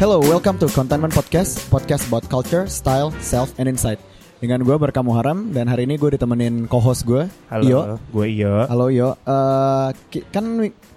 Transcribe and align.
Hello, 0.00 0.16
welcome 0.16 0.56
to 0.56 0.64
Contentment 0.72 1.12
Podcast, 1.12 1.68
podcast 1.68 2.08
about 2.08 2.24
culture, 2.26 2.64
style, 2.66 3.12
self, 3.20 3.52
and 3.60 3.68
insight. 3.68 4.00
Dengan 4.40 4.64
gue 4.64 4.72
Berkah 4.72 5.04
Muharam 5.04 5.52
dan 5.52 5.68
hari 5.68 5.84
ini 5.84 6.00
gue 6.00 6.16
ditemenin 6.16 6.64
co-host 6.64 7.04
gue, 7.04 7.28
Halo, 7.52 7.62
Iyo. 7.62 7.80
gue 8.08 8.26
Iyo. 8.32 8.54
Halo 8.64 8.86
Yo, 8.88 9.08
Eh, 9.20 9.88
ki- 10.08 10.24
kan 10.32 10.44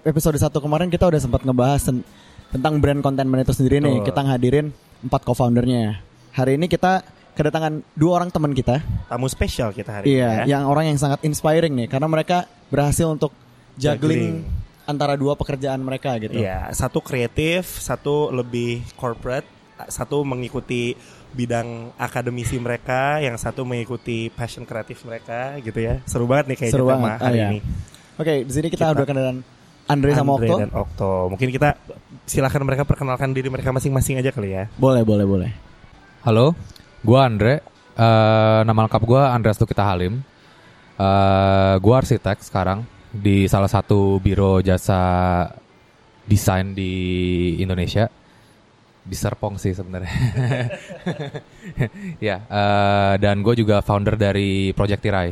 episode 0.08 0.40
1 0.40 0.64
kemarin 0.64 0.88
kita 0.88 1.12
udah 1.12 1.20
sempat 1.20 1.44
ngebahas 1.44 1.84
ten- 1.84 2.08
tentang 2.56 2.80
brand 2.80 3.04
contentment 3.04 3.44
itu 3.44 3.52
sendiri 3.52 3.84
nih. 3.84 4.08
Kita 4.08 4.24
ngadirin 4.24 4.72
empat 5.04 5.22
co-foundernya. 5.28 6.00
Hari 6.32 6.56
ini 6.56 6.72
kita 6.72 7.04
kedatangan 7.36 7.84
dua 8.00 8.24
orang 8.24 8.32
teman 8.32 8.56
kita. 8.56 8.80
Tamu 9.12 9.28
spesial 9.28 9.76
kita 9.76 10.00
hari 10.00 10.16
Iya, 10.16 10.30
ini 10.32 10.40
ya. 10.48 10.56
yang 10.56 10.64
orang 10.72 10.88
yang 10.88 10.96
sangat 10.96 11.20
inspiring 11.28 11.76
nih 11.76 11.92
karena 11.92 12.08
mereka 12.08 12.48
berhasil 12.72 13.12
untuk 13.12 13.36
juggling, 13.76 14.48
Juggling. 14.48 14.63
Antara 14.84 15.16
dua 15.16 15.34
pekerjaan 15.40 15.80
mereka 15.80 16.16
gitu. 16.20 16.44
Iya, 16.44 16.72
satu 16.76 17.00
kreatif, 17.00 17.80
satu 17.80 18.32
lebih 18.32 18.84
corporate, 19.00 19.48
satu 19.88 20.28
mengikuti 20.28 20.96
bidang 21.34 21.96
akademisi 21.98 22.62
mereka, 22.62 23.18
yang 23.24 23.40
satu 23.40 23.66
mengikuti 23.66 24.30
passion 24.30 24.68
kreatif 24.68 25.02
mereka 25.08 25.58
gitu 25.64 25.80
ya. 25.82 26.04
Seru 26.06 26.30
banget 26.30 26.54
nih 26.54 26.58
kayaknya 26.60 26.76
Seru 26.78 26.86
tema 26.86 26.96
banget. 27.00 27.12
Ah, 27.18 27.26
hari 27.26 27.38
iya. 27.40 27.48
ini. 27.50 27.60
Oke, 28.14 28.34
di 28.46 28.52
sini 28.54 28.68
kita, 28.70 28.86
Kita- 28.86 28.96
udah 29.02 29.08
kenalan 29.10 29.38
Andre 29.84 30.12
sama 30.16 30.38
Andre 30.38 30.48
Okto. 30.48 30.62
dan 30.62 30.72
Okto. 30.72 31.12
Mungkin 31.34 31.50
kita 31.52 31.70
silakan 32.24 32.62
mereka 32.64 32.84
perkenalkan 32.88 33.36
diri 33.36 33.50
mereka 33.52 33.74
masing-masing 33.74 34.22
aja 34.22 34.32
kali 34.32 34.54
ya. 34.56 34.70
Boleh, 34.80 35.04
boleh, 35.04 35.26
boleh. 35.26 35.52
Halo, 36.24 36.56
gua 37.04 37.28
Andre. 37.28 37.60
Eh, 37.94 38.62
nama 38.64 38.80
lengkap 38.88 39.02
gua 39.04 39.34
Andreas 39.36 39.60
Tukita 39.60 39.84
Halim. 39.84 40.22
Eh, 40.96 41.76
gua 41.82 41.96
arsitek 42.00 42.40
sekarang 42.46 42.86
di 43.14 43.46
salah 43.46 43.70
satu 43.70 44.18
biro 44.18 44.58
jasa 44.66 45.46
desain 46.26 46.74
di 46.74 46.92
Indonesia. 47.62 48.10
Di 49.04 49.14
Serpong 49.20 49.60
sih 49.60 49.76
sebenarnya. 49.76 50.16
ya, 52.28 52.38
eh, 52.40 53.14
dan 53.20 53.44
gue 53.44 53.54
juga 53.60 53.84
founder 53.84 54.16
dari 54.16 54.72
Project 54.72 55.02
Tirai. 55.04 55.30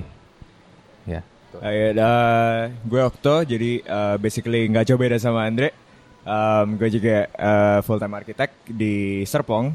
Ya. 1.07 1.23
Ayo, 1.59 1.95
uh, 1.99 2.71
gue 2.87 3.01
Okto, 3.03 3.43
jadi 3.43 3.83
uh, 3.83 4.15
basically 4.19 4.71
nggak 4.71 4.87
jauh 4.87 4.99
beda 4.99 5.19
sama 5.19 5.47
Andre. 5.47 5.71
Um, 6.21 6.79
gue 6.79 6.89
juga 6.93 7.27
uh, 7.35 7.79
full 7.83 7.99
time 7.99 8.15
arsitek 8.15 8.51
di 8.71 9.23
Serpong. 9.27 9.71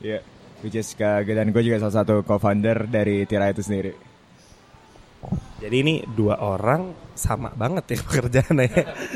Ya, 0.00 0.20
which 0.60 0.76
is 0.76 0.92
uh, 1.00 1.24
dan 1.24 1.52
gue 1.52 1.62
juga 1.64 1.80
salah 1.84 2.04
satu 2.04 2.20
co-founder 2.20 2.84
dari 2.88 3.24
Tira 3.24 3.48
itu 3.48 3.64
sendiri. 3.64 3.96
Jadi 5.56 5.76
ini 5.80 5.94
dua 6.04 6.36
orang 6.36 6.92
sama 7.16 7.48
banget 7.50 7.96
ya 7.96 7.98
pekerjaannya. 8.04 8.68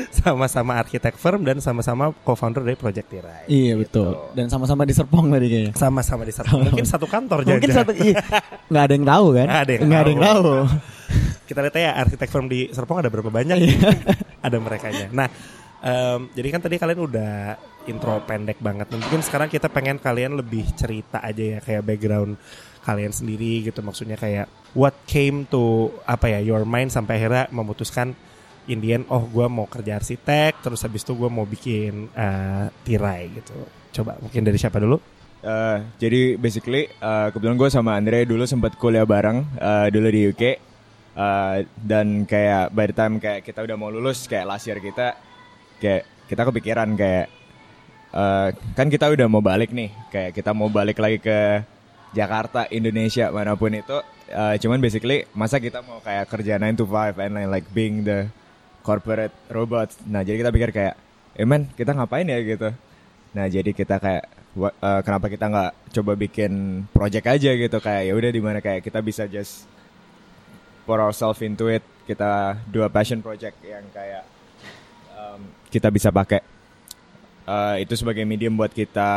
Sama-sama 0.09 0.81
arsitek 0.81 1.13
firm 1.13 1.45
dan 1.45 1.61
sama-sama 1.61 2.09
co-founder 2.25 2.61
dari 2.61 2.73
Project 2.73 3.07
Tirai. 3.07 3.45
Iya, 3.45 3.77
Gitu. 3.77 4.01
betul. 4.01 4.09
Dan 4.33 4.49
sama-sama 4.49 4.81
di 4.83 4.93
Serpong 4.93 5.29
tadi 5.29 5.45
kayaknya. 5.45 5.73
Sama-sama 5.77 6.25
di 6.25 6.33
satu 6.33 6.57
mungkin 6.57 6.81
satu 6.83 7.05
kantor 7.05 7.45
Mungkin 7.45 7.61
jangan-jangan. 7.69 7.77
satu 7.77 7.93
iya. 7.93 8.17
nggak 8.67 8.83
ada 8.83 8.93
yang 8.93 9.05
tahu 9.05 9.25
kan? 9.31 9.45
Nggak 9.47 9.61
ada 9.61 9.71
yang 9.71 9.81
Nggak 9.85 10.01
ada 10.01 10.09
yang 10.09 10.21
tahu. 10.21 10.41
tahu. 10.41 10.59
Kita 11.51 11.59
lihat 11.61 11.75
ya 11.75 11.91
arsitek 11.99 12.29
firm 12.31 12.47
di 12.47 12.59
Serpong 12.71 12.97
ada 12.99 13.09
berapa 13.13 13.29
banyak 13.29 13.57
ada 14.47 14.57
merekanya. 14.57 15.07
Nah, 15.13 15.27
em, 15.79 16.19
jadi 16.33 16.47
kan 16.49 16.61
tadi 16.63 16.75
kalian 16.79 17.01
udah 17.05 17.33
intro 17.85 18.17
pendek 18.23 18.57
banget. 18.57 18.89
Mungkin 18.89 19.21
sekarang 19.21 19.45
kita 19.45 19.67
pengen 19.67 19.99
kalian 19.99 20.33
lebih 20.33 20.65
cerita 20.73 21.21
aja 21.21 21.43
ya 21.43 21.59
kayak 21.59 21.83
background 21.83 22.33
kalian 22.81 23.11
sendiri 23.11 23.61
gitu. 23.61 23.83
Maksudnya 23.83 24.15
kayak 24.15 24.47
what 24.77 24.95
came 25.07 25.47
to 25.49 25.91
apa 26.07 26.37
ya 26.37 26.39
your 26.39 26.63
mind 26.63 26.89
sampai 26.93 27.19
akhirnya 27.19 27.51
memutuskan 27.51 28.15
Indian 28.69 29.03
oh 29.09 29.25
gue 29.25 29.47
mau 29.49 29.65
kerja 29.65 29.97
arsitek 29.97 30.61
terus 30.61 30.85
habis 30.85 31.01
itu 31.01 31.17
gue 31.17 31.29
mau 31.29 31.43
bikin 31.43 32.07
eh, 32.13 32.65
tirai 32.85 33.31
gitu. 33.35 33.57
Coba 33.91 34.15
mungkin 34.21 34.45
dari 34.47 34.55
siapa 34.55 34.79
dulu? 34.79 35.01
Uh, 35.41 35.81
jadi 35.97 36.37
basically 36.37 36.85
uh, 37.01 37.33
kebetulan 37.33 37.57
gue 37.57 37.69
sama 37.73 37.97
Andre 37.97 38.29
dulu 38.29 38.45
sempat 38.45 38.77
kuliah 38.77 39.09
bareng 39.09 39.41
uh, 39.57 39.89
dulu 39.89 40.07
di 40.13 40.29
UK 40.29 40.43
Uh, 41.11 41.67
dan 41.75 42.23
kayak 42.23 42.71
by 42.71 42.87
the 42.87 42.95
time 42.95 43.19
kayak 43.19 43.43
kita 43.43 43.59
udah 43.67 43.75
mau 43.75 43.91
lulus 43.91 44.31
kayak 44.31 44.47
last 44.47 44.63
year 44.63 44.79
kita 44.79 45.19
kayak 45.83 46.07
kita 46.23 46.47
kepikiran 46.47 46.95
kayak 46.95 47.27
uh, 48.15 48.55
kan 48.71 48.87
kita 48.87 49.11
udah 49.11 49.27
mau 49.27 49.43
balik 49.43 49.75
nih 49.75 49.91
kayak 50.07 50.31
kita 50.31 50.55
mau 50.55 50.71
balik 50.71 50.95
lagi 51.03 51.19
ke 51.19 51.67
Jakarta 52.15 52.63
Indonesia 52.71 53.27
mana 53.27 53.59
pun 53.59 53.75
itu 53.75 53.99
uh, 54.31 54.55
cuman 54.57 54.79
basically 54.79 55.27
masa 55.35 55.61
kita 55.61 55.83
mau 55.85 55.99
kayak 56.01 56.27
kerja 56.27 56.57
9 56.57 56.79
to 56.79 56.85
5 56.87 57.19
and 57.21 57.51
like, 57.51 57.67
being 57.75 58.03
the 58.07 58.27
corporate 58.81 59.35
robot. 59.51 59.93
Nah 60.09 60.25
jadi 60.25 60.41
kita 60.41 60.51
pikir 60.51 60.69
kayak 60.73 60.95
eh 61.37 61.47
man 61.47 61.69
kita 61.77 61.93
ngapain 61.93 62.27
ya? 62.27 62.39
gitu. 62.41 62.73
Nah 63.37 63.45
jadi 63.47 63.71
kita 63.71 64.01
kayak 64.01 64.25
eh, 64.57 65.01
kenapa 65.05 65.29
kita 65.29 65.45
nggak 65.47 65.71
coba 66.01 66.11
bikin 66.17 66.83
project 66.89 67.25
aja? 67.29 67.51
gitu. 67.53 67.77
Kayak 67.77 68.01
ya 68.09 68.13
udah 68.17 68.31
di 68.33 68.41
mana 68.41 68.59
kayak 68.59 68.81
kita 68.81 68.99
bisa 68.99 69.29
just 69.29 69.69
pour 70.83 70.97
ourselves 70.97 71.39
into 71.45 71.69
it. 71.69 71.85
Kita 72.09 72.57
dua 72.67 72.89
passion 72.89 73.21
project 73.21 73.61
yang 73.61 73.85
kayak 73.93 74.25
um, 75.13 75.41
kita 75.69 75.87
bisa 75.93 76.09
pakai. 76.09 76.41
Eh, 77.41 77.75
itu 77.83 77.97
sebagai 77.97 78.21
medium 78.23 78.53
buat 78.53 78.69
kita 78.69 79.09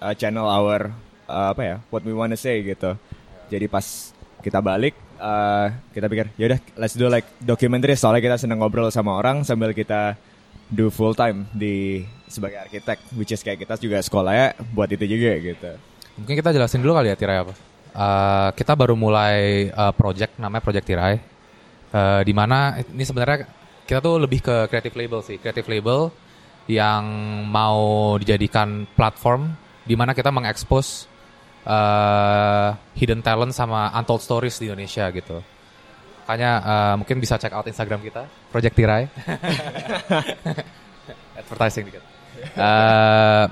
eh, 0.00 0.14
channel 0.14 0.46
our 0.46 0.88
eh, 1.26 1.48
apa 1.50 1.62
ya 1.62 1.76
what 1.90 2.02
we 2.06 2.14
wanna 2.14 2.38
say 2.38 2.62
gitu. 2.62 2.94
Jadi 3.50 3.66
pas 3.66 4.15
kita 4.46 4.62
balik 4.62 4.94
eh, 5.18 5.66
kita 5.90 6.06
pikir 6.06 6.26
yaudah 6.38 6.62
let's 6.78 6.94
do 6.94 7.10
like 7.10 7.26
documentary 7.42 7.98
soalnya 7.98 8.22
kita 8.22 8.36
seneng 8.38 8.62
ngobrol 8.62 8.86
sama 8.94 9.18
orang 9.18 9.42
sambil 9.42 9.74
kita 9.74 10.14
do 10.70 10.90
full 10.90 11.14
time 11.14 11.46
di 11.54 12.02
sebagai 12.26 12.62
arsitek 12.66 12.98
which 13.14 13.30
is 13.30 13.42
kayak 13.42 13.62
kita 13.62 13.78
juga 13.78 14.02
sekolahnya 14.02 14.58
buat 14.74 14.90
itu 14.90 15.06
juga 15.06 15.32
gitu. 15.38 15.70
Mungkin 16.18 16.34
kita 16.34 16.50
jelasin 16.50 16.82
dulu 16.82 16.98
kali 16.98 17.12
ya 17.12 17.16
Tirai 17.18 17.38
apa. 17.42 17.54
Eh, 17.96 18.48
kita 18.58 18.74
baru 18.74 18.98
mulai 18.98 19.68
eh, 19.70 19.92
project 19.94 20.38
namanya 20.42 20.62
Project 20.62 20.86
Tirai. 20.86 21.14
Eh, 21.94 22.20
di 22.26 22.32
mana 22.34 22.82
ini 22.82 23.04
sebenarnya 23.06 23.46
kita 23.86 24.02
tuh 24.02 24.18
lebih 24.18 24.42
ke 24.42 24.66
creative 24.66 24.96
label 24.98 25.20
sih, 25.22 25.38
creative 25.38 25.70
label 25.70 26.10
yang 26.66 27.06
mau 27.46 28.18
dijadikan 28.18 28.90
platform 28.98 29.54
di 29.86 29.94
mana 29.94 30.10
kita 30.18 30.34
mengekspos 30.34 31.06
eh, 31.66 32.70
hidden 32.96 33.20
talent 33.20 33.52
sama 33.52 33.90
untold 33.98 34.22
stories 34.22 34.56
di 34.62 34.70
Indonesia 34.70 35.10
gitu. 35.10 35.42
Makanya 36.24 36.52
eh, 36.62 36.94
mungkin 37.02 37.18
bisa 37.18 37.36
check 37.36 37.52
out 37.52 37.66
Instagram 37.66 38.00
kita, 38.06 38.22
Project 38.54 38.74
Tirai. 38.78 39.04
Advertising 41.42 41.84
dikit. 41.90 42.02
Eh, 42.54 43.44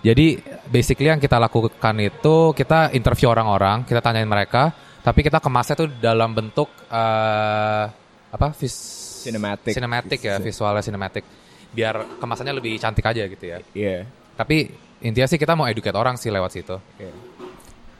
jadi 0.00 0.26
basically 0.66 1.12
yang 1.12 1.22
kita 1.22 1.38
lakukan 1.38 1.96
itu 2.00 2.36
kita 2.56 2.90
interview 2.96 3.30
orang-orang, 3.30 3.84
kita 3.84 4.00
tanyain 4.02 4.28
mereka, 4.28 4.74
tapi 5.00 5.22
kita 5.22 5.38
kemasnya 5.38 5.74
tuh 5.78 5.88
dalam 6.02 6.34
bentuk 6.34 6.68
eh, 6.90 7.84
apa? 8.30 8.54
Vis 8.54 8.74
Cinematic. 9.20 9.76
Cinematic 9.76 10.20
ya, 10.24 10.40
visualnya 10.40 10.80
cinematic. 10.80 11.24
Biar 11.70 12.18
kemasannya 12.18 12.56
lebih 12.56 12.80
cantik 12.80 13.04
aja 13.04 13.28
gitu 13.28 13.44
ya. 13.44 13.58
Iya. 13.76 14.08
Tapi 14.32 14.72
intinya 15.04 15.28
sih 15.28 15.36
kita 15.36 15.52
mau 15.52 15.68
educate 15.68 15.92
orang 15.92 16.16
sih 16.16 16.32
lewat 16.32 16.50
situ. 16.56 16.80
Oke. 16.80 17.29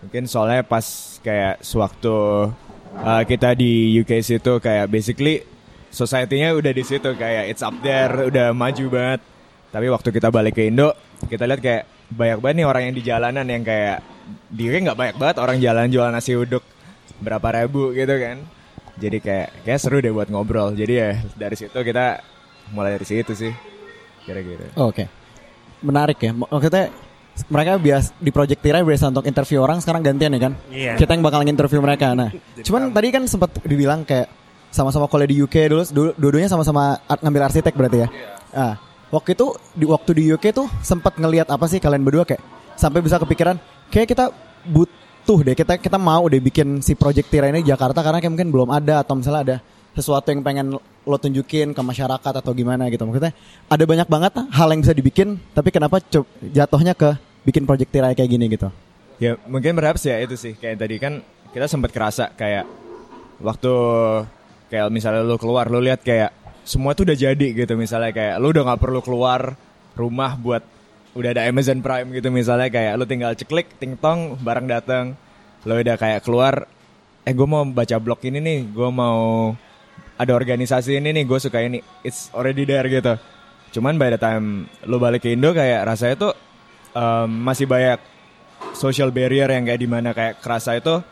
Mungkin 0.01 0.25
soalnya 0.25 0.65
pas 0.65 0.85
kayak 1.21 1.61
sewaktu 1.61 2.17
uh, 2.97 3.23
kita 3.29 3.53
di 3.53 4.01
UK 4.01 4.25
situ 4.25 4.57
kayak 4.59 4.89
basically 4.89 5.45
society-nya 5.93 6.57
udah 6.57 6.73
di 6.73 6.85
situ 6.87 7.13
kayak 7.19 7.51
it's 7.51 7.61
up 7.61 7.75
there, 7.85 8.31
udah 8.31 8.55
maju 8.57 8.85
banget. 8.89 9.21
Tapi 9.71 9.87
waktu 9.87 10.09
kita 10.11 10.33
balik 10.35 10.59
ke 10.59 10.67
Indo, 10.67 10.97
kita 11.31 11.47
lihat 11.47 11.61
kayak 11.63 11.83
banyak 12.11 12.39
banget 12.43 12.57
nih 12.59 12.67
orang 12.67 12.83
yang 12.91 12.95
di 12.97 13.03
jalanan 13.07 13.47
yang 13.47 13.63
kayak 13.63 14.03
di 14.51 14.63
UK 14.67 14.83
nggak 14.83 14.99
banyak 14.99 15.17
banget 15.19 15.37
orang 15.39 15.57
jalan 15.63 15.87
jualan 15.91 16.11
nasi 16.15 16.35
uduk 16.35 16.63
berapa 17.23 17.49
ribu 17.63 17.95
gitu 17.95 18.15
kan. 18.19 18.43
Jadi 18.99 19.19
kayak 19.23 19.49
kayak 19.63 19.81
seru 19.81 20.03
deh 20.03 20.11
buat 20.11 20.27
ngobrol. 20.33 20.75
Jadi 20.75 20.95
ya 20.97 21.11
dari 21.39 21.57
situ 21.57 21.77
kita 21.77 22.21
mulai 22.75 22.99
dari 22.99 23.07
situ 23.07 23.33
sih 23.37 23.53
kira-kira. 24.27 24.75
Oke. 24.81 25.07
Menarik 25.81 26.19
ya. 26.21 26.33
Maksudnya 26.35 26.93
mereka 27.49 27.81
bias 27.81 28.13
di 28.19 28.29
Project 28.29 28.61
Tirai 28.61 28.85
biasa 28.85 29.09
untuk 29.09 29.25
interview 29.25 29.63
orang 29.63 29.81
sekarang 29.81 30.05
gantian 30.05 30.35
ya 30.37 30.41
kan? 30.41 30.53
Iya. 30.69 30.93
Kita 30.99 31.17
yang 31.17 31.25
bakal 31.25 31.41
interview 31.47 31.81
mereka. 31.81 32.13
Nah, 32.13 32.29
cuman 32.61 32.93
tadi 32.93 33.09
kan 33.09 33.23
sempat 33.25 33.55
dibilang 33.65 34.05
kayak 34.05 34.29
sama-sama 34.71 35.09
kuliah 35.09 35.31
di 35.31 35.37
UK 35.41 35.57
dulu, 35.67 35.83
du- 35.91 36.15
dua-duanya 36.15 36.51
sama-sama 36.51 37.01
ngambil 37.09 37.51
arsitek 37.51 37.75
berarti 37.75 37.99
ya. 38.05 38.09
Ah, 38.51 38.75
waktu 39.11 39.35
itu 39.35 39.47
di 39.75 39.85
waktu 39.87 40.11
di 40.15 40.23
UK 40.31 40.55
tuh 40.55 40.67
sempat 40.81 41.19
ngelihat 41.19 41.51
apa 41.51 41.67
sih 41.67 41.83
kalian 41.83 42.03
berdua 42.03 42.23
kayak 42.23 42.43
sampai 42.79 43.03
bisa 43.03 43.19
kepikiran 43.19 43.59
kayak 43.91 44.07
kita 44.07 44.31
butuh 44.65 45.39
deh 45.43 45.55
kita 45.59 45.77
kita 45.77 45.99
mau 45.99 46.25
deh 46.31 46.39
bikin 46.39 46.81
si 46.81 46.95
Project 46.95 47.29
Tirai 47.29 47.51
ini 47.51 47.67
di 47.67 47.71
Jakarta 47.71 48.01
karena 48.01 48.23
kayak 48.23 48.33
mungkin 48.33 48.49
belum 48.55 48.71
ada 48.71 49.03
atau 49.03 49.19
misalnya 49.19 49.43
ada 49.43 49.57
sesuatu 49.91 50.31
yang 50.31 50.41
pengen 50.47 50.79
lo 50.79 51.17
tunjukin 51.19 51.75
ke 51.75 51.83
masyarakat 51.83 52.33
atau 52.39 52.55
gimana 52.55 52.87
gitu 52.87 53.03
maksudnya 53.03 53.35
ada 53.67 53.85
banyak 53.85 54.07
banget 54.07 54.33
hal 54.55 54.69
yang 54.71 54.81
bisa 54.87 54.95
dibikin 54.95 55.43
tapi 55.51 55.75
kenapa 55.75 55.99
jatuhnya 56.47 56.95
ke 56.95 57.19
bikin 57.45 57.65
project 57.65 57.91
tirai 57.93 58.13
kayak 58.17 58.31
gini 58.31 58.47
gitu? 58.53 58.69
Ya 59.21 59.37
mungkin 59.49 59.77
perhaps 59.77 60.05
ya 60.05 60.17
itu 60.21 60.37
sih. 60.37 60.57
Kayak 60.57 60.77
tadi 60.81 60.97
kan 60.97 61.21
kita 61.53 61.67
sempat 61.69 61.93
kerasa 61.93 62.33
kayak 62.37 62.65
waktu 63.41 63.73
kayak 64.73 64.89
misalnya 64.93 65.25
lu 65.27 65.37
keluar 65.37 65.69
lu 65.69 65.83
lihat 65.83 66.01
kayak 66.01 66.33
semua 66.65 66.97
tuh 66.97 67.09
udah 67.09 67.17
jadi 67.17 67.47
gitu. 67.53 67.77
Misalnya 67.77 68.13
kayak 68.13 68.41
lu 68.41 68.53
udah 68.53 68.63
nggak 68.65 68.81
perlu 68.81 69.01
keluar 69.05 69.57
rumah 69.97 70.37
buat 70.37 70.65
udah 71.13 71.31
ada 71.37 71.45
Amazon 71.49 71.85
Prime 71.85 72.09
gitu. 72.17 72.33
Misalnya 72.33 72.73
kayak 72.73 72.97
lu 72.97 73.05
tinggal 73.05 73.33
ceklik 73.37 73.77
ting 73.77 73.97
tong 74.01 74.41
barang 74.41 74.67
datang 74.69 75.17
lo 75.69 75.77
udah 75.77 76.01
kayak 76.01 76.25
keluar 76.25 76.65
eh 77.21 77.37
gue 77.37 77.45
mau 77.45 77.65
baca 77.69 77.97
blog 78.01 78.25
ini 78.25 78.41
nih. 78.41 78.61
Gue 78.73 78.89
mau 78.89 79.53
ada 80.17 80.33
organisasi 80.33 80.97
ini 80.97 81.13
nih. 81.13 81.25
Gue 81.29 81.37
suka 81.37 81.61
ini. 81.61 81.85
It's 82.01 82.33
already 82.33 82.65
there 82.65 82.89
gitu. 82.89 83.21
Cuman 83.77 84.01
by 84.01 84.17
the 84.17 84.21
time 84.21 84.65
lo 84.89 84.97
balik 84.97 85.29
ke 85.29 85.37
Indo 85.37 85.53
kayak 85.53 85.85
rasanya 85.85 86.17
tuh 86.17 86.33
um, 86.95 87.29
masih 87.29 87.67
banyak 87.67 88.01
social 88.75 89.11
barrier 89.11 89.51
yang 89.51 89.67
kayak 89.67 89.81
di 89.81 89.89
mana 89.89 90.11
kayak 90.15 90.39
kerasa 90.41 90.79
itu 90.79 91.03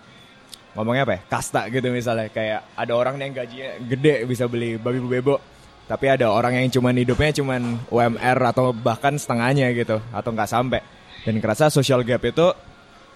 ngomongnya 0.78 1.02
apa 1.04 1.12
ya? 1.18 1.20
Kasta 1.26 1.66
gitu 1.72 1.90
misalnya. 1.90 2.30
Kayak 2.30 2.70
ada 2.78 2.92
orang 2.94 3.18
yang 3.18 3.32
gajinya 3.34 3.70
gede 3.82 4.14
bisa 4.28 4.46
beli 4.46 4.78
babi 4.78 5.02
bebo 5.02 5.58
tapi 5.88 6.04
ada 6.04 6.28
orang 6.28 6.60
yang 6.60 6.68
cuman 6.68 6.92
hidupnya 7.00 7.32
cuman 7.32 7.80
UMR 7.88 8.38
atau 8.52 8.76
bahkan 8.76 9.16
setengahnya 9.16 9.72
gitu 9.72 9.96
atau 10.12 10.30
nggak 10.30 10.50
sampai. 10.52 10.84
Dan 11.24 11.40
kerasa 11.40 11.72
social 11.72 12.04
gap 12.04 12.20
itu 12.28 12.52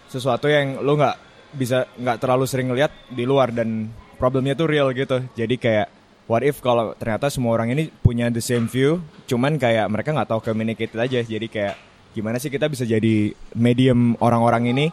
sesuatu 0.08 0.48
yang 0.48 0.80
lo 0.80 0.96
nggak 0.96 1.16
bisa 1.52 1.84
nggak 2.00 2.16
terlalu 2.16 2.44
sering 2.48 2.72
lihat 2.72 2.90
di 3.12 3.28
luar 3.28 3.52
dan 3.52 3.92
problemnya 4.16 4.56
tuh 4.56 4.72
real 4.72 4.88
gitu. 4.96 5.20
Jadi 5.36 5.60
kayak 5.60 5.92
what 6.24 6.40
if 6.40 6.64
kalau 6.64 6.96
ternyata 6.96 7.28
semua 7.28 7.52
orang 7.52 7.76
ini 7.76 7.92
punya 7.92 8.32
the 8.32 8.40
same 8.40 8.64
view 8.64 9.04
cuman 9.28 9.60
kayak 9.60 9.92
mereka 9.92 10.16
nggak 10.16 10.32
tahu 10.32 10.40
communicate 10.40 10.96
aja. 10.96 11.20
Jadi 11.20 11.46
kayak 11.52 11.76
gimana 12.12 12.36
sih 12.36 12.48
kita 12.48 12.68
bisa 12.68 12.84
jadi 12.84 13.32
medium 13.52 14.14
orang-orang 14.20 14.70
ini 14.70 14.86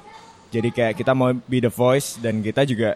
jadi 0.50 0.70
kayak 0.72 0.94
kita 0.98 1.12
mau 1.14 1.30
be 1.36 1.60
the 1.60 1.70
voice 1.70 2.18
dan 2.18 2.42
kita 2.42 2.64
juga 2.64 2.96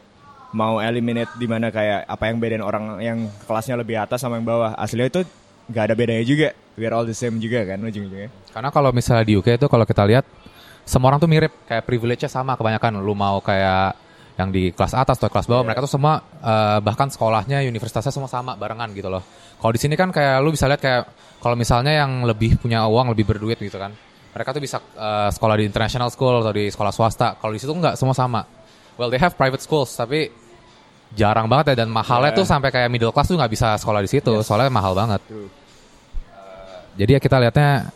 mau 0.54 0.78
eliminate 0.78 1.34
di 1.36 1.46
mana 1.46 1.70
kayak 1.70 2.06
apa 2.06 2.24
yang 2.30 2.38
bedain 2.38 2.62
orang 2.62 3.02
yang 3.02 3.18
kelasnya 3.46 3.76
lebih 3.76 3.98
atas 3.98 4.22
sama 4.22 4.38
yang 4.38 4.46
bawah 4.46 4.74
aslinya 4.78 5.10
itu 5.10 5.22
nggak 5.66 5.84
ada 5.90 5.96
bedanya 5.96 6.24
juga 6.24 6.48
we 6.76 6.86
are 6.86 6.94
all 6.94 7.06
the 7.06 7.14
same 7.14 7.38
juga 7.38 7.64
kan 7.66 7.82
ujung-ujungnya 7.82 8.30
Karena 8.54 8.70
kalau 8.70 8.94
misalnya 8.94 9.26
di 9.26 9.34
UK 9.34 9.58
itu 9.58 9.66
kalau 9.66 9.86
kita 9.86 10.06
lihat 10.06 10.26
semua 10.84 11.10
orang 11.10 11.20
tuh 11.20 11.32
mirip 11.32 11.54
kayak 11.66 11.84
privilege-nya 11.84 12.30
sama 12.30 12.54
kebanyakan 12.54 13.02
lu 13.02 13.16
mau 13.16 13.42
kayak 13.42 13.98
yang 14.34 14.50
di 14.50 14.74
kelas 14.74 14.98
atas 14.98 15.22
atau 15.22 15.30
kelas 15.30 15.46
bawah 15.46 15.62
Iya. 15.62 15.68
mereka 15.70 15.80
tuh 15.86 15.94
semua 15.94 16.22
eh, 16.42 16.80
bahkan 16.82 17.06
sekolahnya 17.10 17.62
universitasnya 17.66 18.10
semua 18.10 18.30
sama 18.30 18.58
barengan 18.58 18.90
gitu 18.94 19.06
loh. 19.10 19.22
Kalau 19.62 19.72
di 19.72 19.80
sini 19.80 19.94
kan 19.94 20.10
kayak 20.10 20.42
lu 20.42 20.50
bisa 20.52 20.66
lihat 20.66 20.82
kayak 20.82 21.06
kalau 21.38 21.54
misalnya 21.54 21.94
yang 22.04 22.26
lebih 22.26 22.58
punya 22.58 22.84
uang 22.90 23.14
lebih 23.14 23.30
berduit 23.30 23.62
gitu 23.62 23.78
kan. 23.78 23.94
Mereka 24.34 24.50
tuh 24.52 24.62
bisa 24.62 24.78
eh, 24.82 25.30
sekolah 25.30 25.56
di 25.58 25.66
international 25.70 26.10
school 26.10 26.42
atau 26.42 26.54
di 26.54 26.70
sekolah 26.70 26.92
swasta. 26.94 27.38
Kalau 27.38 27.54
di 27.54 27.62
situ 27.62 27.70
nggak 27.74 27.96
semua 27.96 28.18
sama. 28.18 28.42
Well 28.98 29.10
they 29.14 29.22
have 29.22 29.34
private 29.38 29.62
schools 29.62 29.94
tapi 29.94 30.30
jarang 31.14 31.46
banget 31.46 31.74
ya 31.78 31.86
dan 31.86 31.90
mahalnya 31.94 32.34
Yeah. 32.34 32.40
tuh 32.42 32.46
sampai 32.50 32.74
kayak 32.74 32.90
middle 32.90 33.14
class 33.14 33.30
tuh 33.30 33.38
nggak 33.38 33.54
bisa 33.54 33.78
sekolah 33.78 34.02
di 34.02 34.10
situ 34.10 34.34
soalnya 34.42 34.74
mahal 34.74 34.98
banget. 34.98 35.22
True. 35.26 35.50
Jadi 36.94 37.12
ya 37.18 37.20
kita 37.22 37.38
lihatnya 37.42 37.90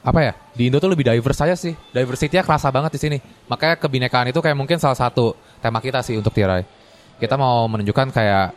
apa 0.00 0.20
ya 0.24 0.32
di 0.56 0.72
Indo 0.72 0.80
tuh 0.80 0.88
lebih 0.88 1.04
diverse 1.04 1.44
aja 1.44 1.52
sih 1.52 1.76
diversity-nya 1.92 2.40
kerasa 2.40 2.72
banget 2.72 2.96
di 2.96 3.00
sini 3.00 3.18
makanya 3.52 3.76
kebinekaan 3.76 4.32
itu 4.32 4.40
kayak 4.40 4.56
mungkin 4.56 4.80
salah 4.80 4.96
satu 4.96 5.36
tema 5.60 5.76
kita 5.76 6.00
sih 6.00 6.16
untuk 6.16 6.32
Tirai 6.32 6.64
kita 7.20 7.36
mau 7.36 7.68
menunjukkan 7.68 8.08
kayak 8.08 8.48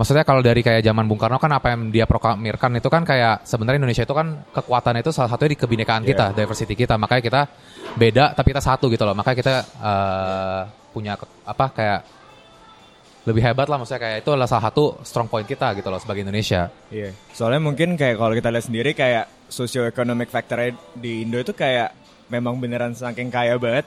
maksudnya 0.00 0.24
kalau 0.24 0.40
dari 0.40 0.64
kayak 0.64 0.80
zaman 0.80 1.04
Bung 1.04 1.20
Karno 1.20 1.36
kan 1.36 1.52
apa 1.52 1.76
yang 1.76 1.92
dia 1.92 2.08
proklamirkan 2.08 2.72
itu 2.80 2.88
kan 2.88 3.04
kayak 3.04 3.44
sebenarnya 3.44 3.84
Indonesia 3.84 4.08
itu 4.08 4.16
kan 4.16 4.48
kekuatan 4.48 4.96
itu 4.96 5.12
salah 5.12 5.28
satunya 5.28 5.52
di 5.52 5.58
kebinekaan 5.60 6.08
kita 6.08 6.32
diversity 6.32 6.72
kita. 6.72 6.96
Makanya 6.96 7.20
kita 7.20 7.40
beda 8.00 8.24
tapi 8.32 8.56
kita 8.56 8.64
satu 8.64 8.88
gitu 8.88 9.04
loh. 9.04 9.12
Makanya 9.12 9.36
kita 9.36 9.54
eh, 9.60 10.60
punya 10.96 11.20
ke- 11.20 11.28
apa 11.44 11.66
kayak 11.76 12.00
lebih 13.28 13.44
hebat 13.44 13.68
lah. 13.68 13.76
Maksudnya 13.76 14.00
kayak 14.00 14.16
itu 14.24 14.30
adalah 14.32 14.48
salah 14.48 14.72
satu 14.72 15.04
strong 15.04 15.28
point 15.28 15.44
kita 15.44 15.76
gitu 15.76 15.92
loh 15.92 16.00
sebagai 16.00 16.24
Indonesia. 16.24 16.72
Iya, 16.88 17.12
soalnya 17.36 17.60
mungkin 17.60 18.00
kayak 18.00 18.16
kalau 18.16 18.32
kita 18.32 18.48
lihat 18.48 18.64
sendiri 18.64 18.90
kayak 18.96 19.28
socio-economic 19.52 20.32
factor 20.32 20.72
di 20.96 21.28
Indo 21.28 21.36
itu 21.36 21.52
kayak 21.52 21.92
memang 22.32 22.56
beneran 22.56 22.96
saking 22.96 23.28
kaya 23.28 23.60
banget. 23.60 23.84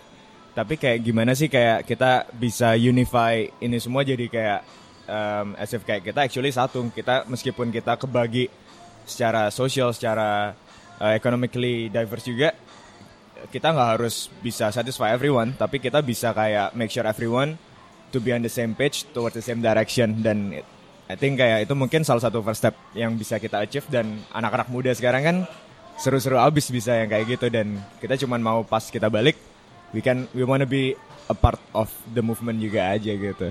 Tapi 0.54 0.77
kayak 0.77 1.01
gimana 1.01 1.33
sih 1.33 1.50
kayak 1.50 1.89
kita 1.89 2.30
bisa 2.38 2.77
unify 2.77 3.42
ini 3.57 3.81
semua 3.81 4.06
jadi 4.06 4.30
kayak 4.30 4.82
um, 5.07 5.55
as 5.59 5.73
kita 5.73 6.19
actually 6.23 6.51
satu. 6.51 6.83
Kita 6.91 7.27
meskipun 7.27 7.71
kita 7.71 7.97
kebagi 8.00 8.47
secara 9.03 9.51
sosial, 9.51 9.91
secara 9.91 10.55
uh, 11.00 11.13
economically 11.15 11.91
diverse 11.91 12.27
juga, 12.27 12.55
kita 13.51 13.75
nggak 13.75 13.89
harus 14.00 14.31
bisa 14.39 14.71
satisfy 14.71 15.11
everyone, 15.11 15.55
tapi 15.55 15.79
kita 15.79 16.00
bisa 16.00 16.31
kayak 16.31 16.71
make 16.75 16.91
sure 16.91 17.03
everyone 17.03 17.59
to 18.13 18.21
be 18.21 18.31
on 18.31 18.45
the 18.45 18.51
same 18.51 18.77
page 18.77 19.09
towards 19.11 19.33
the 19.33 19.44
same 19.44 19.59
direction 19.59 20.21
dan 20.21 20.61
I 21.09 21.19
think 21.19 21.41
kayak 21.41 21.67
itu 21.67 21.73
mungkin 21.75 22.06
salah 22.06 22.23
satu 22.23 22.45
first 22.45 22.63
step 22.63 22.77
yang 22.95 23.17
bisa 23.19 23.41
kita 23.41 23.59
achieve 23.65 23.89
dan 23.91 24.21
anak-anak 24.31 24.69
muda 24.71 24.94
sekarang 24.95 25.21
kan 25.25 25.38
seru-seru 25.99 26.39
abis 26.39 26.69
bisa 26.69 26.95
yang 26.95 27.09
kayak 27.09 27.38
gitu 27.38 27.49
dan 27.49 27.81
kita 27.99 28.15
cuman 28.23 28.39
mau 28.39 28.59
pas 28.63 28.85
kita 28.88 29.09
balik 29.11 29.35
we 29.91 29.99
can 29.99 30.29
we 30.31 30.45
wanna 30.45 30.65
be 30.65 30.95
a 31.27 31.35
part 31.35 31.59
of 31.75 31.89
the 32.13 32.21
movement 32.23 32.61
juga 32.61 32.94
aja 32.94 33.11
gitu. 33.11 33.49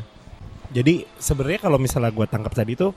Jadi 0.72 1.04
sebenarnya 1.20 1.60
kalau 1.60 1.78
misalnya 1.78 2.10
gue 2.10 2.26
tangkap 2.26 2.52
tadi 2.56 2.72
tuh 2.74 2.92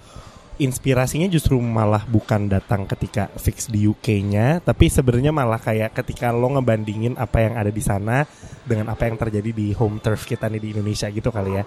inspirasinya 0.56 1.28
justru 1.28 1.60
malah 1.60 2.08
bukan 2.08 2.48
datang 2.48 2.88
ketika 2.88 3.28
fix 3.36 3.68
di 3.68 3.92
UK-nya, 3.92 4.64
tapi 4.64 4.88
sebenarnya 4.88 5.36
malah 5.36 5.60
kayak 5.60 5.92
ketika 6.00 6.32
lo 6.32 6.48
ngebandingin 6.56 7.20
apa 7.20 7.44
yang 7.44 7.60
ada 7.60 7.68
di 7.68 7.84
sana 7.84 8.24
dengan 8.64 8.96
apa 8.96 9.12
yang 9.12 9.20
terjadi 9.20 9.52
di 9.52 9.76
home 9.76 10.00
turf 10.00 10.24
kita 10.24 10.48
nih 10.48 10.64
di 10.64 10.70
Indonesia 10.72 11.12
gitu 11.12 11.28
kali 11.28 11.60
ya. 11.60 11.64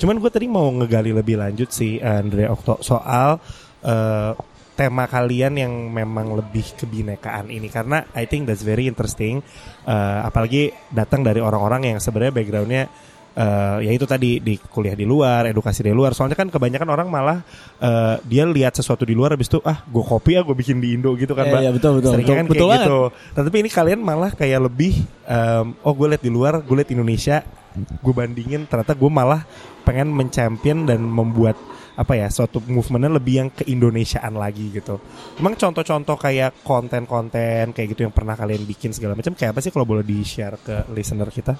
Cuman 0.00 0.16
gue 0.16 0.30
tadi 0.32 0.48
mau 0.48 0.72
ngegali 0.72 1.12
lebih 1.12 1.36
lanjut 1.36 1.68
sih 1.68 2.00
Andre 2.00 2.48
Okto 2.48 2.80
soal 2.80 3.36
eh, 3.84 4.32
tema 4.72 5.04
kalian 5.04 5.60
yang 5.60 5.72
memang 5.92 6.32
lebih 6.40 6.72
kebinekaan 6.80 7.52
ini 7.52 7.68
karena 7.68 8.08
I 8.16 8.24
think 8.24 8.48
that's 8.48 8.64
very 8.64 8.88
interesting 8.88 9.44
Eh, 9.90 10.20
apalagi 10.22 10.70
datang 10.92 11.26
dari 11.26 11.42
orang-orang 11.42 11.96
yang 11.96 11.98
sebenarnya 11.98 12.36
backgroundnya 12.36 12.84
eh, 13.32 13.76
ya 13.84 13.92
itu 13.92 14.04
tadi 14.04 14.38
di 14.38 14.58
kuliah 14.58 14.94
di 14.94 15.04
luar 15.04 15.46
edukasi 15.46 15.80
di 15.80 15.90
luar 15.90 16.12
soalnya 16.12 16.34
kan 16.34 16.48
kebanyakan 16.48 16.88
orang 16.90 17.08
malah 17.08 17.38
eh, 17.78 18.16
dia 18.26 18.44
lihat 18.46 18.74
sesuatu 18.74 19.02
di 19.02 19.14
luar 19.14 19.34
habis 19.34 19.46
itu 19.46 19.58
ah 19.62 19.82
gue 19.82 20.02
copy 20.02 20.34
ya 20.34 20.42
gue 20.42 20.54
bikin 20.54 20.78
di 20.78 20.94
Indo 20.94 21.14
gitu 21.14 21.32
kan 21.32 21.46
Iya, 21.46 21.52
mbak 21.52 21.60
iya, 21.62 21.70
betul, 21.70 21.92
betul. 21.98 22.10
Seringnya 22.14 22.26
Betul, 22.26 22.40
kan 22.40 22.46
betul 22.46 22.58
kayak 22.60 22.70
banget. 22.70 22.86
gitu 22.86 23.00
Nah, 23.30 23.42
tapi 23.46 23.56
ini 23.58 23.70
kalian 23.70 24.00
malah 24.00 24.30
kayak 24.34 24.60
lebih 24.66 24.92
em, 25.24 25.66
oh 25.80 25.92
gue 25.94 26.06
lihat 26.10 26.22
di 26.22 26.30
luar 26.30 26.52
gue 26.60 26.76
lihat 26.76 26.90
Indonesia 26.90 27.36
gue 27.76 28.12
bandingin 28.12 28.66
ternyata 28.66 28.98
gue 28.98 29.10
malah 29.10 29.46
pengen 29.86 30.10
mencampion 30.10 30.84
dan 30.84 31.00
membuat 31.00 31.54
apa 31.94 32.16
ya 32.16 32.32
suatu 32.32 32.64
movementnya 32.64 33.12
lebih 33.12 33.34
yang 33.36 33.48
ke 33.52 33.68
Indonesiaan 33.68 34.32
lagi 34.32 34.72
gitu. 34.72 34.96
Emang 35.36 35.52
contoh-contoh 35.52 36.16
kayak 36.16 36.64
konten-konten 36.64 37.76
kayak 37.76 37.88
gitu 37.92 38.08
yang 38.08 38.14
pernah 38.14 38.32
kalian 38.34 38.64
bikin 38.64 38.90
segala 38.90 39.12
macam 39.12 39.36
kayak 39.36 39.52
apa 39.52 39.60
sih 39.60 39.68
kalau 39.68 39.84
boleh 39.84 40.00
di 40.00 40.24
share 40.24 40.56
ke 40.58 40.88
listener 40.96 41.28
kita? 41.28 41.54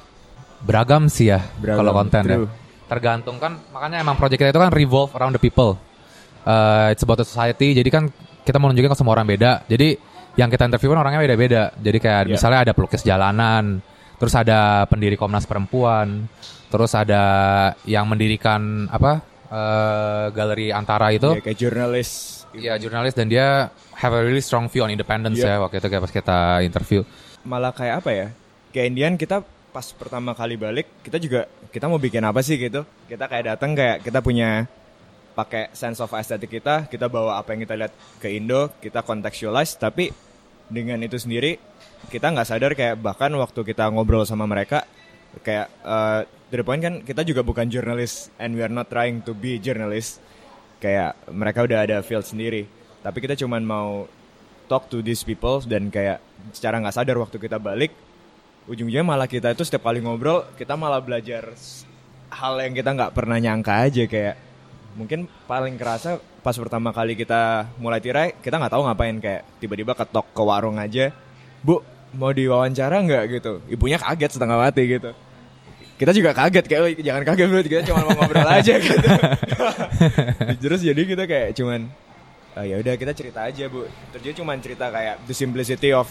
Beragam 0.60 1.08
sih 1.08 1.28
ya 1.28 1.40
kalau 1.60 1.92
konten 1.92 2.22
ya. 2.24 2.38
Tergantung 2.86 3.38
kan 3.38 3.54
makanya 3.70 4.02
emang 4.02 4.18
project 4.18 4.40
kita 4.42 4.50
itu 4.50 4.60
kan 4.60 4.70
revolve 4.70 5.14
around 5.14 5.32
the 5.32 5.40
people. 5.40 5.78
Uh, 6.42 6.90
it's 6.90 7.04
about 7.04 7.16
the 7.16 7.26
society. 7.26 7.70
Jadi 7.72 7.86
kan 7.86 8.10
kita 8.42 8.58
mau 8.58 8.66
nunjukin 8.66 8.90
ke 8.90 8.98
semua 8.98 9.14
orang 9.14 9.28
beda. 9.28 9.62
Jadi 9.64 9.94
yang 10.34 10.50
kita 10.50 10.66
interview 10.66 10.90
kan 10.90 11.00
orangnya 11.00 11.20
beda-beda. 11.22 11.62
Jadi 11.76 11.98
kayak 11.98 12.20
Yeah. 12.26 12.34
misalnya 12.34 12.60
ada 12.66 12.72
pelukis 12.74 13.02
jalanan, 13.02 13.78
terus 14.16 14.34
ada 14.34 14.84
pendiri 14.86 15.14
Komnas 15.14 15.46
Perempuan, 15.46 16.26
terus 16.66 16.92
ada 16.92 17.22
yang 17.84 18.06
mendirikan 18.06 18.90
apa? 18.90 19.22
uh, 19.50 20.30
galeri 20.30 20.70
Antara 20.70 21.10
itu. 21.10 21.34
Ya, 21.34 21.42
kayak 21.42 21.58
jurnalis. 21.58 22.10
Iya, 22.50 22.78
jurnalis 22.78 23.14
dan 23.14 23.26
dia 23.26 23.70
have 23.94 24.10
a 24.10 24.22
really 24.22 24.42
strong 24.42 24.66
view 24.66 24.82
on 24.82 24.90
independence 24.90 25.38
Iya. 25.38 25.58
ya 25.58 25.62
waktu 25.62 25.78
itu 25.78 25.86
kayak 25.86 26.02
pas 26.02 26.12
kita 26.12 26.38
interview. 26.62 27.02
malah 27.40 27.72
kayak 27.72 28.04
apa 28.04 28.10
ya 28.12 28.26
kayak 28.68 28.86
Indian 28.90 29.14
kita 29.16 29.40
pas 29.70 29.86
pertama 29.94 30.34
kali 30.34 30.58
balik 30.58 30.86
kita 31.06 31.22
juga 31.22 31.46
kita 31.70 31.86
mau 31.86 31.96
bikin 31.96 32.26
apa 32.26 32.42
sih 32.42 32.58
gitu? 32.58 32.82
Kita 33.06 33.30
kayak 33.30 33.56
datang 33.56 33.78
kayak 33.78 34.02
kita 34.02 34.18
punya 34.18 34.66
pakai 35.32 35.70
sense 35.72 36.02
of 36.02 36.10
aesthetic 36.12 36.50
kita 36.50 36.90
kita 36.90 37.06
bawa 37.06 37.38
apa 37.38 37.54
yang 37.54 37.62
kita 37.62 37.74
lihat 37.78 37.92
ke 38.18 38.28
Indo 38.34 38.74
kita 38.82 39.06
contextualize 39.06 39.78
tapi 39.78 40.10
dengan 40.66 40.98
itu 41.00 41.16
sendiri 41.16 41.56
kita 42.10 42.34
nggak 42.34 42.48
sadar 42.50 42.74
kayak 42.74 42.98
bahkan 42.98 43.30
waktu 43.38 43.62
kita 43.62 43.88
ngobrol 43.94 44.26
sama 44.26 44.44
mereka 44.50 44.84
kayak 45.46 45.70
uh, 45.86 46.26
the 46.50 46.58
kan 46.82 47.06
kita 47.06 47.22
juga 47.22 47.46
bukan 47.46 47.70
jurnalis 47.70 48.28
and 48.42 48.58
we 48.58 48.62
are 48.66 48.72
not 48.72 48.90
trying 48.90 49.22
to 49.22 49.30
be 49.30 49.62
journalist 49.62 50.18
kayak 50.82 51.14
mereka 51.30 51.62
udah 51.62 51.78
ada 51.86 51.96
field 52.02 52.26
sendiri. 52.26 52.66
Tapi 53.00 53.22
kita 53.22 53.38
cuman 53.38 53.62
mau 53.62 54.10
talk 54.66 54.90
to 54.90 55.00
these 55.04 55.22
people 55.22 55.62
dan 55.62 55.92
kayak 55.92 56.18
secara 56.50 56.82
nggak 56.82 56.96
sadar 56.96 57.16
waktu 57.20 57.36
kita 57.38 57.62
balik 57.62 57.94
ujung-ujungnya 58.70 59.02
malah 59.02 59.26
kita 59.26 59.50
itu 59.50 59.66
setiap 59.66 59.90
kali 59.90 59.98
ngobrol 59.98 60.46
kita 60.54 60.78
malah 60.78 61.02
belajar 61.02 61.50
hal 62.30 62.54
yang 62.62 62.70
kita 62.70 62.94
nggak 62.94 63.10
pernah 63.10 63.42
nyangka 63.42 63.90
aja 63.90 64.06
kayak 64.06 64.38
mungkin 64.94 65.26
paling 65.50 65.74
kerasa 65.74 66.22
pas 66.40 66.54
pertama 66.54 66.94
kali 66.94 67.18
kita 67.18 67.66
mulai 67.82 67.98
tirai 67.98 68.38
kita 68.38 68.62
nggak 68.62 68.70
tahu 68.70 68.86
ngapain 68.86 69.18
kayak 69.18 69.42
tiba-tiba 69.58 69.98
ketok 69.98 70.26
ke 70.30 70.42
warung 70.46 70.78
aja 70.78 71.10
bu 71.66 71.82
mau 72.10 72.34
diwawancara 72.34 73.06
nggak? 73.06 73.24
gitu. 73.38 73.52
Ibunya 73.70 73.94
kaget 73.94 74.34
setengah 74.34 74.58
mati 74.58 74.82
gitu. 74.82 75.14
Kita 75.94 76.10
juga 76.16 76.32
kaget 76.32 76.64
kayak 76.66 76.80
"Woi, 76.82 76.92
jangan 76.98 77.22
kaget 77.22 77.46
bro 77.46 77.60
kita 77.62 77.82
cuma 77.86 78.00
mau 78.08 78.14
ngobrol 78.18 78.50
aja 78.58 78.74
gitu. 78.80 79.08
Terus 80.58 80.80
jadi 80.82 81.02
kita 81.06 81.24
kayak 81.28 81.54
cuman 81.54 81.86
"Eh, 82.58 82.64
ya 82.72 82.76
udah 82.82 82.94
kita 82.98 83.12
cerita 83.14 83.46
aja 83.46 83.68
bu. 83.70 83.86
Terus 84.10 84.22
dia 84.26 84.34
cuma 84.34 84.56
cerita 84.58 84.90
kayak 84.90 85.22
the 85.28 85.34
simplicity 85.36 85.94
of 85.94 86.08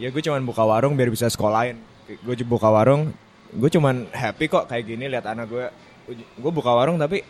ya 0.00 0.08
gue 0.08 0.22
cuman 0.24 0.40
buka 0.40 0.64
warung 0.64 0.96
biar 0.96 1.12
bisa 1.12 1.28
sekolahin. 1.28 1.76
Gue 2.24 2.34
buka 2.42 2.72
warung 2.72 3.12
gue 3.50 3.70
cuman 3.70 4.06
happy 4.14 4.46
kok 4.46 4.70
kayak 4.70 4.86
gini 4.86 5.10
lihat 5.10 5.26
anak 5.26 5.50
gue 5.50 5.66
gue 6.14 6.52
buka 6.54 6.72
warung 6.72 6.96
tapi 6.96 7.20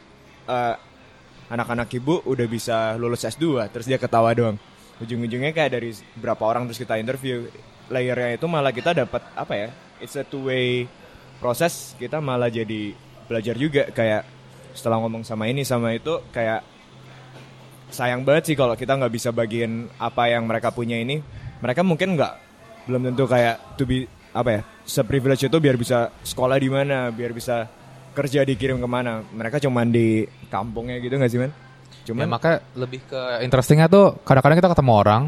eh, 0.47 0.75
anak-anak 1.51 1.91
ibu 1.97 2.23
udah 2.29 2.47
bisa 2.47 2.95
lulus 2.95 3.27
S2 3.27 3.67
terus 3.75 3.91
dia 3.91 3.99
ketawa 3.99 4.31
doang. 4.31 4.57
Ujung-ujungnya 5.03 5.51
kayak 5.51 5.81
dari 5.81 5.91
berapa 6.15 6.41
orang 6.47 6.71
terus 6.71 6.79
kita 6.79 7.01
interview 7.01 7.49
layernya 7.91 8.39
itu 8.39 8.47
malah 8.47 8.71
kita 8.71 8.95
dapat 8.95 9.23
apa 9.35 9.55
ya 9.57 9.69
it's 9.99 10.15
a 10.15 10.23
two 10.23 10.47
way 10.47 10.87
proses 11.43 11.99
kita 11.99 12.23
malah 12.23 12.47
jadi 12.47 12.95
belajar 13.27 13.59
juga 13.59 13.91
kayak 13.91 14.23
setelah 14.77 15.03
ngomong 15.03 15.27
sama 15.27 15.51
ini 15.51 15.67
sama 15.67 15.91
itu 15.97 16.23
kayak 16.31 16.63
sayang 17.91 18.23
banget 18.23 18.55
sih 18.55 18.57
kalau 18.57 18.79
kita 18.79 18.95
nggak 18.95 19.11
bisa 19.11 19.35
bagiin 19.35 19.91
apa 19.99 20.31
yang 20.31 20.47
mereka 20.47 20.71
punya 20.71 20.97
ini. 21.01 21.19
Mereka 21.61 21.85
mungkin 21.85 22.17
nggak 22.17 22.50
belum 22.91 23.03
tentu 23.07 23.25
kayak 23.25 23.79
to 23.79 23.87
be 23.87 24.05
apa 24.31 24.51
ya 24.51 24.61
seprivilege 24.83 25.47
itu 25.47 25.57
biar 25.57 25.75
bisa 25.75 26.11
sekolah 26.21 26.55
di 26.55 26.67
mana 26.67 27.09
biar 27.09 27.31
bisa 27.31 27.71
kerja 28.11 28.43
dikirim 28.43 28.77
ke 28.77 28.89
mana 28.91 29.23
mereka 29.31 29.57
cuman 29.57 29.87
di 29.87 30.23
kampungnya 30.47 30.99
gitu 30.99 31.15
nggak 31.15 31.31
sih 31.31 31.39
men 31.39 31.53
Ya, 32.01 32.17
cuman 32.17 32.33
makanya 32.33 32.59
lebih 32.75 33.07
ke 33.07 33.45
interestingnya 33.45 33.87
tuh 33.87 34.19
kadang-kadang 34.25 34.59
kita 34.59 34.73
ketemu 34.73 34.93
orang, 34.99 35.23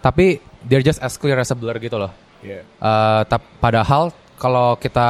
tapi 0.00 0.40
they're 0.64 0.80
just 0.80 0.96
as 0.98 1.14
clear 1.14 1.36
as 1.36 1.50
a 1.50 1.56
blur 1.58 1.76
gitu 1.76 1.98
loh. 1.98 2.08
Iya. 2.40 2.64
Eh, 2.64 3.22
tap- 3.28 3.50
padahal 3.60 4.08
kalau 4.38 4.74
kita 4.74 5.08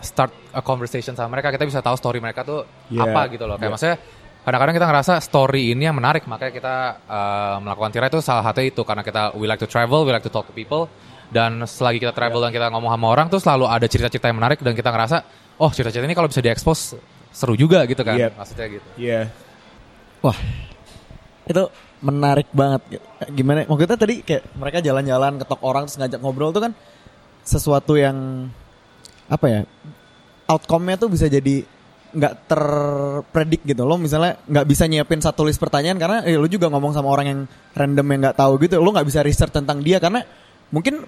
start 0.00 0.34
a 0.50 0.58
conversation 0.58 1.14
sama 1.14 1.38
mereka, 1.38 1.48
kita 1.48 1.62
bisa 1.62 1.78
tahu 1.78 1.94
story 1.94 2.18
mereka 2.18 2.42
tuh 2.42 2.66
Yeah. 2.90 3.06
apa 3.06 3.30
gitu 3.30 3.46
loh. 3.46 3.54
Kayak 3.54 3.62
Yeah. 3.62 3.72
maksudnya 3.78 3.96
kadang-kadang 4.44 4.76
kita 4.76 4.86
ngerasa 4.86 5.12
story 5.24 5.72
ini 5.72 5.88
yang 5.88 5.96
menarik, 5.96 6.28
makanya 6.28 6.52
kita 6.52 6.74
eh, 7.08 7.56
melakukan 7.64 7.90
tirai 7.90 8.08
itu 8.12 8.20
salah 8.20 8.44
satu 8.44 8.60
itu 8.60 8.84
karena 8.84 9.00
kita 9.00 9.32
we 9.40 9.48
like 9.48 9.58
to 9.58 9.66
travel, 9.66 10.04
we 10.04 10.12
like 10.12 10.22
to 10.24 10.30
talk 10.30 10.44
to 10.44 10.52
people. 10.52 10.86
Dan 11.32 11.64
selagi 11.66 11.98
kita 11.98 12.12
travel 12.14 12.38
dan 12.44 12.52
kita 12.52 12.68
ngomong 12.70 12.92
sama 12.94 13.06
orang 13.10 13.26
tuh 13.32 13.40
selalu 13.40 13.66
ada 13.66 13.88
cerita-cerita 13.88 14.28
yang 14.28 14.38
menarik 14.38 14.60
dan 14.60 14.76
kita 14.76 14.92
ngerasa, 14.92 15.16
oh 15.58 15.72
cerita-cerita 15.72 16.04
ini 16.06 16.14
kalau 16.14 16.28
bisa 16.28 16.44
diekspos 16.44 16.94
seru 17.34 17.58
juga 17.58 17.82
gitu 17.90 18.04
kan, 18.06 18.14
Yep. 18.14 18.32
maksudnya 18.38 18.66
gitu. 18.78 18.88
Iya. 18.94 19.20
Wah, 20.22 20.38
itu 21.48 21.64
menarik 22.04 22.46
banget. 22.54 23.00
Gimana? 23.32 23.66
Maksudnya 23.66 23.98
tadi 23.98 24.20
kayak 24.22 24.54
mereka 24.54 24.78
jalan-jalan 24.84 25.40
ketok 25.42 25.60
orang 25.64 25.88
terus 25.88 25.98
ngajak 25.98 26.20
ngobrol 26.22 26.52
tuh 26.54 26.62
kan 26.70 26.72
sesuatu 27.42 27.96
yang 27.98 28.46
apa 29.26 29.46
ya? 29.48 29.60
Outcome-nya 30.44 31.00
tuh 31.00 31.08
bisa 31.08 31.26
jadi 31.26 31.64
nggak 32.14 32.34
terpredik 32.46 33.62
gitu. 33.66 33.82
Lo 33.82 33.98
misalnya 33.98 34.38
nggak 34.46 34.66
bisa 34.70 34.86
nyiapin 34.86 35.18
satu 35.18 35.42
list 35.42 35.58
pertanyaan 35.58 35.98
karena 35.98 36.18
eh, 36.22 36.38
lo 36.38 36.46
juga 36.46 36.70
ngomong 36.70 36.94
sama 36.94 37.10
orang 37.10 37.26
yang 37.26 37.40
random 37.74 38.06
yang 38.06 38.20
nggak 38.30 38.38
tahu 38.38 38.52
gitu. 38.62 38.78
Lo 38.78 38.94
nggak 38.94 39.06
bisa 39.06 39.20
research 39.26 39.52
tentang 39.52 39.82
dia 39.82 39.98
karena 39.98 40.22
mungkin 40.70 41.02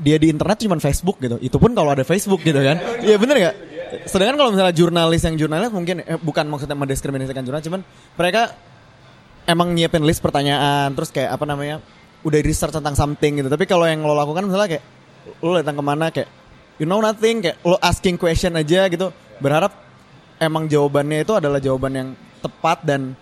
dia 0.00 0.16
di 0.16 0.32
internet 0.32 0.60
cuma 0.64 0.80
Facebook 0.80 1.20
gitu. 1.20 1.36
Itu 1.40 1.56
pun 1.60 1.72
kalau 1.72 1.92
ada 1.92 2.04
Facebook 2.04 2.40
gitu 2.44 2.60
kan. 2.60 2.80
Iya 3.04 3.16
bener 3.20 3.36
nggak? 3.36 3.56
Sedangkan 4.06 4.36
kalau 4.38 4.50
misalnya 4.54 4.74
jurnalis 4.76 5.22
yang 5.26 5.34
jurnalis 5.34 5.70
mungkin 5.74 6.04
eh, 6.04 6.18
bukan 6.20 6.46
maksudnya 6.46 6.78
mendiskriminasikan 6.78 7.42
jurnalis, 7.42 7.66
cuman 7.66 7.80
mereka 8.14 8.54
emang 9.50 9.74
nyiapin 9.74 10.06
list 10.06 10.22
pertanyaan, 10.22 10.94
terus 10.94 11.10
kayak 11.10 11.34
apa 11.34 11.44
namanya, 11.44 11.82
udah 12.22 12.38
research 12.38 12.70
tentang 12.70 12.94
something 12.94 13.42
gitu. 13.42 13.48
Tapi 13.50 13.66
kalau 13.66 13.84
yang 13.90 14.06
lo 14.06 14.14
lakukan 14.14 14.46
misalnya 14.46 14.78
kayak 14.78 14.84
lo 15.42 15.58
datang 15.58 15.76
ke 15.76 15.84
mana 15.84 16.06
kayak 16.14 16.28
you 16.78 16.86
know 16.86 17.02
nothing, 17.02 17.42
kayak 17.42 17.58
lo 17.66 17.76
asking 17.82 18.14
question 18.14 18.54
aja 18.54 18.86
gitu, 18.86 19.10
berharap 19.42 19.74
emang 20.40 20.64
jawabannya 20.66 21.22
itu 21.22 21.36
adalah 21.36 21.60
jawaban 21.60 21.92
yang 21.92 22.08
tepat 22.40 22.80
dan 22.82 23.12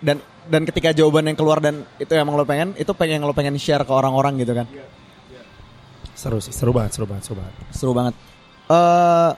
dan 0.00 0.18
dan 0.48 0.66
ketika 0.66 0.90
jawaban 0.90 1.30
yang 1.30 1.38
keluar 1.38 1.62
dan 1.62 1.86
itu 2.02 2.10
emang 2.18 2.34
lo 2.34 2.42
pengen, 2.42 2.74
itu 2.74 2.90
pengen 2.96 3.22
yang 3.22 3.26
lo 3.30 3.36
pengen 3.36 3.54
share 3.60 3.86
ke 3.86 3.92
orang-orang 3.94 4.42
gitu 4.42 4.56
kan. 4.56 4.66
Seru 6.18 6.42
sih, 6.42 6.50
seru 6.50 6.74
banget, 6.74 6.98
seru 6.98 7.06
banget, 7.06 7.24
seru 7.28 7.36
banget. 7.38 7.54
Seru 7.70 7.92
banget. 7.94 8.14
Eh 8.72 9.32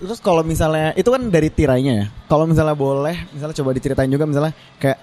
terus 0.00 0.16
kalau 0.24 0.40
misalnya 0.40 0.96
itu 0.96 1.12
kan 1.12 1.20
dari 1.28 1.52
tirainya 1.52 1.92
ya. 1.92 2.06
Kalau 2.24 2.48
misalnya 2.48 2.72
boleh, 2.72 3.28
misalnya 3.36 3.52
coba 3.60 3.76
diceritain 3.76 4.08
juga 4.08 4.24
misalnya 4.24 4.56
kayak 4.80 4.98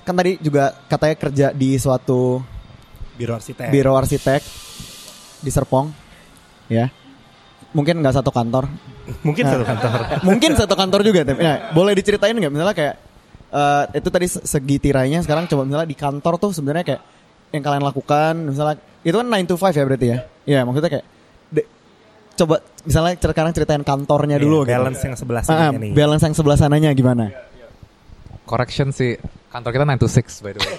kan 0.00 0.14
tadi 0.16 0.40
juga 0.40 0.72
katanya 0.88 1.16
kerja 1.20 1.46
di 1.52 1.76
suatu 1.76 2.40
Biro 3.14 3.36
arsitek. 3.36 3.68
biro 3.68 3.92
arsitek 3.94 4.42
di 5.44 5.50
Serpong, 5.52 5.92
ya. 6.72 6.88
Mungkin 7.76 8.00
nggak 8.00 8.16
satu 8.16 8.32
kantor, 8.32 8.66
Mungkin 9.20 9.44
satu 9.44 9.64
kantor. 9.64 9.90
mungkin 10.24 10.50
satu 10.54 10.74
kantor 10.74 11.00
juga. 11.02 11.20
Tapi 11.22 11.40
ya, 11.40 11.70
boleh 11.70 11.92
diceritain 11.92 12.32
nggak 12.32 12.48
misalnya 12.48 12.72
kayak 12.72 12.94
eh, 13.50 13.84
itu 13.96 14.08
tadi 14.08 14.26
se- 14.26 14.42
segi 14.42 14.76
tirainya 14.78 15.20
sekarang 15.20 15.44
coba 15.44 15.62
misalnya 15.62 15.84
di 15.84 15.94
kantor 15.94 16.34
tuh 16.38 16.50
sebenarnya 16.50 16.84
kayak 16.84 17.02
yang 17.52 17.62
kalian 17.62 17.84
lakukan 17.84 18.34
misalnya 18.50 18.76
itu 19.00 19.14
kan 19.14 19.26
9 19.28 19.46
to 19.46 19.54
5 19.54 19.70
ya 19.70 19.84
berarti 19.84 20.06
ya. 20.08 20.18
Iya, 20.44 20.60
maksudnya 20.64 20.90
kayak 20.90 21.06
de- 21.50 21.68
coba 22.34 22.56
misalnya 22.82 23.12
sekarang 23.14 23.52
ceritain 23.52 23.80
kantornya 23.80 24.36
dulu 24.36 24.64
Iya, 24.64 24.66
gitu. 24.66 24.74
balance 24.74 25.00
yang 25.02 25.14
sebelah 25.14 25.42
Ah, 25.44 25.70
sini 25.70 25.76
nih. 25.78 25.90
balance 25.92 26.24
yang 26.24 26.34
sebelah 26.34 26.56
sananya 26.56 26.90
gimana? 26.92 27.24
Correction 28.44 28.88
sih, 28.90 29.16
kantor 29.48 29.70
kita 29.70 29.84
9 29.86 30.00
to 30.00 30.08
6 30.08 30.40
by 30.40 30.52
the 30.52 30.60
way. 30.60 30.76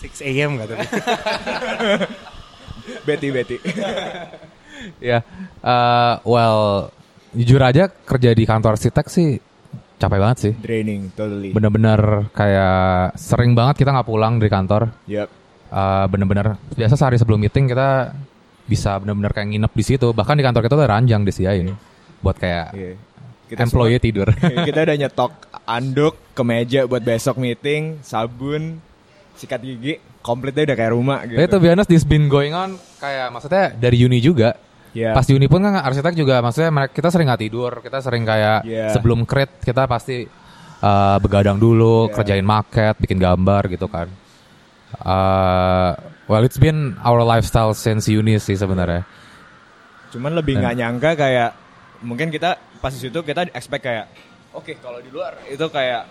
6 0.00 0.20
AM 0.22 0.50
gak 0.56 0.68
tadi. 0.68 0.86
Betty 3.02 3.28
Betty. 3.30 3.56
Ya, 4.96 5.20
eh, 5.60 6.14
well, 6.24 6.88
jujur 7.30 7.60
aja 7.60 7.92
kerja 7.92 8.32
di 8.32 8.48
kantor 8.48 8.80
arsitek 8.80 9.06
sih 9.06 9.36
capek 10.00 10.16
banget 10.16 10.38
sih. 10.40 10.52
Draining 10.56 11.12
totally. 11.12 11.52
Bener-bener 11.52 12.32
kayak 12.32 13.12
sering 13.12 13.52
banget 13.52 13.84
kita 13.84 13.92
nggak 13.92 14.08
pulang 14.08 14.40
dari 14.40 14.48
kantor. 14.48 14.88
Yep. 15.04 15.28
Eh, 15.68 16.04
bener-bener 16.08 16.56
biasa 16.72 16.96
sehari 16.96 17.20
sebelum 17.20 17.36
meeting 17.38 17.68
kita 17.68 18.16
bisa 18.64 18.96
bener-bener 18.96 19.36
kayak 19.36 19.52
nginep 19.52 19.72
di 19.76 19.84
situ. 19.84 20.16
Bahkan 20.16 20.40
di 20.40 20.44
kantor 20.48 20.62
kita 20.64 20.74
udah 20.80 20.88
ranjang 20.88 21.22
disediain 21.22 21.68
buat 22.24 22.40
kayak 22.40 22.66
Iya. 22.72 22.92
employee 23.60 24.00
tidur. 24.00 24.32
semua- 24.40 24.64
kita 24.64 24.80
udah 24.80 24.96
nyetok 24.96 25.32
anduk, 25.68 26.14
kemeja 26.32 26.88
buat 26.88 27.04
besok 27.04 27.36
meeting, 27.36 28.00
sabun, 28.00 28.80
sikat 29.36 29.60
gigi, 29.60 30.00
komplitnya 30.20 30.72
udah 30.72 30.76
kayak 30.76 30.92
rumah 30.92 31.18
gitu. 31.24 31.36
Tapi 31.40 31.48
to 31.48 31.58
be 31.60 31.68
honest, 31.72 31.88
this 31.88 32.04
been 32.04 32.28
going 32.28 32.52
on 32.52 32.76
kayak 33.00 33.32
maksudnya 33.32 33.72
dari 33.72 33.96
uni 34.04 34.20
juga. 34.20 34.56
Iya. 34.90 35.14
Pas 35.14 35.22
di 35.22 35.38
uni 35.38 35.46
pun 35.46 35.62
kan 35.62 35.78
arsitek 35.80 36.18
juga 36.18 36.42
maksudnya 36.42 36.70
mereka 36.74 36.92
kita 36.98 37.08
sering 37.14 37.26
nggak 37.30 37.42
tidur, 37.46 37.72
kita 37.78 37.98
sering 38.02 38.22
kayak 38.26 38.66
Iya. 38.66 38.90
sebelum 38.90 39.22
crit 39.22 39.62
kita 39.62 39.86
pasti 39.86 40.26
uh, 40.82 41.16
begadang 41.22 41.56
dulu, 41.62 42.10
Iya. 42.10 42.14
kerjain 42.18 42.46
market, 42.46 42.94
bikin 42.98 43.22
gambar 43.22 43.70
gitu 43.70 43.86
kan. 43.86 44.10
Uh, 44.98 45.94
well, 46.26 46.42
it's 46.42 46.58
been 46.58 46.98
our 47.06 47.22
lifestyle 47.22 47.70
since 47.70 48.10
uni 48.10 48.42
sih 48.42 48.58
sebenarnya. 48.58 49.06
Cuman 50.10 50.34
lebih 50.34 50.58
nggak 50.58 50.74
nyangka 50.74 51.10
kayak 51.14 51.50
mungkin 52.02 52.34
kita 52.34 52.58
pas 52.82 52.90
di 52.90 52.98
situ 52.98 53.22
kita 53.22 53.46
expect 53.54 53.86
kayak 53.86 54.10
oke 54.50 54.74
kalau 54.82 54.98
di 54.98 55.06
luar 55.14 55.38
itu 55.46 55.62
kayak 55.70 56.10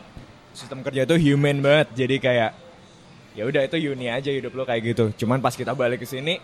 sistem 0.55 0.79
kerja 0.79 1.03
itu 1.03 1.19
human 1.19 1.59
banget. 1.59 1.91
Jadi 1.99 2.15
kayak 2.23 2.68
ya 3.33 3.43
udah 3.45 3.61
itu 3.63 3.77
uni 3.89 4.07
aja 4.07 4.29
hidup 4.29 4.53
lo 4.53 4.63
kayak 4.63 4.81
gitu. 4.93 5.05
Cuman 5.25 5.39
pas 5.39 5.53
kita 5.53 5.73
balik 5.73 6.01
ke 6.01 6.07
sini 6.09 6.37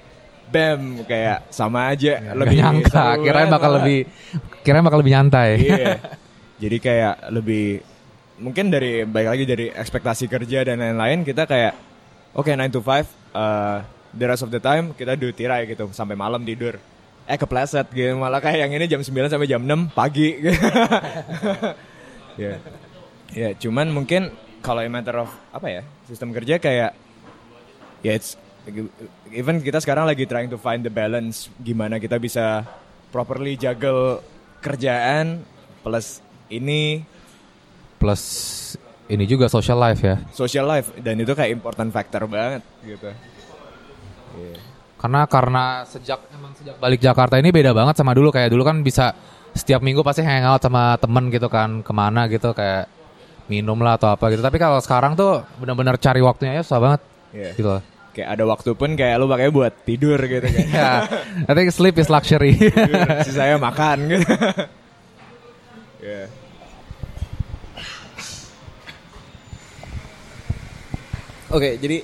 bam 0.46 1.02
kayak 1.10 1.50
sama 1.50 1.90
aja 1.90 2.22
Gak 2.22 2.38
lebih 2.38 2.58
nyangka, 2.62 3.18
kirain 3.18 3.50
banget 3.50 3.56
bakal 3.58 3.72
malah. 3.74 3.78
lebih 3.82 4.00
kirain 4.62 4.84
bakal 4.86 5.00
lebih 5.02 5.14
nyantai. 5.18 5.50
Iya. 5.58 5.94
Jadi 6.56 6.78
kayak 6.80 7.16
lebih 7.34 7.66
mungkin 8.38 8.70
dari 8.70 9.04
baik 9.08 9.28
lagi 9.32 9.44
dari 9.48 9.66
ekspektasi 9.72 10.28
kerja 10.28 10.62
dan 10.68 10.80
lain-lain 10.80 11.24
kita 11.24 11.48
kayak 11.48 11.74
oke 12.36 12.46
9 12.48 12.62
to 12.70 12.84
5 12.84 12.86
uh, 13.34 13.80
the 14.12 14.26
rest 14.28 14.44
of 14.44 14.52
the 14.52 14.60
time 14.60 14.92
kita 14.94 15.16
do 15.16 15.32
tirai 15.32 15.66
gitu 15.66 15.90
sampai 15.92 16.14
malam 16.14 16.46
tidur. 16.46 16.78
Eh 17.26 17.42
kepleset 17.42 17.90
gitu 17.90 18.14
malah 18.14 18.38
kayak 18.38 18.70
yang 18.70 18.72
ini 18.72 18.86
jam 18.86 19.02
9 19.02 19.10
sampai 19.28 19.50
jam 19.50 19.62
6 19.66 19.98
pagi. 19.98 20.30
Ya. 22.36 22.60
Ya, 23.32 23.50
cuman 23.56 23.96
mungkin 23.96 24.28
kalau 24.66 24.82
yang 24.82 24.98
matter 24.98 25.22
of 25.22 25.30
apa 25.54 25.68
ya? 25.70 25.82
Sistem 26.10 26.34
kerja 26.34 26.58
kayak 26.58 26.98
ya 28.02 28.12
it's 28.18 28.34
even 29.30 29.62
kita 29.62 29.78
sekarang 29.78 30.10
lagi 30.10 30.26
trying 30.26 30.50
to 30.50 30.58
find 30.58 30.82
the 30.82 30.90
balance 30.90 31.54
gimana 31.62 32.02
kita 32.02 32.18
bisa 32.18 32.66
properly 33.14 33.54
juggle 33.54 34.26
kerjaan 34.66 35.46
plus 35.86 36.26
ini 36.50 37.06
Plus 38.02 38.22
ini 39.06 39.24
juga 39.30 39.46
social 39.46 39.78
life 39.78 40.02
ya. 40.02 40.18
social 40.34 40.66
life 40.66 40.90
dan 40.98 41.22
itu 41.22 41.32
kayak 41.38 41.54
important 41.54 41.94
factor 41.94 42.26
banget 42.26 42.66
gitu. 42.82 43.10
Iya. 44.36 44.58
Karena 44.98 45.22
karena 45.30 45.86
sejak 45.86 46.26
emang 46.34 46.52
sejak 46.58 46.76
balik 46.82 46.98
Jakarta 46.98 47.38
ini 47.38 47.54
beda 47.54 47.72
banget 47.72 48.02
sama 48.02 48.18
dulu 48.18 48.34
kayak 48.34 48.50
dulu 48.50 48.66
kan 48.66 48.82
bisa 48.82 49.14
setiap 49.54 49.80
minggu 49.86 50.02
pasti 50.02 50.26
hangout 50.26 50.60
sama 50.60 50.98
temen 50.98 51.30
gitu 51.30 51.48
kan 51.48 51.86
ke 51.86 51.94
mana 51.94 52.26
gitu 52.28 52.52
kayak 52.52 52.90
minum 53.46 53.78
lah 53.82 53.98
atau 53.98 54.10
apa 54.10 54.34
gitu. 54.34 54.42
Tapi 54.42 54.58
kalau 54.58 54.82
sekarang 54.82 55.14
tuh 55.14 55.46
benar-benar 55.62 55.98
cari 56.02 56.22
waktunya 56.22 56.62
ya 56.62 56.64
susah 56.66 56.80
banget. 56.82 57.02
Yeah. 57.32 57.54
Gitu. 57.54 57.70
Kayak 58.16 58.30
ada 58.32 58.44
waktu 58.48 58.70
pun 58.80 58.90
kayak 58.96 59.16
lu 59.20 59.28
pakai 59.28 59.48
buat 59.52 59.74
tidur 59.84 60.20
gitu 60.24 60.48
kan. 60.48 60.66
ya. 60.78 60.92
I 61.46 61.52
think 61.54 61.70
sleep 61.76 62.00
is 62.00 62.10
luxury. 62.10 62.58
Sisanya 63.28 63.60
makan 63.60 63.98
gitu. 64.10 64.28
yeah. 66.06 66.28
Oke, 71.54 71.62
okay, 71.62 71.74
jadi 71.78 71.98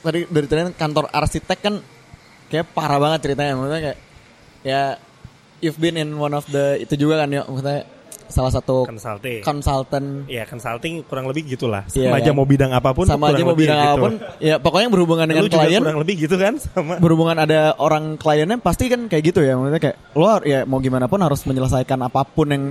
tadi 0.00 0.20
dari 0.30 0.46
tadi 0.46 0.60
kantor 0.78 1.10
arsitek 1.10 1.58
kan 1.60 1.74
kayak 2.48 2.70
parah 2.72 3.02
banget 3.02 3.26
ceritanya. 3.26 3.58
Maksudnya 3.58 3.82
kayak 3.90 3.98
ya 4.64 4.82
you've 5.60 5.80
been 5.80 5.96
in 5.96 6.14
one 6.16 6.32
of 6.32 6.46
the 6.52 6.78
itu 6.80 6.94
juga 6.96 7.24
kan 7.24 7.28
ya 7.32 7.42
maksudnya 7.44 7.84
salah 8.34 8.50
satu 8.50 8.82
Consulting. 8.84 9.40
konsultan 9.40 10.04
Iya, 10.26 10.42
consulting 10.44 11.06
kurang 11.06 11.30
lebih 11.30 11.46
gitulah. 11.48 11.86
Iya, 11.88 12.10
Sama 12.10 12.18
aja 12.18 12.26
kan? 12.26 12.34
mau 12.34 12.44
bidang 12.44 12.70
apa 12.70 12.90
pun 12.90 13.06
sama 13.06 13.30
aja 13.30 13.40
mau 13.40 13.54
bidang 13.54 13.78
gitu. 13.78 13.88
apa 13.88 14.02
pun 14.02 14.12
ya 14.38 14.54
pokoknya 14.58 14.88
berhubungan 14.90 15.24
dengan 15.24 15.42
Lu 15.42 15.48
juga 15.48 15.62
klien 15.62 15.80
kurang 15.80 16.00
lebih 16.02 16.14
gitu 16.20 16.34
kan 16.34 16.58
sama 16.58 16.98
berhubungan 16.98 17.38
ada 17.38 17.78
orang 17.78 18.18
kliennya 18.18 18.58
pasti 18.58 18.90
kan 18.90 19.06
kayak 19.06 19.22
gitu 19.24 19.40
ya 19.40 19.54
maksudnya 19.54 19.78
kayak 19.80 19.96
lo 20.12 20.26
har- 20.26 20.42
ya 20.42 20.66
mau 20.66 20.78
gimana 20.78 21.06
pun 21.06 21.22
harus 21.22 21.38
menyelesaikan 21.44 22.02
apa 22.02 22.26
pun 22.26 22.50
yang 22.50 22.64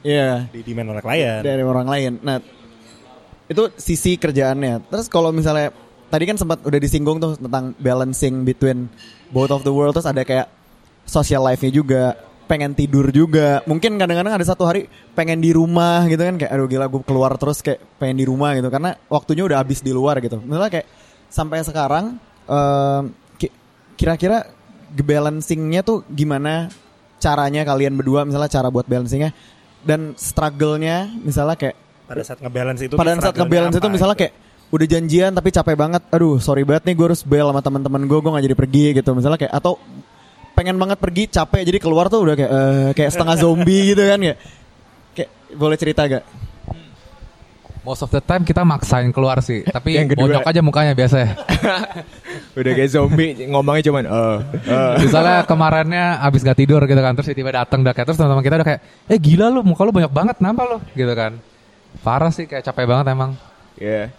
ya 0.00 0.48
di 0.48 0.64
demand 0.64 0.96
oleh 0.96 1.02
klien. 1.04 1.44
dari 1.44 1.60
orang 1.60 1.84
lain. 1.84 2.12
Nah, 2.20 2.40
itu 3.46 3.62
sisi 3.76 4.16
kerjaannya. 4.16 4.88
Terus 4.88 5.06
kalau 5.06 5.28
misalnya 5.28 5.74
tadi 6.06 6.24
kan 6.24 6.34
sempat 6.34 6.62
udah 6.62 6.78
disinggung 6.78 7.18
tuh 7.18 7.36
tentang 7.36 7.76
balancing 7.76 8.40
between 8.40 8.88
both 9.28 9.50
of 9.50 9.60
the 9.60 9.70
world 9.70 9.92
terus 9.92 10.06
ada 10.06 10.22
kayak 10.22 10.48
social 11.02 11.42
life-nya 11.42 11.68
juga, 11.68 12.14
pengen 12.50 12.74
tidur 12.74 13.14
juga. 13.14 13.62
Mungkin 13.70 13.94
kadang-kadang 13.94 14.34
ada 14.34 14.42
satu 14.42 14.66
hari 14.66 14.90
pengen 15.14 15.38
di 15.38 15.54
rumah 15.54 16.10
gitu 16.10 16.18
kan 16.18 16.34
kayak 16.34 16.50
aduh 16.50 16.66
gila 16.66 16.90
gue 16.90 17.02
keluar 17.06 17.38
terus 17.38 17.62
kayak 17.62 17.78
pengen 18.02 18.18
di 18.18 18.26
rumah 18.26 18.58
gitu 18.58 18.66
karena 18.66 18.98
waktunya 19.06 19.46
udah 19.46 19.62
habis 19.62 19.78
di 19.78 19.94
luar 19.94 20.18
gitu. 20.18 20.42
Misalnya 20.42 20.70
kayak 20.74 20.86
sampai 21.30 21.62
sekarang 21.62 22.18
ki- 23.38 23.54
kira-kira 23.94 24.50
balancingnya 24.90 25.86
tuh 25.86 26.02
gimana 26.10 26.66
caranya 27.22 27.62
kalian 27.62 27.94
berdua 27.94 28.26
misalnya 28.26 28.50
cara 28.50 28.66
buat 28.72 28.88
balancingnya 28.90 29.30
dan 29.86 30.18
struggle-nya 30.18 31.06
misalnya 31.22 31.54
kayak 31.54 31.76
Pada 32.10 32.26
saat 32.26 32.42
ngebalance 32.42 32.82
itu 32.82 32.94
pada 32.98 33.14
saat 33.22 33.36
ngebalance 33.38 33.78
itu 33.78 33.86
misalnya 33.86 34.18
gitu. 34.18 34.22
kayak 34.26 34.34
udah 34.74 34.86
janjian 34.90 35.30
tapi 35.30 35.48
capek 35.54 35.76
banget 35.78 36.02
aduh 36.10 36.42
sorry 36.42 36.66
banget 36.66 36.90
nih 36.90 36.94
gue 36.98 37.06
harus 37.06 37.22
bail 37.22 37.46
sama 37.54 37.62
teman-teman 37.62 38.02
gue 38.02 38.18
gue 38.18 38.30
gak 38.34 38.44
jadi 38.50 38.56
pergi 38.58 38.84
gitu 38.98 39.10
misalnya 39.14 39.38
kayak 39.38 39.54
atau 39.54 39.78
pengen 40.60 40.76
banget 40.76 41.00
pergi 41.00 41.24
capek 41.32 41.64
jadi 41.64 41.78
keluar 41.80 42.12
tuh 42.12 42.20
udah 42.20 42.36
kayak 42.36 42.50
eh, 42.52 42.88
kayak 42.92 43.10
setengah 43.16 43.36
zombie 43.40 43.82
gitu 43.96 44.04
kan 44.04 44.20
kayak 44.20 44.38
kayak 45.16 45.30
boleh 45.56 45.76
cerita 45.80 46.04
gak 46.04 46.24
Most 47.80 48.04
of 48.04 48.12
the 48.12 48.20
time 48.20 48.44
kita 48.44 48.60
maksain 48.60 49.08
keluar 49.08 49.40
sih, 49.40 49.64
tapi 49.74 49.96
Yang 49.96 50.12
kedua- 50.12 50.28
bonyok 50.28 50.44
aja 50.44 50.60
mukanya 50.60 50.92
biasa. 50.92 51.32
Udah 52.60 52.72
kayak 52.76 52.92
zombie 52.92 53.32
ngomongnya 53.48 53.88
cuman 53.88 54.04
eh 54.04 54.36
eh. 54.68 54.94
Misalnya 55.00 55.48
kemarinnya 55.48 56.20
abis 56.20 56.44
gak 56.44 56.60
tidur 56.60 56.84
gitu 56.84 57.00
kan, 57.00 57.16
terus 57.16 57.32
tiba-tiba 57.32 57.64
datang 57.64 57.80
udah 57.80 57.96
kayak 57.96 58.04
terus 58.04 58.20
teman-teman 58.20 58.44
kita 58.44 58.54
udah 58.60 58.68
kayak, 58.68 58.80
eh 59.08 59.16
gila 59.16 59.48
lu 59.48 59.64
muka 59.64 59.88
lu 59.88 59.96
banyak 59.96 60.12
banget, 60.12 60.36
kenapa 60.44 60.60
lu? 60.68 60.76
Gitu 60.92 61.12
kan. 61.16 61.40
Parah 62.04 62.28
sih 62.28 62.44
kayak 62.44 62.68
capek 62.68 62.84
banget 62.84 63.16
emang. 63.16 63.32
Iya. 63.80 64.12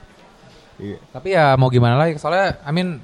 Iya. 0.82 0.98
Tapi 1.14 1.28
ya 1.30 1.54
mau 1.54 1.70
gimana 1.70 2.02
lagi, 2.02 2.18
soalnya 2.18 2.58
I 2.66 2.72
mean 2.74 2.98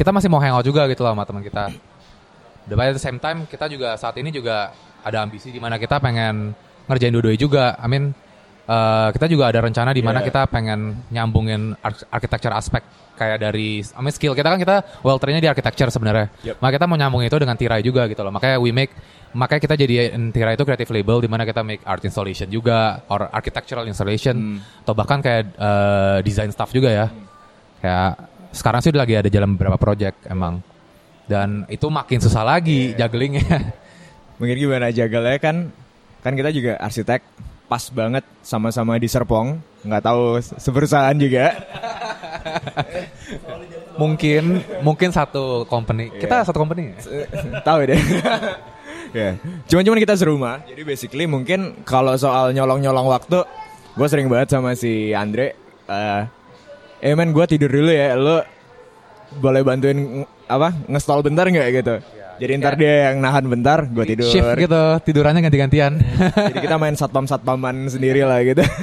kita 0.00 0.16
masih 0.16 0.32
mau 0.32 0.40
hangout 0.40 0.64
juga 0.64 0.88
gitu 0.88 1.04
loh 1.04 1.12
sama 1.12 1.28
teman 1.28 1.44
kita. 1.44 1.68
The 2.64 2.76
at 2.80 2.96
the 2.96 3.02
same 3.02 3.20
time 3.20 3.44
kita 3.44 3.68
juga 3.68 4.00
saat 4.00 4.16
ini 4.16 4.32
juga 4.32 4.72
ada 5.04 5.20
ambisi 5.20 5.52
di 5.52 5.60
mana 5.60 5.76
kita 5.76 6.00
pengen 6.00 6.56
ngerjain 6.88 7.12
dua-duanya 7.12 7.40
juga. 7.40 7.64
I 7.76 7.86
mean 7.92 8.16
eh, 8.64 9.08
kita 9.12 9.28
juga 9.28 9.52
ada 9.52 9.60
rencana 9.60 9.92
di 9.92 10.00
mana 10.00 10.24
Yeah. 10.24 10.32
kita 10.32 10.48
pengen 10.48 11.04
nyambungin 11.12 11.76
ar- 11.84 12.08
architecture 12.16 12.54
aspek 12.56 12.80
kayak 13.20 13.44
dari 13.44 13.84
I 13.84 14.00
mean 14.00 14.14
skill 14.16 14.32
kita 14.32 14.48
kan 14.48 14.56
kita 14.56 15.04
well 15.04 15.20
trainnya 15.20 15.44
di 15.44 15.50
architecture 15.52 15.92
sebenarnya. 15.92 16.32
Yep. 16.48 16.56
Maka 16.64 16.72
kita 16.80 16.86
mau 16.88 16.96
nyambungin 16.96 17.28
itu 17.28 17.36
dengan 17.36 17.56
tirai 17.60 17.84
juga 17.84 18.08
gitu 18.08 18.24
loh. 18.24 18.32
Makanya 18.32 18.56
we 18.56 18.72
make 18.72 18.96
makanya 19.36 19.60
kita 19.68 19.74
jadi 19.76 19.94
tirai 20.32 20.56
itu 20.56 20.64
creative 20.64 20.90
label 20.96 21.20
di 21.20 21.28
mana 21.28 21.44
kita 21.44 21.60
make 21.60 21.84
art 21.84 22.00
installation 22.08 22.48
juga 22.48 23.04
or 23.12 23.28
architectural 23.36 23.84
installation 23.84 24.64
atau 24.80 24.96
bahkan 24.96 25.20
kayak 25.20 25.52
eh, 25.60 26.18
design 26.24 26.48
stuff 26.48 26.72
juga 26.72 26.88
ya. 26.88 27.06
Kayak 27.84 28.29
sekarang 28.50 28.78
sih 28.80 28.90
udah 28.90 29.00
lagi 29.00 29.14
ada 29.16 29.26
jalan 29.26 29.54
beberapa 29.54 29.76
project 29.76 30.26
emang. 30.26 30.58
Dan 31.24 31.62
itu 31.66 31.86
makin 31.86 32.18
susah 32.18 32.42
lagi 32.42 32.92
jugglingnya. 32.92 33.72
Mungkin 34.38 34.56
gimana 34.56 34.88
jagalnya 34.88 35.36
kan 35.36 35.68
kan 36.20 36.32
kita 36.32 36.48
juga 36.50 36.76
arsitek 36.76 37.20
pas 37.64 37.80
banget 37.88 38.24
sama-sama 38.40 38.96
di 38.96 39.06
Serpong 39.06 39.56
nggak 39.80 40.02
tahu 40.02 40.36
se- 40.36 40.58
seperusahaan 40.58 41.14
juga 41.14 41.54
mungkin 43.96 44.60
mungkin 44.80 45.08
satu 45.10 45.64
company. 45.64 46.08
Kita 46.12 46.40
Iya. 46.40 46.44
satu 46.44 46.58
company. 46.58 46.90
ya? 46.90 46.94
tahu 47.62 47.78
deh 47.86 48.00
ya 49.10 49.34
cuman 49.66 49.82
cuman 49.82 49.98
kita 49.98 50.14
serumah 50.14 50.54
jadi 50.64 50.80
basically 50.84 51.26
mungkin 51.26 51.82
kalau 51.82 52.14
soal 52.14 52.50
nyolong 52.50 52.78
nyolong 52.78 53.06
waktu 53.06 53.42
gue 53.90 54.06
sering 54.06 54.30
banget 54.30 54.48
sama 54.50 54.72
si 54.72 55.10
Andre 55.10 55.52
eh 55.86 56.22
eh 57.00 57.16
men 57.16 57.32
gue 57.32 57.44
tidur 57.48 57.72
dulu 57.72 57.90
ya. 57.90 58.16
Lo 58.16 58.44
boleh 59.38 59.62
bantuin 59.62 60.24
apa 60.50 60.74
ngestol 60.90 61.22
bentar 61.22 61.46
nggak 61.46 61.68
gitu? 61.80 61.94
Jadi 62.40 62.52
ntar 62.56 62.74
dia 62.80 63.12
yang 63.12 63.20
nahan 63.20 63.44
bentar 63.44 63.84
gue 63.84 64.04
tidur. 64.08 64.24
Shift 64.32 64.48
gitu, 64.56 64.82
tidurannya 65.04 65.44
ganti-gantian. 65.44 66.00
jadi 66.48 66.58
kita 66.64 66.76
main 66.80 66.96
satpam 66.96 67.28
satpaman 67.28 67.84
sendiri 67.92 68.24
lah 68.24 68.40
gitu. 68.40 68.64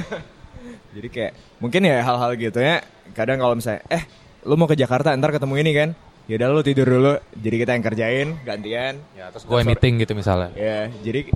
Jadi 0.88 1.14
kayak 1.14 1.32
mungkin 1.62 1.84
ya 1.84 2.00
hal-hal 2.02 2.32
gitu 2.38 2.58
ya. 2.58 2.82
Kadang 3.12 3.38
kalau 3.38 3.54
misalnya 3.54 3.82
eh 3.92 4.02
lu 4.46 4.54
mau 4.54 4.66
ke 4.66 4.74
Jakarta 4.74 5.14
ntar 5.14 5.34
ketemu 5.34 5.54
ini 5.58 5.70
kan? 5.74 5.88
Ya 6.30 6.38
udah 6.38 6.48
lu 6.54 6.62
tidur 6.62 6.86
dulu. 6.86 7.12
Jadi 7.34 7.56
kita 7.58 7.70
yang 7.74 7.84
kerjain 7.84 8.28
gantian. 8.46 8.94
Ya, 9.14 9.30
terus 9.34 9.42
gue 9.46 9.60
meeting 9.66 10.00
gitu 10.02 10.14
misalnya. 10.14 10.54
ya 10.54 10.86
jadi 11.02 11.30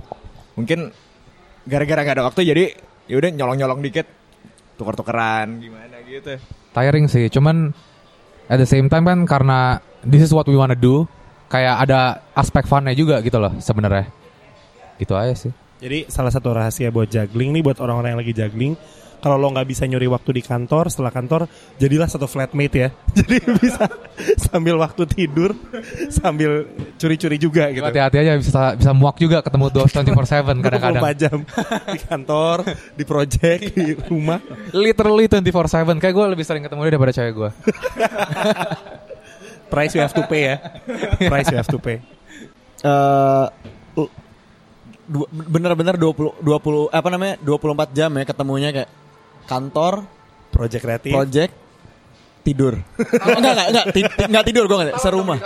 mungkin 0.55 0.95
gara-gara 1.63 2.01
gak 2.03 2.15
ada 2.19 2.23
waktu 2.27 2.41
jadi 2.43 2.65
ya 3.07 3.15
udah 3.19 3.29
nyolong-nyolong 3.35 3.79
dikit. 3.83 4.07
Tuker-tukeran 4.79 5.59
gimana 5.61 6.01
gitu 6.07 6.39
Tiring 6.73 7.05
sih, 7.05 7.29
cuman 7.29 7.69
at 8.49 8.57
the 8.57 8.67
same 8.67 8.89
time 8.89 9.05
kan 9.05 9.29
karena 9.29 9.77
this 10.01 10.25
is 10.25 10.33
what 10.33 10.49
we 10.49 10.57
wanna 10.57 10.75
do, 10.75 11.05
kayak 11.47 11.85
ada 11.85 12.25
aspek 12.33 12.65
funnya 12.65 12.97
juga 12.97 13.21
gitu 13.21 13.37
loh 13.37 13.53
sebenarnya. 13.61 14.09
Gitu 14.97 15.13
aja 15.13 15.33
sih. 15.37 15.53
Jadi 15.83 16.09
salah 16.09 16.31
satu 16.31 16.55
rahasia 16.55 16.89
buat 16.89 17.11
juggling 17.11 17.53
nih 17.59 17.61
buat 17.61 17.77
orang-orang 17.77 18.17
yang 18.17 18.21
lagi 18.23 18.33
juggling, 18.33 18.73
kalau 19.23 19.39
lo 19.39 19.47
nggak 19.49 19.63
bisa 19.63 19.87
nyuri 19.87 20.03
waktu 20.05 20.35
di 20.35 20.43
kantor, 20.43 20.91
setelah 20.91 21.09
kantor 21.09 21.47
jadilah 21.79 22.05
satu 22.05 22.27
flatmate 22.27 22.75
ya. 22.75 22.89
Jadi 23.17 23.39
bisa 23.55 23.87
sambil 24.35 24.75
waktu 24.75 25.07
tidur 25.07 25.55
sambil 26.11 26.67
curi-curi 26.99 27.39
juga 27.39 27.71
gitu. 27.71 27.87
Hati-hati 27.87 28.19
aja 28.19 28.35
bisa 28.35 28.75
bisa 28.75 28.91
muak 28.91 29.15
juga 29.15 29.39
ketemu 29.39 29.71
dos 29.71 29.89
24/7 29.89 30.59
kadang-kadang. 30.59 30.99
24 30.99 31.23
jam 31.23 31.37
di 31.87 31.99
kantor, 32.03 32.57
di 32.99 33.03
project, 33.07 33.61
di 33.79 33.95
rumah. 34.11 34.43
Literally 34.75 35.31
24/7. 35.31 36.03
Kayak 36.03 36.13
gue 36.13 36.25
lebih 36.35 36.43
sering 36.43 36.67
ketemu 36.67 36.83
dia 36.83 36.91
daripada 36.91 37.15
cewek 37.15 37.31
gue. 37.31 37.49
Price 39.71 39.95
you 39.95 40.03
have 40.03 40.13
to 40.13 40.27
pay 40.27 40.53
ya. 40.53 40.55
Price 41.25 41.47
you 41.49 41.57
have 41.57 41.71
to 41.71 41.79
pay. 41.79 42.03
eh 42.83 43.47
du- 45.07 45.29
bener-bener 45.31 45.95
20 45.95 46.39
20 46.39 46.91
apa 46.91 47.07
namanya 47.07 47.35
24 47.39 47.91
jam 47.91 48.11
ya 48.15 48.23
ketemunya 48.23 48.69
kayak 48.71 48.89
kantor. 49.45 50.05
Project 50.53 50.81
kreatif. 50.85 51.13
project. 51.13 51.53
Tidur. 52.43 52.75
Oh, 52.75 53.37
enggak 53.39 53.53
enggak 53.55 53.67
enggak. 53.71 53.85
Ti- 53.95 54.13
enggak 54.27 54.43
tidur 54.45 54.65
gue 54.67 54.77
enggak. 54.77 54.99
Serumah. 54.99 55.37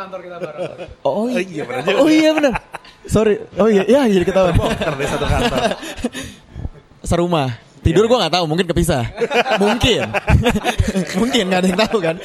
oh, 1.06 1.24
Oh 1.24 1.26
iya. 1.30 1.46
Iya 1.46 1.64
bener 1.64 1.82
juga. 1.86 1.98
oh 2.02 2.10
iya 2.10 2.32
sorry. 3.06 3.34
Oh 3.62 3.70
iya 3.70 3.84
ya 3.86 4.02
jadi 4.10 4.26
ketahuan 4.26 4.58
Bongkar 4.58 4.94
deh 4.98 5.08
satu 5.08 5.26
kantor. 5.30 5.60
serumah. 7.06 7.50
Tidur 7.86 8.04
gue 8.10 8.18
nggak 8.20 8.34
tahu 8.34 8.46
mungkin 8.50 8.68
kepisah. 8.68 9.06
Mungkin. 9.62 10.02
Mungkin 11.22 11.44
nggak 11.48 11.60
ada 11.64 11.68
yang 11.70 11.80
tahu 11.88 11.98
kan. 12.04 12.16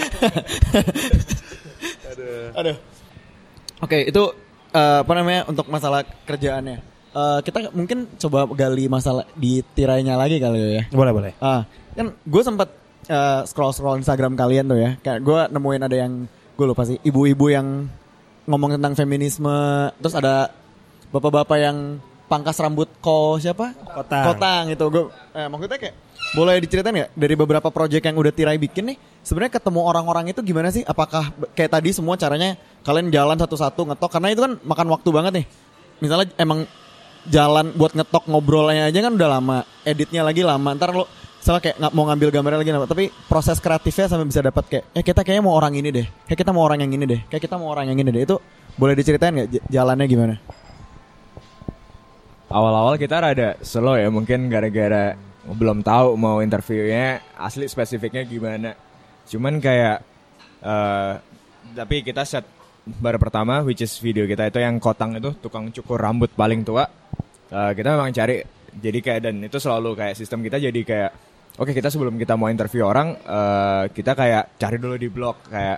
Aduh. 2.58 2.76
Oke 3.82 3.98
itu 4.08 4.22
eh, 4.72 4.98
apa 5.04 5.12
namanya 5.14 5.46
untuk 5.46 5.68
masalah 5.68 6.02
kerjaannya 6.26 6.91
Eh, 7.12 7.40
kita 7.44 7.68
mungkin 7.76 8.08
coba 8.16 8.48
gali 8.56 8.88
masalah 8.88 9.28
di 9.36 9.60
tirainya 9.76 10.16
lagi 10.16 10.40
kali 10.40 10.80
ya 10.80 10.84
Boleh 10.88 11.12
boleh. 11.12 11.32
Ah, 11.44 11.68
kan 11.92 12.16
gue 12.16 12.42
sempat 12.42 12.72
scroll 13.44 13.74
scroll 13.76 14.00
Instagram 14.00 14.32
kalian 14.32 14.64
tuh 14.64 14.80
ya. 14.80 14.96
Kayak 15.04 15.20
gue 15.20 15.40
nemuin 15.52 15.82
ada 15.84 15.96
yang 15.96 16.12
gue 16.56 16.66
lupa 16.66 16.88
sih, 16.88 16.96
ibu-ibu 17.04 17.52
yang 17.52 17.90
ngomong 18.48 18.80
tentang 18.80 18.96
feminisme. 18.96 19.52
Terus 20.00 20.14
ada 20.16 20.48
bapak-bapak 21.12 21.58
yang 21.60 22.00
pangkas 22.32 22.56
rambut 22.64 22.88
ko 23.04 23.36
siapa? 23.36 23.76
Kotang. 23.76 24.24
Kotang 24.32 24.64
itu 24.72 24.84
gue. 24.88 25.04
Eh, 25.36 25.46
maksudnya 25.52 25.76
kayak 25.76 25.94
boleh 26.32 26.54
diceritain 26.64 26.96
nggak 26.96 27.10
dari 27.12 27.34
beberapa 27.36 27.68
project 27.68 28.08
yang 28.08 28.16
udah 28.16 28.32
tirai 28.32 28.56
bikin 28.56 28.88
nih? 28.88 28.96
Sebenarnya 29.20 29.60
ketemu 29.60 29.84
orang-orang 29.84 30.32
itu 30.32 30.40
gimana 30.40 30.72
sih? 30.72 30.80
Apakah 30.88 31.28
kayak 31.52 31.76
tadi 31.76 31.92
semua 31.92 32.16
caranya 32.16 32.56
kalian 32.88 33.12
jalan 33.12 33.36
satu-satu 33.36 33.92
ngetok? 33.92 34.10
Karena 34.16 34.32
itu 34.32 34.40
kan 34.40 34.52
makan 34.64 34.88
waktu 34.96 35.08
banget 35.12 35.32
nih. 35.42 35.46
Misalnya 36.00 36.32
emang 36.40 36.64
jalan 37.28 37.74
buat 37.76 37.92
ngetok 37.94 38.26
ngobrolnya 38.26 38.88
aja 38.90 38.98
kan 39.02 39.12
udah 39.14 39.28
lama, 39.38 39.58
editnya 39.86 40.22
lagi 40.26 40.42
lama. 40.42 40.70
Ntar 40.74 40.90
lo 40.94 41.06
salah 41.42 41.58
kayak 41.58 41.78
nggak 41.78 41.92
mau 41.94 42.04
ngambil 42.10 42.28
gambarnya 42.34 42.60
lagi 42.62 42.72
lama. 42.74 42.86
Tapi 42.86 43.04
proses 43.30 43.58
kreatifnya 43.58 44.06
sampai 44.10 44.26
bisa 44.26 44.40
dapat 44.42 44.64
kayak, 44.66 44.84
eh 44.94 45.04
kita 45.04 45.20
kayaknya 45.22 45.44
mau 45.44 45.54
orang 45.54 45.74
ini 45.74 45.88
deh, 45.90 46.06
kayak 46.26 46.38
kita 46.42 46.50
mau 46.50 46.62
orang 46.66 46.82
yang 46.82 46.92
ini 46.94 47.04
deh, 47.06 47.20
kayak 47.30 47.42
kita 47.44 47.54
mau 47.58 47.68
orang 47.70 47.90
yang 47.90 47.98
ini 47.98 48.10
deh. 48.10 48.22
Itu 48.26 48.36
boleh 48.74 48.94
diceritain 48.98 49.34
nggak 49.34 49.70
jalannya 49.70 50.06
gimana? 50.08 50.34
awal-awal 52.52 53.00
kita 53.00 53.16
rada 53.18 53.56
slow 53.64 53.96
ya 53.96 54.12
mungkin 54.12 54.52
gara-gara 54.52 55.16
belum 55.42 55.82
tahu 55.82 56.14
mau 56.20 56.38
interviewnya 56.44 57.24
asli 57.34 57.66
spesifiknya 57.66 58.22
gimana. 58.28 58.76
Cuman 59.26 59.58
kayak 59.58 60.04
eh 60.62 61.14
tapi 61.72 62.04
kita 62.04 62.22
set 62.22 62.44
baru 62.84 63.16
pertama 63.18 63.64
which 63.64 63.82
is 63.82 63.96
video 63.98 64.28
kita 64.28 64.52
itu 64.52 64.60
yang 64.60 64.76
kotang 64.78 65.16
itu 65.16 65.32
tukang 65.40 65.72
cukur 65.72 65.98
rambut 65.98 66.30
paling 66.36 66.62
tua. 66.62 66.86
Eh, 67.52 67.72
kita 67.76 67.88
memang 67.92 68.08
cari 68.16 68.40
jadi 68.80 68.98
kayak 69.04 69.20
dan 69.28 69.36
itu 69.44 69.60
selalu 69.60 69.92
kayak 69.92 70.16
sistem 70.16 70.40
kita 70.40 70.56
jadi 70.56 70.80
kayak 70.80 71.10
oke 71.60 71.76
kita 71.76 71.92
sebelum 71.92 72.16
kita 72.16 72.32
mau 72.32 72.48
interview 72.48 72.88
orang 72.88 73.12
eh, 73.12 73.84
kita 73.92 74.16
kayak 74.16 74.56
cari 74.56 74.80
dulu 74.80 74.96
di 74.96 75.12
blog 75.12 75.36
kayak 75.52 75.76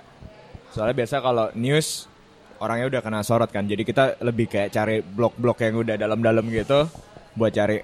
soalnya 0.71 0.95
biasa 1.03 1.19
kalau 1.19 1.51
news 1.59 2.07
orangnya 2.63 2.95
udah 2.95 3.01
kena 3.03 3.19
sorot 3.27 3.51
kan 3.51 3.67
jadi 3.67 3.83
kita 3.83 4.23
lebih 4.23 4.47
kayak 4.47 4.71
cari 4.71 5.03
blog-blog 5.03 5.59
yang 5.59 5.75
udah 5.83 5.95
dalam-dalam 5.99 6.47
gitu 6.47 6.87
buat 7.35 7.51
cari 7.51 7.83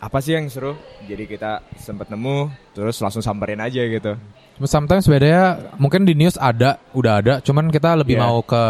apa 0.00 0.18
sih 0.24 0.32
yang 0.32 0.48
seru 0.48 0.72
jadi 1.04 1.28
kita 1.28 1.76
sempet 1.76 2.08
nemu 2.08 2.48
terus 2.72 2.96
langsung 3.04 3.20
samperin 3.20 3.60
aja 3.60 3.84
gitu 3.84 4.16
Sometimes 4.56 5.04
bedanya 5.04 5.76
mungkin 5.76 6.08
di 6.08 6.16
news 6.16 6.40
ada, 6.40 6.80
udah 6.96 7.20
ada, 7.20 7.34
cuman 7.44 7.68
kita 7.68 7.92
lebih 7.92 8.16
Yeah. 8.16 8.24
mau 8.24 8.40
ke 8.40 8.64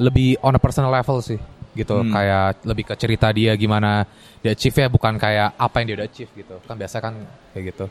lebih 0.00 0.40
on 0.40 0.56
a 0.56 0.60
personal 0.60 0.88
level 0.88 1.20
sih 1.20 1.36
gitu. 1.74 2.00
Hmm. 2.00 2.10
kayak 2.14 2.64
lebih 2.64 2.84
ke 2.88 2.94
cerita 2.94 3.28
dia 3.34 3.58
gimana 3.58 4.06
dia 4.40 4.54
achieve 4.54 4.74
ya 4.74 4.88
bukan 4.88 5.18
kayak 5.18 5.58
apa 5.58 5.74
yang 5.82 5.86
dia 5.90 5.96
udah 6.02 6.08
achieve 6.08 6.30
gitu. 6.34 6.54
Kan 6.64 6.76
biasa 6.78 6.96
kan 7.02 7.14
kayak 7.52 7.64
gitu. 7.74 7.86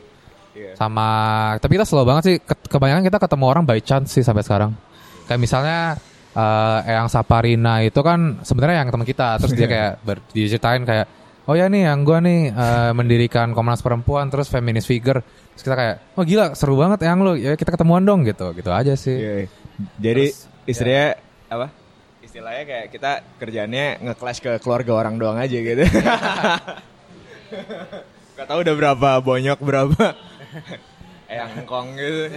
Iya. 0.54 0.78
sama 0.78 1.08
tapi 1.58 1.74
kita 1.74 1.82
slow 1.82 2.06
banget 2.06 2.22
sih. 2.24 2.36
Ke- 2.38 2.70
kebanyakan 2.70 3.02
kita 3.02 3.18
ketemu 3.18 3.44
orang 3.50 3.64
by 3.66 3.82
chance 3.82 4.14
sih 4.14 4.22
sampai 4.22 4.46
sekarang. 4.46 4.70
Kayak 5.26 5.40
misalnya 5.42 5.78
eh 6.34 6.80
yang 6.90 7.06
Saparina 7.10 7.82
itu 7.82 7.98
kan 8.02 8.42
sebenarnya 8.46 8.86
yang 8.86 8.90
teman 8.94 9.06
kita. 9.06 9.38
Terus 9.42 9.52
dia 9.54 9.66
kayak 9.66 9.92
ber, 10.06 10.18
diceritain 10.30 10.82
kayak 10.86 11.06
oh 11.44 11.58
ya 11.58 11.66
nih 11.66 11.90
yang 11.90 12.06
gua 12.06 12.22
nih 12.22 12.54
eh, 12.54 12.92
mendirikan 12.94 13.50
Komnas 13.50 13.82
Perempuan 13.82 14.30
terus 14.30 14.46
feminist 14.46 14.86
figure. 14.86 15.20
Terus 15.54 15.62
kita 15.66 15.74
kayak 15.74 15.96
oh 16.14 16.22
gila 16.22 16.54
seru 16.54 16.78
banget 16.78 17.02
yang 17.02 17.18
lu. 17.26 17.34
Ya 17.34 17.58
kita 17.58 17.74
ketemuan 17.74 18.06
dong 18.06 18.22
gitu. 18.22 18.54
Gitu 18.54 18.70
aja 18.70 18.94
sih. 18.94 19.14
Iya. 19.14 19.34
jadi 19.98 20.30
Terus, 20.30 20.70
istilahnya 20.70 21.18
apa 21.50 21.83
istilahnya 22.34 22.66
kayak 22.66 22.90
kita 22.90 23.22
kerjanya 23.38 23.94
nge-clash 24.02 24.42
ke 24.42 24.58
keluarga 24.58 25.06
orang 25.06 25.22
doang 25.22 25.38
aja 25.38 25.54
gitu 25.54 25.86
Gak 28.34 28.50
tahu 28.50 28.66
udah 28.66 28.74
berapa 28.74 29.22
bonyok 29.22 29.62
berapa 29.62 30.18
eyang 31.30 31.54
engkong 31.62 31.94
gitu. 31.94 32.34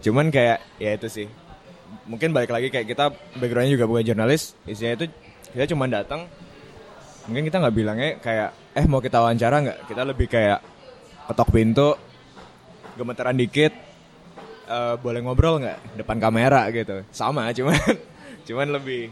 Cuman 0.08 0.32
kayak 0.32 0.64
ya 0.80 0.96
itu 0.96 1.12
sih. 1.12 1.28
Mungkin 2.08 2.32
balik 2.32 2.56
lagi 2.56 2.72
kayak 2.72 2.88
kita 2.88 3.12
backgroundnya 3.36 3.76
juga 3.76 3.84
bukan 3.84 4.08
jurnalis, 4.08 4.56
isinya 4.64 4.96
itu 4.96 5.12
kita 5.52 5.68
cuma 5.76 5.84
datang. 5.92 6.24
Mungkin 7.28 7.52
kita 7.52 7.60
nggak 7.60 7.76
bilangnya 7.76 8.16
kayak 8.24 8.56
eh 8.72 8.88
mau 8.88 9.04
kita 9.04 9.20
wawancara 9.20 9.60
nggak? 9.60 9.78
Kita 9.92 10.02
lebih 10.08 10.32
kayak 10.32 10.64
ketok 11.28 11.52
pintu, 11.52 11.92
gemeteran 12.96 13.36
dikit, 13.36 13.91
eh, 14.68 14.94
boleh 14.98 15.20
ngobrol 15.22 15.62
nggak 15.62 15.98
depan 16.02 16.16
kamera 16.18 16.68
gitu. 16.70 17.02
Sama, 17.14 17.50
cuman 17.54 17.78
cuman 18.48 18.68
lebih 18.80 19.10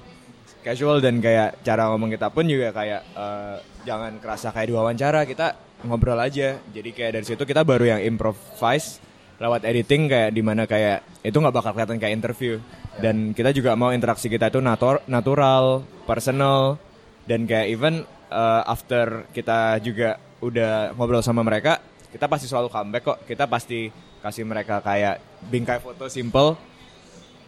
casual 0.61 1.01
dan 1.01 1.23
kayak 1.25 1.65
cara 1.65 1.89
ngomong 1.89 2.13
kita 2.13 2.29
pun 2.29 2.45
juga 2.45 2.75
kayak 2.75 3.01
eh, 3.17 3.57
jangan 3.89 4.21
kerasa 4.21 4.53
kayak 4.53 4.69
diwawancara 4.71 5.21
kita 5.25 5.47
ngobrol 5.87 6.21
aja. 6.21 6.61
Jadi 6.71 6.91
kayak 6.93 7.13
dari 7.21 7.27
situ 7.27 7.43
kita 7.43 7.65
baru 7.65 7.97
yang 7.97 8.01
improvise 8.05 9.01
lewat 9.41 9.65
editing 9.65 10.05
kayak 10.05 10.37
di 10.37 10.45
mana 10.45 10.69
kayak 10.69 11.25
itu 11.25 11.33
nggak 11.33 11.57
bakal 11.57 11.73
kelihatan 11.73 11.97
kayak 11.97 12.13
interview 12.13 12.61
dan 13.01 13.33
kita 13.33 13.57
juga 13.57 13.73
mau 13.73 13.89
interaksi 13.89 14.29
kita 14.29 14.53
itu 14.53 14.61
natur 14.61 15.01
natural, 15.09 15.81
personal 16.05 16.77
dan 17.25 17.49
kayak 17.49 17.73
even 17.73 18.05
uh, 18.29 18.63
after 18.69 19.25
kita 19.33 19.81
juga 19.81 20.21
udah 20.45 20.93
ngobrol 20.93 21.25
sama 21.25 21.41
mereka 21.41 21.81
kita 22.13 22.29
pasti 22.29 22.47
selalu 22.53 22.69
comeback 22.69 23.05
kok 23.05 23.19
kita 23.25 23.49
pasti 23.49 23.89
kasih 24.21 24.45
mereka 24.45 24.85
kayak 24.85 25.21
bingkai 25.49 25.81
foto 25.81 26.07
simple 26.13 26.57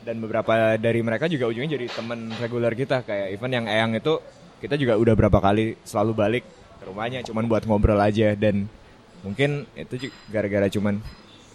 dan 0.02 0.18
beberapa 0.18 0.74
dari 0.80 1.00
mereka 1.04 1.30
juga 1.30 1.46
ujungnya 1.46 1.78
jadi 1.78 1.86
temen 1.92 2.32
reguler 2.40 2.74
kita 2.74 3.06
kayak 3.06 3.36
even 3.38 3.52
yang 3.54 3.66
Eyang 3.70 3.92
itu 3.94 4.18
kita 4.58 4.74
juga 4.74 4.98
udah 4.98 5.14
berapa 5.14 5.38
kali 5.38 5.78
selalu 5.86 6.12
balik 6.16 6.44
ke 6.80 6.84
rumahnya 6.88 7.22
cuman 7.22 7.46
buat 7.46 7.62
ngobrol 7.68 7.98
aja 8.00 8.34
dan 8.34 8.66
mungkin 9.22 9.68
itu 9.78 10.10
gara-gara 10.26 10.66
cuman 10.66 10.98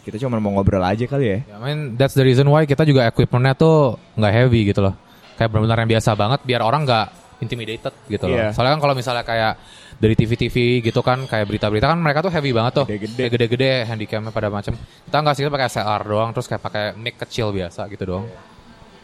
kita 0.08 0.16
cuma 0.24 0.40
mau 0.40 0.56
ngobrol 0.56 0.80
aja 0.80 1.04
kali 1.04 1.26
ya 1.28 1.40
Ya, 1.44 1.56
I 1.60 1.64
mean, 1.68 1.80
that's 2.00 2.16
the 2.16 2.24
reason 2.24 2.48
why 2.48 2.64
kita 2.64 2.88
juga 2.88 3.04
equipmentnya 3.12 3.60
tuh 3.60 4.00
nggak 4.16 4.34
heavy 4.34 4.72
gitu 4.72 4.80
loh. 4.80 4.96
Kayak 5.36 5.52
benar-benar 5.52 5.84
yang 5.84 5.92
biasa 6.00 6.10
banget 6.16 6.40
biar 6.48 6.62
orang 6.64 6.88
nggak 6.88 7.08
intimidated 7.44 7.94
gitu 8.08 8.26
loh. 8.32 8.40
Iya. 8.40 8.56
Soalnya 8.56 8.80
kan 8.80 8.82
kalau 8.88 8.96
misalnya 8.96 9.24
kayak 9.28 9.60
dari 9.98 10.14
TV-TV 10.14 10.86
gitu 10.86 11.02
kan 11.02 11.26
kayak 11.26 11.50
berita-berita 11.50 11.90
kan 11.90 11.98
mereka 11.98 12.22
tuh 12.22 12.30
heavy 12.30 12.54
banget 12.54 12.74
tuh. 12.84 12.86
Gede-gede. 12.86 13.18
Kayak 13.18 13.32
gede-gede 13.34 13.72
handicamnya 13.90 14.32
pada 14.32 14.50
macam. 14.54 14.74
Kita 14.78 15.18
nggak 15.18 15.34
sih 15.34 15.42
kita 15.46 15.52
pakai 15.54 15.68
SLR 15.74 16.02
doang 16.06 16.30
terus 16.38 16.46
kayak 16.46 16.62
pakai 16.62 16.84
mic 16.94 17.16
kecil 17.18 17.50
biasa 17.50 17.90
gitu 17.90 18.04
doang. 18.06 18.26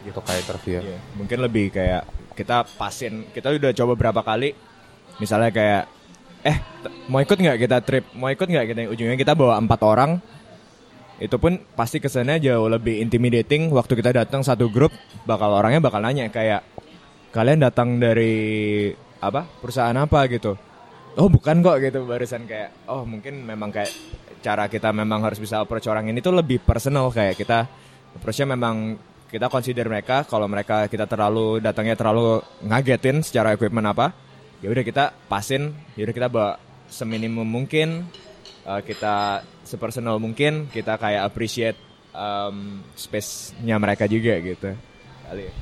Gitu 0.06 0.18
kayak 0.22 0.40
interview. 0.46 0.78
Iya, 0.86 0.98
mungkin 1.18 1.38
lebih 1.42 1.74
kayak 1.74 2.02
kita 2.34 2.66
pasin 2.78 3.30
kita 3.30 3.54
udah 3.54 3.72
coba 3.74 3.92
berapa 3.94 4.20
kali 4.22 4.54
misalnya 5.22 5.54
kayak 5.54 5.82
eh 6.44 6.58
mau 7.06 7.22
ikut 7.22 7.38
nggak 7.38 7.58
kita 7.62 7.78
trip 7.80 8.04
mau 8.18 8.28
ikut 8.28 8.44
nggak 8.44 8.66
kita 8.74 8.80
ujungnya 8.90 9.16
kita 9.16 9.32
bawa 9.38 9.56
empat 9.62 9.80
orang 9.86 10.18
itu 11.22 11.38
pun 11.38 11.62
pasti 11.78 12.02
kesannya 12.02 12.42
jauh 12.42 12.66
lebih 12.66 12.98
intimidating 12.98 13.70
waktu 13.70 13.94
kita 13.94 14.10
datang 14.10 14.42
satu 14.42 14.66
grup 14.66 14.90
bakal 15.22 15.54
orangnya 15.54 15.78
bakal 15.78 16.02
nanya 16.02 16.26
kayak 16.26 16.66
kalian 17.30 17.62
datang 17.62 18.02
dari 18.02 18.90
apa 19.22 19.46
perusahaan 19.62 19.94
apa 19.94 20.26
gitu 20.26 20.58
oh 21.14 21.28
bukan 21.30 21.62
kok 21.62 21.78
gitu 21.78 22.06
barusan 22.06 22.46
kayak 22.46 22.90
oh 22.90 23.06
mungkin 23.06 23.46
memang 23.46 23.70
kayak 23.70 23.90
cara 24.44 24.68
kita 24.68 24.92
memang 24.92 25.24
harus 25.24 25.40
bisa 25.40 25.62
approach 25.62 25.88
orang 25.88 26.10
ini 26.10 26.20
tuh 26.20 26.34
lebih 26.34 26.60
personal 26.60 27.08
kayak 27.08 27.38
kita 27.38 27.64
approachnya 28.18 28.54
memang 28.54 28.98
kita 29.30 29.50
consider 29.50 29.88
mereka 29.88 30.22
kalau 30.28 30.46
mereka 30.46 30.86
kita 30.86 31.08
terlalu 31.08 31.58
datangnya 31.58 31.96
terlalu 31.96 32.42
ngagetin 32.62 33.24
secara 33.24 33.56
equipment 33.56 33.88
apa 33.90 34.12
ya 34.60 34.68
udah 34.70 34.84
kita 34.84 35.10
pasin 35.26 35.74
ya 35.98 36.06
udah 36.06 36.14
kita 36.14 36.28
bawa 36.30 36.60
seminimum 36.90 37.46
mungkin 37.46 38.06
eh, 38.66 38.80
kita 38.84 39.42
sepersonal 39.64 40.20
mungkin 40.20 40.68
kita 40.68 41.00
kayak 41.00 41.26
appreciate 41.26 41.78
um, 42.14 42.84
space-nya 42.94 43.80
mereka 43.80 44.06
juga 44.06 44.38
gitu 44.38 44.70
kali 45.24 45.50
ya. 45.50 45.54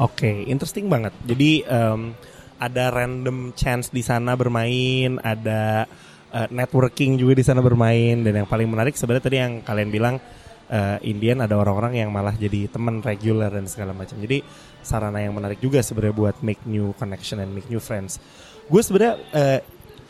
Oke, 0.00 0.48
interesting 0.48 0.88
banget. 0.88 1.12
Jadi 1.22 1.62
em, 1.68 2.16
ada 2.62 2.94
random 2.94 3.50
chance 3.58 3.90
di 3.90 4.06
sana 4.06 4.38
bermain, 4.38 5.18
ada 5.18 5.90
eh, 6.30 6.48
networking 6.54 7.18
juga 7.18 7.34
di 7.34 7.42
sana 7.42 7.58
bermain, 7.58 8.22
dan 8.22 8.38
yang 8.38 8.46
paling 8.46 8.70
menarik 8.70 8.94
sebenarnya 8.94 9.24
tadi 9.26 9.36
yang 9.42 9.52
kalian 9.66 9.90
bilang 9.90 10.14
eh, 10.70 11.10
Indian 11.10 11.42
ada 11.42 11.58
orang-orang 11.58 11.98
yang 11.98 12.14
malah 12.14 12.38
jadi 12.38 12.70
teman 12.70 13.02
reguler 13.02 13.50
dan 13.50 13.66
segala 13.66 13.90
macam. 13.90 14.14
Jadi 14.22 14.46
sarana 14.78 15.18
yang 15.18 15.34
menarik 15.34 15.58
juga 15.58 15.82
sebenarnya 15.82 16.14
buat 16.14 16.36
make 16.46 16.62
new 16.70 16.94
connection 16.94 17.42
and 17.42 17.50
make 17.50 17.66
new 17.66 17.82
friends. 17.82 18.22
Gue 18.70 18.78
sebenarnya 18.86 19.18
eh, 19.34 19.60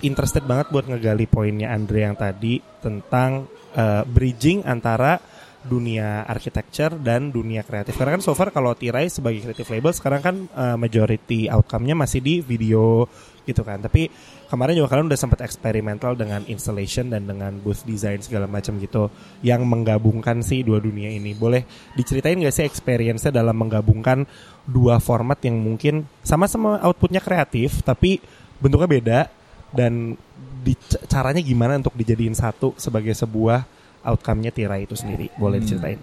interested 0.04 0.44
banget 0.44 0.68
buat 0.68 0.84
ngegali 0.84 1.24
poinnya 1.24 1.72
Andre 1.72 2.04
yang 2.04 2.16
tadi 2.20 2.60
tentang 2.84 3.48
eh, 3.72 4.04
bridging 4.04 4.68
antara 4.68 5.31
dunia 5.62 6.26
architecture 6.26 6.94
dan 6.98 7.30
dunia 7.30 7.62
kreatif. 7.62 7.94
Karena 7.94 8.18
kan 8.18 8.22
so 8.22 8.34
far 8.34 8.50
kalau 8.50 8.74
Tirai 8.74 9.06
sebagai 9.06 9.42
creative 9.46 9.70
label 9.70 9.92
sekarang 9.94 10.20
kan 10.22 10.36
eh, 10.50 10.76
majority 10.78 11.46
outcome-nya 11.46 11.94
masih 11.94 12.18
di 12.18 12.34
video 12.42 13.06
gitu 13.42 13.62
kan. 13.66 13.82
Tapi 13.82 14.10
kemarin 14.50 14.78
juga 14.78 14.94
kalian 14.94 15.10
udah 15.10 15.20
sempat 15.20 15.40
eksperimental 15.42 16.14
dengan 16.14 16.42
installation 16.46 17.10
dan 17.10 17.26
dengan 17.26 17.54
booth 17.58 17.82
design 17.86 18.22
segala 18.22 18.46
macam 18.46 18.78
gitu 18.78 19.10
yang 19.42 19.62
menggabungkan 19.66 20.42
sih 20.42 20.62
dua 20.62 20.78
dunia 20.78 21.10
ini. 21.10 21.34
Boleh 21.34 21.66
diceritain 21.94 22.38
gak 22.38 22.54
sih 22.54 22.66
experience-nya 22.66 23.34
dalam 23.34 23.54
menggabungkan 23.58 24.26
dua 24.66 25.02
format 25.02 25.38
yang 25.42 25.58
mungkin 25.58 26.06
sama-sama 26.22 26.78
outputnya 26.86 27.18
kreatif 27.18 27.82
tapi 27.82 28.22
bentuknya 28.62 28.88
beda 28.90 29.20
dan 29.74 30.14
di, 30.62 30.78
caranya 31.10 31.42
gimana 31.42 31.74
untuk 31.82 31.98
dijadiin 31.98 32.38
satu 32.38 32.78
sebagai 32.78 33.10
sebuah 33.18 33.66
outcome-nya 34.02 34.50
Tirai 34.54 34.84
itu 34.84 34.94
sendiri. 34.98 35.30
Boleh 35.38 35.62
diceritain? 35.62 35.98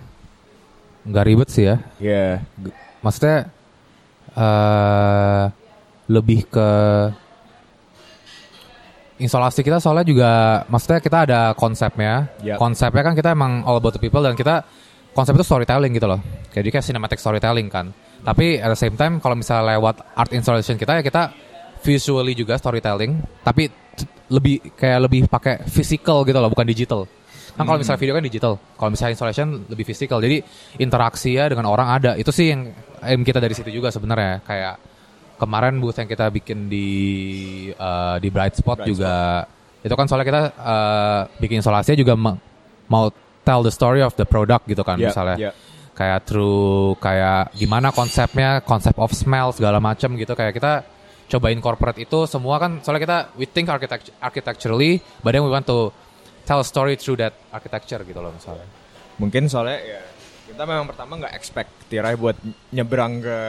Nggak 1.07 1.25
ribet 1.27 1.49
sih 1.51 1.65
ya. 1.67 1.75
ya 1.99 2.43
Maksudnya 2.99 3.51
eh 4.35 5.43
lebih 6.09 6.49
ke 6.49 6.69
instalasi 9.19 9.61
kita 9.61 9.77
soalnya 9.77 10.07
juga 10.07 10.31
maksudnya 10.71 10.99
kita 11.03 11.17
ada 11.27 11.39
konsepnya. 11.53 12.31
Yap. 12.41 12.57
Konsepnya 12.57 13.03
kan 13.03 13.13
kita 13.13 13.35
emang 13.35 13.61
all 13.67 13.77
about 13.77 13.93
the 13.93 14.01
people 14.01 14.23
dan 14.23 14.33
kita 14.33 14.63
konsep 15.13 15.35
itu 15.35 15.45
storytelling 15.45 15.91
gitu 15.93 16.07
loh. 16.07 16.19
Jadi 16.55 16.67
kayak 16.71 16.85
cinematic 16.87 17.19
storytelling 17.19 17.67
kan. 17.67 17.91
Tapi 18.23 18.59
at 18.59 18.71
the 18.71 18.79
same 18.79 18.95
time 18.95 19.19
kalau 19.19 19.35
misalnya 19.35 19.75
lewat 19.75 20.01
art 20.15 20.31
installation 20.31 20.75
kita 20.75 20.99
ya 20.99 21.03
kita 21.03 21.31
visually 21.79 22.35
juga 22.35 22.59
storytelling, 22.59 23.23
tapi 23.43 23.71
lebih 24.27 24.75
kayak 24.75 24.99
lebih 25.07 25.21
pakai 25.31 25.63
physical 25.67 26.27
gitu 26.27 26.35
loh, 26.39 26.51
bukan 26.51 26.67
digital. 26.67 27.07
Kan 27.59 27.67
kalau 27.67 27.79
misalnya 27.83 27.99
video 27.99 28.15
kan 28.15 28.23
digital, 28.23 28.53
kalau 28.79 28.89
misalnya 28.95 29.11
installation 29.19 29.67
lebih 29.67 29.83
physical. 29.83 30.23
Jadi 30.23 30.39
interaksi 30.79 31.35
ya 31.35 31.51
dengan 31.51 31.67
orang 31.67 31.91
ada. 31.91 32.15
Itu 32.15 32.31
sih 32.31 32.55
yang 32.55 32.71
aim 33.03 33.27
kita 33.27 33.43
dari 33.43 33.51
situ 33.51 33.67
juga 33.67 33.91
sebenarnya 33.91 34.39
kayak 34.47 34.75
kemarin 35.39 35.79
booth 35.79 35.99
yang 35.99 36.07
kita 36.07 36.27
bikin 36.31 36.71
di 36.71 36.87
eh, 37.71 38.15
di 38.19 38.27
Bright 38.31 38.59
Spot 38.59 38.79
juga 38.83 39.43
itu 39.79 39.95
kan 39.95 40.05
soalnya 40.11 40.27
kita 40.27 40.41
eh, 40.55 41.21
bikin 41.39 41.63
instalasinya 41.63 41.95
juga 41.99 42.13
ma- 42.19 42.39
mau 42.91 43.07
tell 43.47 43.63
the 43.63 43.71
story 43.71 44.03
of 44.03 44.11
the 44.19 44.27
product 44.27 44.67
gitu 44.67 44.83
kan 44.83 44.99
Yeah, 44.99 45.11
misalnya 45.11 45.37
yeah. 45.39 45.53
kayak 45.95 46.27
through 46.27 46.99
kayak 46.99 47.55
gimana 47.55 47.95
konsepnya 47.95 48.59
konsep 48.67 48.95
of 48.99 49.15
smell 49.15 49.55
segala 49.55 49.79
macam 49.79 50.19
gitu 50.19 50.35
kayak 50.35 50.59
kita 50.59 50.83
coba 51.29 51.53
incorporate 51.55 52.03
itu 52.03 52.27
semua 52.27 52.59
kan 52.59 52.83
soalnya 52.83 53.01
kita 53.05 53.17
we 53.39 53.45
think 53.47 53.71
architect 53.71 54.11
architecturally 54.19 54.99
but 55.23 55.31
then 55.31 55.45
we 55.45 55.51
want 55.51 55.63
to 55.63 55.93
tell 56.49 56.65
story 56.65 56.97
through 56.97 57.21
that 57.21 57.37
architecture 57.53 58.01
gitu 58.01 58.17
loh 58.17 58.33
misalnya 58.33 58.65
Mungkin 59.19 59.51
soalnya 59.51 59.77
ya 59.83 60.01
kita 60.49 60.63
memang 60.63 60.87
pertama 60.87 61.19
nggak 61.19 61.35
expect 61.35 61.69
Tirai 61.91 62.15
buat 62.15 62.39
nyebrang 62.71 63.19
ke 63.19 63.39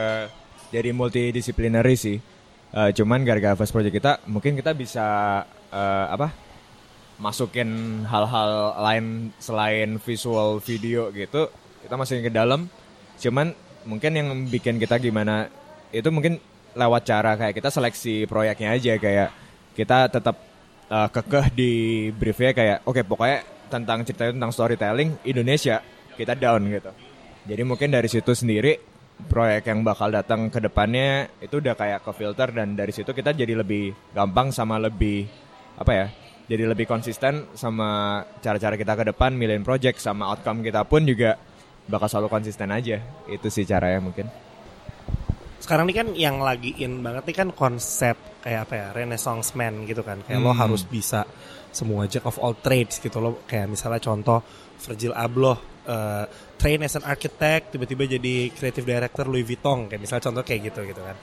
jadi 0.74 0.90
multidisciplinary 0.90 1.94
sih. 1.94 2.18
Eh, 2.70 2.90
cuman 2.94 3.22
gara-gara 3.26 3.58
first 3.58 3.74
project 3.74 3.94
kita 3.94 4.12
mungkin 4.26 4.58
kita 4.58 4.74
bisa 4.74 5.06
eh, 5.70 6.06
apa 6.10 6.30
masukin 7.18 8.02
hal-hal 8.06 8.78
lain 8.78 9.34
selain 9.42 9.98
visual 9.98 10.62
video 10.62 11.10
gitu 11.10 11.50
kita 11.82 11.94
masukin 11.98 12.24
ke 12.24 12.32
dalam 12.32 12.70
cuman 13.18 13.52
mungkin 13.84 14.12
yang 14.14 14.28
bikin 14.48 14.78
kita 14.80 14.96
gimana 15.02 15.50
itu 15.90 16.08
mungkin 16.14 16.38
lewat 16.72 17.02
cara 17.04 17.36
kayak 17.36 17.58
kita 17.58 17.68
seleksi 17.74 18.24
proyeknya 18.24 18.72
aja 18.72 18.94
kayak 18.96 19.28
kita 19.74 20.08
tetap 20.08 20.38
eh, 20.90 21.08
kekeh 21.08 21.46
di 21.54 21.72
briefnya 22.10 22.50
kayak 22.52 22.78
oke 22.84 23.00
pokoknya 23.06 23.38
tentang 23.70 24.02
cerita 24.02 24.34
tentang 24.34 24.50
storytelling 24.50 25.22
Indonesia 25.24 25.78
kita 26.18 26.34
down 26.34 26.66
gitu. 26.66 26.90
Jadi 27.46 27.62
mungkin 27.64 27.88
dari 27.94 28.10
situ 28.10 28.34
sendiri 28.34 28.76
proyek 29.30 29.70
yang 29.70 29.80
bakal 29.86 30.10
datang 30.10 30.50
ke 30.50 30.58
depannya 30.60 31.30
itu 31.40 31.60
udah 31.60 31.76
kayak 31.76 32.02
ke 32.02 32.12
filter 32.16 32.48
dan 32.50 32.72
dari 32.74 32.92
situ 32.92 33.12
kita 33.12 33.36
jadi 33.36 33.52
lebih 33.56 33.92
gampang 34.16 34.48
sama 34.48 34.80
lebih 34.80 35.28
apa 35.76 35.92
ya 35.92 36.06
jadi 36.50 36.66
lebih 36.66 36.90
konsisten 36.90 37.46
sama 37.54 38.20
cara-cara 38.42 38.74
kita 38.74 38.98
ke 38.98 39.04
depan 39.14 39.30
milihin 39.38 39.62
project 39.62 40.02
sama 40.02 40.34
outcome 40.34 40.66
kita 40.66 40.82
pun 40.82 41.06
juga 41.06 41.38
bakal 41.86 42.10
selalu 42.10 42.26
konsisten 42.26 42.74
aja. 42.74 42.98
Itu 43.30 43.46
sih 43.54 43.62
caranya 43.62 44.02
mungkin 44.02 44.26
Sekarang 45.60 45.84
ini 45.84 45.94
kan 45.94 46.08
yang 46.12 46.40
lagi 46.40 46.72
in 46.78 46.98
banget 46.98 47.28
nih 47.28 47.36
kan 47.36 47.48
konsep 47.52 48.16
kayak 48.40 48.64
apa 48.64 48.74
ya 48.74 48.86
Renaissance 48.90 49.52
man 49.52 49.84
gitu 49.84 50.00
kan. 50.00 50.24
Kayak 50.24 50.40
lo 50.40 50.50
Hmm. 50.50 50.60
harus 50.64 50.82
bisa 50.82 51.22
semua 51.70 52.02
jack 52.04 52.24
of 52.24 52.40
all 52.40 52.56
trades 52.56 52.98
gitu 52.98 53.20
lo 53.20 53.44
kayak 53.44 53.68
misalnya 53.68 54.00
contoh 54.00 54.42
Virgil 54.80 55.12
Abloh 55.12 55.54
eh, 55.80 56.24
train 56.56 56.80
as 56.80 56.94
an 56.94 57.04
architect 57.04 57.72
tiba-tiba 57.72 58.04
jadi 58.06 58.50
creative 58.50 58.82
director 58.82 59.24
Louis 59.24 59.44
Vuitton 59.44 59.86
kayak 59.86 60.00
misalnya 60.00 60.24
contoh 60.24 60.42
kayak 60.42 60.60
gitu 60.66 60.80
gitu 60.82 60.98
kan. 60.98 61.16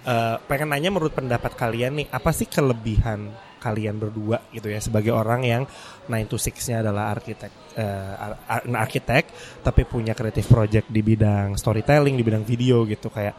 Eh, 0.00 0.36
pengen 0.46 0.70
nanya 0.70 0.88
menurut 0.88 1.12
pendapat 1.12 1.52
kalian 1.52 2.00
nih 2.00 2.06
apa 2.08 2.30
sih 2.30 2.48
kelebihan 2.48 3.28
kalian 3.60 4.00
berdua 4.00 4.40
gitu 4.50 4.72
ya 4.72 4.80
sebagai 4.80 5.12
orang 5.12 5.44
yang 5.44 5.62
9 6.08 6.24
to 6.24 6.40
6-nya 6.40 6.80
adalah 6.80 7.12
arsitek 7.12 7.52
eh, 7.76 8.14
ar- 8.16 8.64
arsitek 8.64 9.24
tapi 9.60 9.84
punya 9.84 10.16
creative 10.16 10.48
project 10.48 10.88
di 10.88 11.04
bidang 11.04 11.60
storytelling 11.60 12.16
di 12.16 12.24
bidang 12.24 12.40
video 12.42 12.88
gitu 12.88 13.12
kayak 13.12 13.36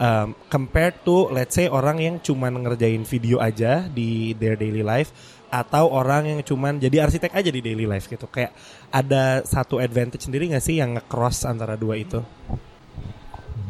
um, 0.00 0.32
compared 0.48 1.04
to 1.04 1.28
let's 1.30 1.54
say 1.54 1.68
orang 1.68 2.00
yang 2.00 2.16
cuman 2.18 2.64
ngerjain 2.64 3.04
video 3.04 3.38
aja 3.38 3.84
di 3.86 4.32
their 4.40 4.56
daily 4.56 4.80
life 4.80 5.12
atau 5.50 5.90
orang 5.90 6.30
yang 6.30 6.40
cuman 6.46 6.78
jadi 6.78 7.04
arsitek 7.04 7.34
aja 7.34 7.50
di 7.52 7.60
daily 7.60 7.84
life 7.84 8.08
gitu. 8.08 8.24
Kayak 8.30 8.56
ada 8.88 9.44
satu 9.44 9.78
advantage 9.78 10.24
sendiri 10.24 10.48
nggak 10.48 10.64
sih 10.64 10.78
yang 10.78 10.96
nge-cross 10.96 11.44
antara 11.44 11.76
dua 11.76 11.98
itu? 11.98 12.22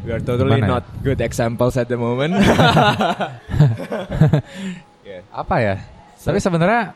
We 0.01 0.17
are 0.17 0.23
totally 0.25 0.61
Gimana 0.61 0.65
ya? 0.65 0.73
not 0.81 0.85
good 1.05 1.21
examples 1.21 1.77
at 1.77 1.91
the 1.91 1.99
moment. 1.99 2.39
Yeah. 5.11 5.27
apa 5.35 5.57
ya? 5.59 5.75
Tapi 6.23 6.39
sebenarnya 6.39 6.95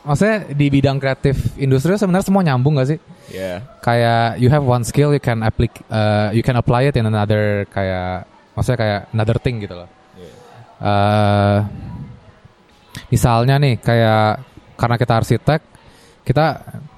maksudnya 0.00 0.48
di 0.48 0.72
bidang 0.72 0.96
kreatif 0.96 1.52
industri 1.60 1.92
sebenarnya 1.92 2.24
semua 2.24 2.40
nyambung 2.40 2.80
gak 2.80 2.96
sih? 2.96 2.98
Yeah. 3.28 3.60
Kayak 3.84 4.40
you 4.40 4.48
have 4.48 4.64
one 4.64 4.80
skill 4.80 5.12
you 5.12 5.20
can 5.20 5.44
apply 5.44 5.68
uh, 5.92 6.32
you 6.32 6.40
can 6.40 6.56
apply 6.56 6.88
it 6.88 6.96
in 6.96 7.04
another 7.04 7.68
kayak 7.68 8.24
maksudnya 8.54 8.78
kayak 8.78 9.00
another 9.12 9.38
thing 9.42 9.58
gitu 9.60 9.74
loh. 9.74 9.88
Eh, 10.84 11.58
misalnya 13.10 13.58
nih 13.58 13.78
kayak 13.78 14.42
karena 14.74 14.96
kita 14.98 15.12
arsitek 15.22 15.60
kita 16.24 16.46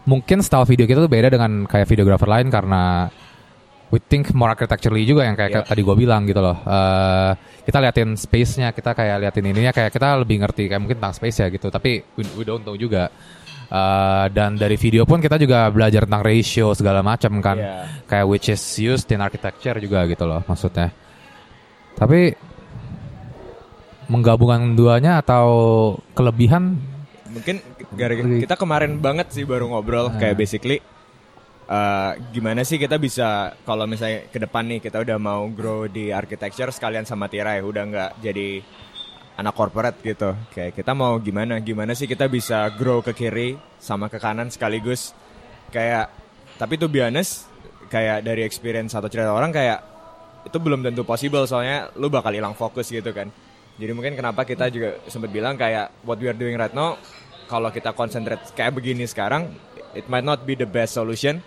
mungkin 0.07 0.38
style 0.40 0.64
video 0.64 0.87
kita 0.87 1.03
tuh 1.03 1.11
beda 1.11 1.29
dengan 1.29 1.66
kayak 1.66 1.87
videographer 1.90 2.31
lain 2.31 2.49
karena 2.49 3.11
we 3.90 3.99
think 4.03 4.31
more 4.35 4.51
architecturally 4.51 5.07
juga 5.07 5.27
yang 5.27 5.35
kayak 5.38 5.51
Yeah. 5.62 5.66
tadi 5.66 5.83
gue 5.83 5.97
bilang 5.99 6.27
gitu 6.27 6.42
loh. 6.42 6.59
Eh, 6.62 7.33
kita 7.66 7.79
liatin 7.83 8.14
space-nya, 8.19 8.71
kita 8.75 8.95
kayak 8.95 9.16
liatin 9.23 9.47
ininya 9.47 9.71
kayak 9.75 9.90
kita 9.95 10.23
lebih 10.23 10.42
ngerti 10.42 10.66
kayak 10.71 10.81
mungkin 10.83 10.99
tentang 10.99 11.14
space 11.14 11.37
ya 11.42 11.47
gitu. 11.51 11.71
Tapi 11.71 12.03
we, 12.19 12.23
we 12.38 12.42
don't 12.47 12.62
know 12.66 12.75
juga. 12.75 13.11
Eh, 13.66 14.27
dan 14.31 14.55
dari 14.55 14.79
video 14.79 15.03
pun 15.07 15.19
kita 15.19 15.38
juga 15.38 15.71
belajar 15.71 16.07
tentang 16.07 16.23
ratio 16.23 16.75
segala 16.75 17.03
macam 17.03 17.38
kan. 17.38 17.59
Yeah. 17.59 17.83
Kayak 18.11 18.27
which 18.27 18.47
is 18.51 18.62
used 18.79 19.11
in 19.11 19.23
architecture 19.23 19.79
juga 19.79 20.07
gitu 20.07 20.27
loh 20.27 20.42
maksudnya. 20.47 20.90
Tapi 21.96 22.37
menggabungkan 24.06 24.76
duanya 24.76 25.18
atau 25.24 25.48
kelebihan? 26.14 26.78
Mungkin 27.32 27.59
gara-gara 27.96 28.28
kita 28.38 28.54
kemarin 28.54 29.00
banget 29.02 29.32
sih 29.35 29.42
baru 29.42 29.68
ngobrol 29.68 30.12
kayak 30.16 30.38
basically 30.38 30.78
eh, 31.66 32.12
gimana 32.30 32.62
sih 32.62 32.78
kita 32.78 32.96
bisa 32.96 33.59
kalau 33.66 33.85
misalnya 33.88 34.30
ke 34.30 34.38
depan 34.38 34.64
nih 34.68 34.80
kita 34.80 35.02
udah 35.02 35.18
mau 35.18 35.48
grow 35.50 35.90
di 35.90 36.14
architecture 36.14 36.70
sekalian 36.70 37.04
sama 37.04 37.26
Tirai 37.26 37.61
udah 37.64 37.82
nggak 37.88 38.11
jadi 38.22 38.62
anak 39.37 39.54
corporate 39.56 39.98
gitu. 40.00 40.32
Kayak 40.54 40.78
kita 40.80 40.92
mau 40.96 41.18
gimana 41.20 41.61
gimana 41.61 41.92
sih 41.92 42.09
kita 42.09 42.30
bisa 42.30 42.68
grow 42.76 43.04
ke 43.04 43.12
kiri 43.12 43.59
sama 43.80 44.09
ke 44.09 44.16
kanan 44.16 44.48
sekaligus? 44.48 45.12
Kayak 45.74 46.09
tapi 46.56 46.80
tuh 46.80 46.88
honest 46.88 47.48
kayak 47.92 48.24
dari 48.24 48.42
experience 48.42 48.96
atau 48.96 49.11
cerita 49.12 49.35
orang 49.35 49.52
kayak 49.52 49.95
itu 50.46 50.59
belum 50.62 50.80
tentu 50.87 51.02
possible 51.02 51.42
soalnya 51.44 51.90
lu 51.98 52.06
bakal 52.06 52.30
hilang 52.30 52.54
fokus 52.54 52.88
gitu 52.88 53.11
kan. 53.11 53.28
Jadi 53.76 53.92
mungkin 53.92 54.16
kenapa 54.16 54.46
kita 54.48 54.72
juga 54.72 54.96
sempat 55.11 55.28
bilang 55.28 55.59
kayak 55.59 56.06
what 56.06 56.16
we 56.16 56.30
are 56.30 56.38
doing 56.38 56.56
right 56.56 56.72
now 56.72 56.96
kalau 57.50 57.68
kita 57.68 57.92
concentrate 57.92 58.40
kayak 58.56 58.72
begini 58.72 59.04
sekarang 59.04 59.52
it 59.92 60.09
might 60.09 60.24
not 60.24 60.46
be 60.46 60.54
the 60.56 60.68
best 60.68 60.96
solution. 60.96 61.42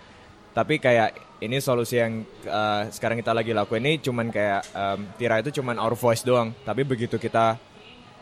Tapi 0.50 0.82
kayak 0.82 1.40
ini 1.40 1.62
solusi 1.62 2.02
yang 2.02 2.26
uh, 2.46 2.90
sekarang 2.90 3.18
kita 3.22 3.30
lagi 3.30 3.54
lakuin 3.54 3.86
ini 3.86 4.02
cuman 4.02 4.28
kayak 4.28 4.62
um, 4.74 4.98
Tira 5.14 5.40
itu 5.40 5.62
cuman 5.62 5.80
our 5.80 5.96
voice 5.96 6.22
doang. 6.22 6.52
Tapi 6.62 6.82
begitu 6.84 7.16
kita 7.16 7.56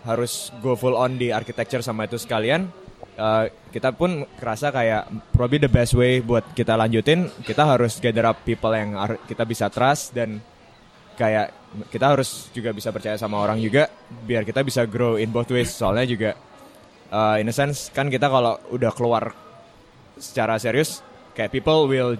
harus 0.06 0.54
go 0.62 0.78
full 0.78 0.94
on 0.94 1.18
di 1.18 1.34
architecture 1.34 1.82
sama 1.82 2.06
itu 2.06 2.20
sekalian 2.20 2.70
uh, 3.18 3.50
kita 3.74 3.90
pun 3.92 4.24
kerasa 4.38 4.70
kayak 4.70 5.10
probably 5.34 5.58
the 5.58 5.70
best 5.70 5.92
way 5.98 6.22
buat 6.22 6.46
kita 6.54 6.78
lanjutin 6.78 7.26
kita 7.42 7.66
harus 7.66 7.98
gather 7.98 8.24
up 8.30 8.38
people 8.46 8.70
yang 8.70 8.94
kita 9.26 9.42
bisa 9.42 9.66
trust 9.68 10.14
dan 10.14 10.38
kayak 11.18 11.50
kita 11.90 12.14
harus 12.14 12.46
juga 12.54 12.70
bisa 12.70 12.94
percaya 12.94 13.18
sama 13.18 13.42
orang 13.42 13.59
juga 13.59 13.90
biar 14.24 14.46
kita 14.46 14.62
bisa 14.62 14.87
grow 14.87 15.18
in 15.18 15.28
both 15.28 15.50
ways 15.50 15.68
soalnya 15.68 16.07
juga 16.07 16.31
uh, 17.11 17.37
in 17.37 17.50
a 17.50 17.54
sense 17.54 17.90
kan 17.90 18.07
kita 18.07 18.31
kalau 18.31 18.57
udah 18.70 18.94
keluar 18.94 19.35
secara 20.16 20.57
serius 20.57 21.02
kayak 21.35 21.50
people 21.50 21.90
will 21.90 22.14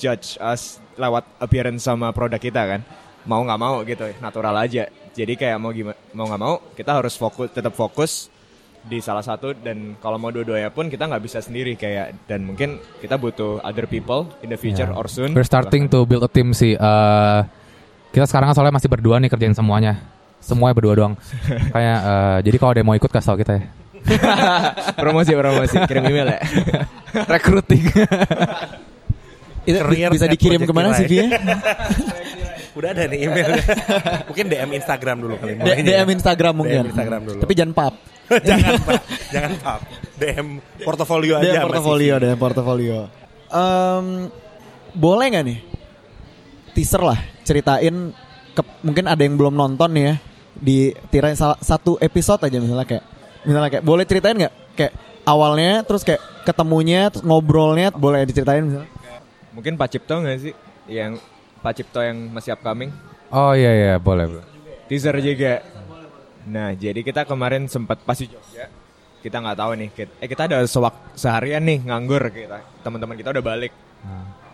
judge 0.00 0.40
us 0.40 0.80
lewat 0.96 1.28
appearance 1.38 1.84
sama 1.84 2.10
produk 2.10 2.40
kita 2.40 2.62
kan 2.64 2.80
mau 3.24 3.44
nggak 3.44 3.60
mau 3.60 3.84
gitu 3.84 4.08
natural 4.18 4.56
aja 4.56 4.88
jadi 5.12 5.32
kayak 5.36 5.58
mau 5.60 5.70
gimana 5.70 5.98
mau 6.16 6.26
nggak 6.26 6.40
mau 6.40 6.54
kita 6.72 6.90
harus 6.96 7.14
fokus 7.14 7.52
tetap 7.52 7.76
fokus 7.76 8.32
di 8.78 9.02
salah 9.02 9.20
satu 9.20 9.52
dan 9.58 9.98
kalau 9.98 10.16
mau 10.16 10.30
dua-duanya 10.30 10.70
pun 10.70 10.86
kita 10.86 11.04
nggak 11.04 11.20
bisa 11.20 11.42
sendiri 11.42 11.74
kayak 11.74 12.24
dan 12.30 12.46
mungkin 12.46 12.78
kita 13.02 13.18
butuh 13.18 13.58
other 13.60 13.84
people 13.84 14.30
in 14.40 14.48
the 14.48 14.56
future 14.56 14.86
Ya. 14.86 14.94
or 14.96 15.10
soon 15.10 15.34
We're 15.34 15.44
starting 15.44 15.90
to 15.90 16.06
build 16.06 16.22
a 16.24 16.30
team 16.30 16.54
sih. 16.54 16.78
Eh, 16.78 17.40
kita 18.08 18.24
sekarang 18.24 18.50
soalnya 18.50 18.72
masih 18.72 18.88
berdua 18.88 19.16
nih 19.16 19.28
kerjain 19.28 19.52
semuanya. 19.52 20.00
Semuanya 20.38 20.74
berdua 20.74 20.94
doang. 20.94 21.14
Kayak 21.74 21.98
eh, 22.00 22.38
jadi 22.44 22.56
kalau 22.56 22.70
ada 22.70 22.80
yang 22.80 22.88
mau 22.88 22.96
ikut 22.96 23.10
kasih 23.10 23.26
tau 23.26 23.36
kita 23.36 23.52
ya. 23.54 23.64
promosi 24.96 25.34
promosi 25.34 25.74
kirim 25.84 26.06
email 26.06 26.28
ya 26.30 26.40
Recruiting. 27.34 27.82
Itu 29.66 29.76
Career 29.76 30.08
bisa 30.08 30.24
dikirim 30.24 30.62
ke 30.62 30.72
mana 30.72 30.94
Tirai. 30.94 31.02
CV-nya? 31.04 31.28
udah 32.72 32.94
ada 32.94 33.10
nih 33.10 33.26
email 33.26 33.58
mungkin 34.24 34.44
DM 34.46 34.70
Instagram 34.78 35.16
dulu 35.18 35.34
kali 35.34 35.50
D- 35.50 35.58
mulainya. 35.58 35.82
DM 35.98 36.08
Instagram 36.14 36.54
mungkin. 36.54 36.78
DM 36.78 36.88
Instagram 36.94 37.20
dulu 37.26 37.38
Tapi 37.42 37.52
jangan 37.52 37.72
pap. 37.74 37.94
jangan 38.38 38.72
pak 38.78 39.00
jangan 39.28 39.52
pak 39.58 39.78
DM 40.14 40.46
portofolio 40.78 41.34
aja 41.36 41.50
DM 41.50 41.62
portofolio. 41.64 42.14
DM 42.22 42.38
portofolio. 42.38 42.98
Em, 43.50 44.06
boleh 44.94 45.26
nggak 45.26 45.44
nih 45.44 45.58
teaser 46.70 47.02
lah 47.02 47.18
ceritain 47.48 48.12
ke, 48.52 48.62
mungkin 48.84 49.08
ada 49.08 49.24
yang 49.24 49.40
belum 49.40 49.56
nonton 49.56 49.88
nih 49.96 50.04
ya 50.04 50.14
di 50.58 50.78
tirai 51.08 51.32
salah 51.32 51.56
satu 51.64 51.96
episode 52.02 52.44
aja 52.44 52.60
misalnya 52.60 52.84
kayak 52.84 53.04
misalnya 53.48 53.70
kayak 53.72 53.84
boleh 53.86 54.04
ceritain 54.04 54.36
nggak 54.36 54.54
kayak 54.76 54.92
awalnya 55.24 55.80
terus 55.86 56.04
kayak 56.04 56.20
ketemunya 56.44 57.08
terus 57.08 57.24
ngobrolnya 57.24 57.94
boleh 57.94 58.28
diceritain 58.28 58.66
misalnya 58.66 58.90
mungkin 59.56 59.80
Pak 59.80 59.88
Cipto 59.96 60.20
nggak 60.20 60.38
sih 60.44 60.52
yang 60.90 61.16
Pak 61.64 61.72
Cipto 61.78 62.04
yang 62.04 62.28
masih 62.28 62.52
upcoming 62.52 62.92
oh 63.32 63.56
iya 63.56 63.72
iya 63.72 63.94
boleh. 63.96 64.26
boleh. 64.28 64.46
teaser 64.88 65.16
juga. 65.20 65.60
Nah, 66.48 66.72
jadi 66.72 67.04
kita 67.04 67.28
kemarin 67.28 67.68
sempat 67.68 68.00
pas 68.08 68.16
di 68.16 68.24
Jogja, 68.24 68.72
kita 69.20 69.36
nggak 69.36 69.58
tahu 69.60 69.72
nih, 69.76 69.88
kita, 69.92 70.12
eh 70.16 70.28
kita 70.32 70.48
ada 70.48 70.64
sewak 70.64 71.12
seharian 71.12 71.60
nih 71.60 71.84
nganggur 71.84 72.24
kita, 72.32 72.64
teman-teman 72.80 73.20
kita 73.20 73.36
udah 73.36 73.44
balik, 73.44 73.72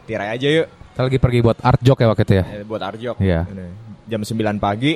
tirai 0.04 0.36
aja 0.36 0.48
yuk, 0.48 0.66
Kita 0.94 1.02
lagi 1.10 1.18
pergi 1.18 1.38
buat 1.42 1.58
art 1.58 1.80
joke 1.82 2.00
ya 2.00 2.08
waktu 2.12 2.22
itu 2.22 2.34
ya. 2.38 2.44
eh, 2.46 2.64
buat 2.64 2.82
Arjok. 2.82 3.16
Iya. 3.18 3.40
Nah, 3.50 3.70
Jam 4.04 4.20
9 4.22 4.62
pagi 4.62 4.94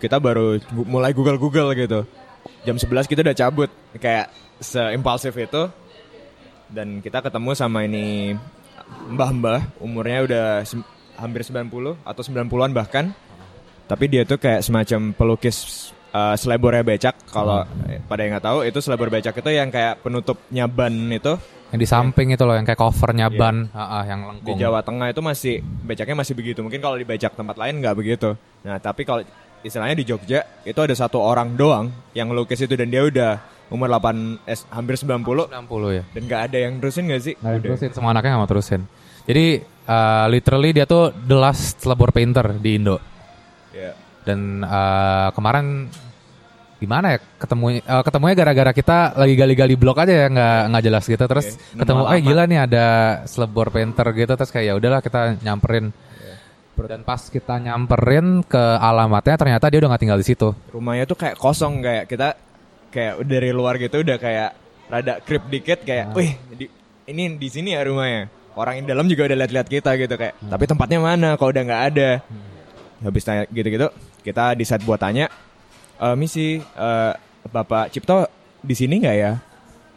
kita 0.00 0.16
baru 0.16 0.56
mulai 0.86 1.12
Google 1.12 1.36
Google 1.36 1.74
gitu. 1.76 2.06
Jam 2.64 2.76
11 2.76 3.04
kita 3.04 3.20
udah 3.20 3.36
cabut, 3.36 3.70
kayak 4.00 4.32
seimpulsif 4.60 5.36
itu. 5.36 5.68
Dan 6.70 7.02
kita 7.02 7.20
ketemu 7.20 7.50
sama 7.52 7.82
ini 7.82 8.36
mbah-mbah, 9.10 9.76
umurnya 9.82 10.22
udah 10.24 10.46
hampir 11.18 11.42
90 11.42 11.98
atau 12.00 12.22
90-an 12.22 12.72
bahkan. 12.72 13.12
Tapi 13.84 14.04
dia 14.06 14.22
tuh 14.22 14.38
kayak 14.38 14.62
semacam 14.62 15.10
pelukis 15.12 15.90
uh, 16.14 16.38
selebornya 16.38 16.86
becak. 16.86 17.18
Kalau 17.26 17.66
eh, 17.90 17.98
pada 18.06 18.22
yang 18.22 18.38
nggak 18.38 18.46
tahu, 18.46 18.58
itu 18.62 18.78
selebor 18.78 19.10
becak 19.10 19.34
itu 19.34 19.50
yang 19.50 19.68
kayak 19.68 19.98
penutupnya 20.00 20.70
ban 20.70 20.94
itu 21.10 21.34
Yang 21.70 21.80
di 21.80 21.88
samping 21.88 22.28
itu 22.34 22.42
loh 22.42 22.58
yang 22.58 22.66
kayak 22.66 22.80
covernya 22.82 23.30
Iya. 23.30 23.38
ban, 23.38 23.56
ah, 23.70 23.80
ah, 23.80 24.02
yang 24.02 24.20
di 24.20 24.26
lengkung. 24.26 24.58
Jawa 24.58 24.80
Tengah 24.82 25.06
itu 25.14 25.22
masih 25.22 25.54
becaknya 25.86 26.16
masih 26.18 26.34
begitu. 26.34 26.58
Mungkin 26.66 26.82
kalau 26.82 26.98
di 26.98 27.06
becak 27.06 27.38
tempat 27.38 27.54
lain 27.54 27.78
nggak 27.78 27.94
begitu. 27.94 28.34
Nah, 28.66 28.82
tapi 28.82 29.06
kalau 29.06 29.22
istilahnya 29.62 29.94
di 29.94 30.04
Jogja 30.08 30.42
itu 30.66 30.80
ada 30.82 30.94
satu 30.96 31.22
orang 31.22 31.54
doang 31.54 31.92
yang 32.16 32.32
ngelukis 32.32 32.64
itu 32.64 32.74
dan 32.74 32.90
dia 32.90 33.06
udah 33.06 33.38
umur 33.70 33.86
8 33.86 34.50
eh, 34.50 34.58
hampir 34.74 34.98
90 34.98 35.46
60 35.46 35.94
ya. 35.94 36.02
dan 36.10 36.22
nggak 36.26 36.42
ada 36.50 36.58
yang 36.58 36.72
terusin 36.82 37.06
nggak 37.06 37.22
sih? 37.22 37.34
Nggak 37.38 37.62
terusin, 37.62 37.90
semua 37.94 38.10
anaknya 38.10 38.34
nggak 38.34 38.42
mau 38.42 38.50
terusin. 38.50 38.82
Jadi 39.30 39.46
uh, 39.86 40.26
literally 40.26 40.70
dia 40.74 40.90
tuh 40.90 41.14
the 41.14 41.38
last 41.38 41.78
selebor 41.78 42.10
painter 42.10 42.50
di 42.58 42.82
Indo. 42.82 42.98
Ya. 43.70 43.94
Dan 44.26 44.66
uh, 44.66 45.30
kemarin 45.30 45.86
gimana 46.80 47.06
ya 47.14 47.18
ketemu 47.36 47.84
uh, 47.84 48.02
ketemunya 48.02 48.34
gara-gara 48.40 48.72
kita 48.72 48.98
lagi 49.12 49.34
gali-gali 49.36 49.74
blog 49.76 50.00
aja 50.00 50.14
ya 50.16 50.26
nggak 50.32 50.60
nggak 50.72 50.84
jelas 50.88 51.04
gitu 51.04 51.24
terus 51.28 51.46
nemu 51.54 51.80
ketemu 51.84 52.02
eh 52.08 52.20
gila 52.24 52.42
nih 52.48 52.58
ada 52.64 52.86
selebor 53.28 53.68
painter 53.68 54.06
gitu 54.16 54.32
terus 54.32 54.48
kayak 54.48 54.64
ya 54.64 54.74
udahlah 54.80 55.00
kita 55.04 55.20
nyamperin 55.44 55.92
Iya. 55.92 56.96
dan 56.96 57.04
pas 57.04 57.20
kita 57.20 57.60
nyamperin 57.60 58.40
ke 58.48 58.62
alamatnya 58.80 59.36
ternyata 59.36 59.68
dia 59.68 59.84
udah 59.84 59.88
nggak 59.92 60.02
tinggal 60.08 60.16
di 60.16 60.24
situ 60.24 60.48
Rumahnya 60.72 61.04
tuh 61.04 61.20
kayak 61.20 61.36
kosong 61.36 61.84
kayak 61.84 62.08
kita 62.08 62.32
kayak 62.88 63.20
dari 63.28 63.52
luar 63.52 63.76
gitu 63.76 64.00
udah 64.00 64.16
kayak 64.16 64.50
rada 64.90 65.22
krip 65.22 65.46
dikit 65.46 65.86
kayak, 65.86 66.10
wih 66.18 66.34
di, 66.50 66.66
ini 67.06 67.38
di 67.38 67.48
sini 67.48 67.78
ya 67.78 67.86
rumahnya. 67.86 68.26
Orang 68.58 68.82
yang 68.82 68.86
dalam 68.90 69.06
juga 69.06 69.30
udah 69.30 69.38
lihat-lihat 69.46 69.68
kita 69.70 69.94
gitu 69.94 70.14
kayak, 70.18 70.34
tapi 70.42 70.64
tempatnya 70.66 70.98
mana? 70.98 71.38
Kalau 71.38 71.54
udah 71.54 71.62
nggak 71.62 71.82
ada. 71.94 72.10
Habis 73.00 73.22
tanya 73.24 73.42
gitu-gitu, 73.48 73.88
kita 74.26 74.58
decide 74.58 74.84
buat 74.84 75.00
tanya, 75.00 75.30
e, 76.00 76.06
misi 76.16 76.56
eh, 76.58 77.12
Bapak 77.46 77.92
Cipto 77.92 78.24
di 78.60 78.72
sini 78.72 78.98
nggak 78.98 79.16
ya? 79.16 79.32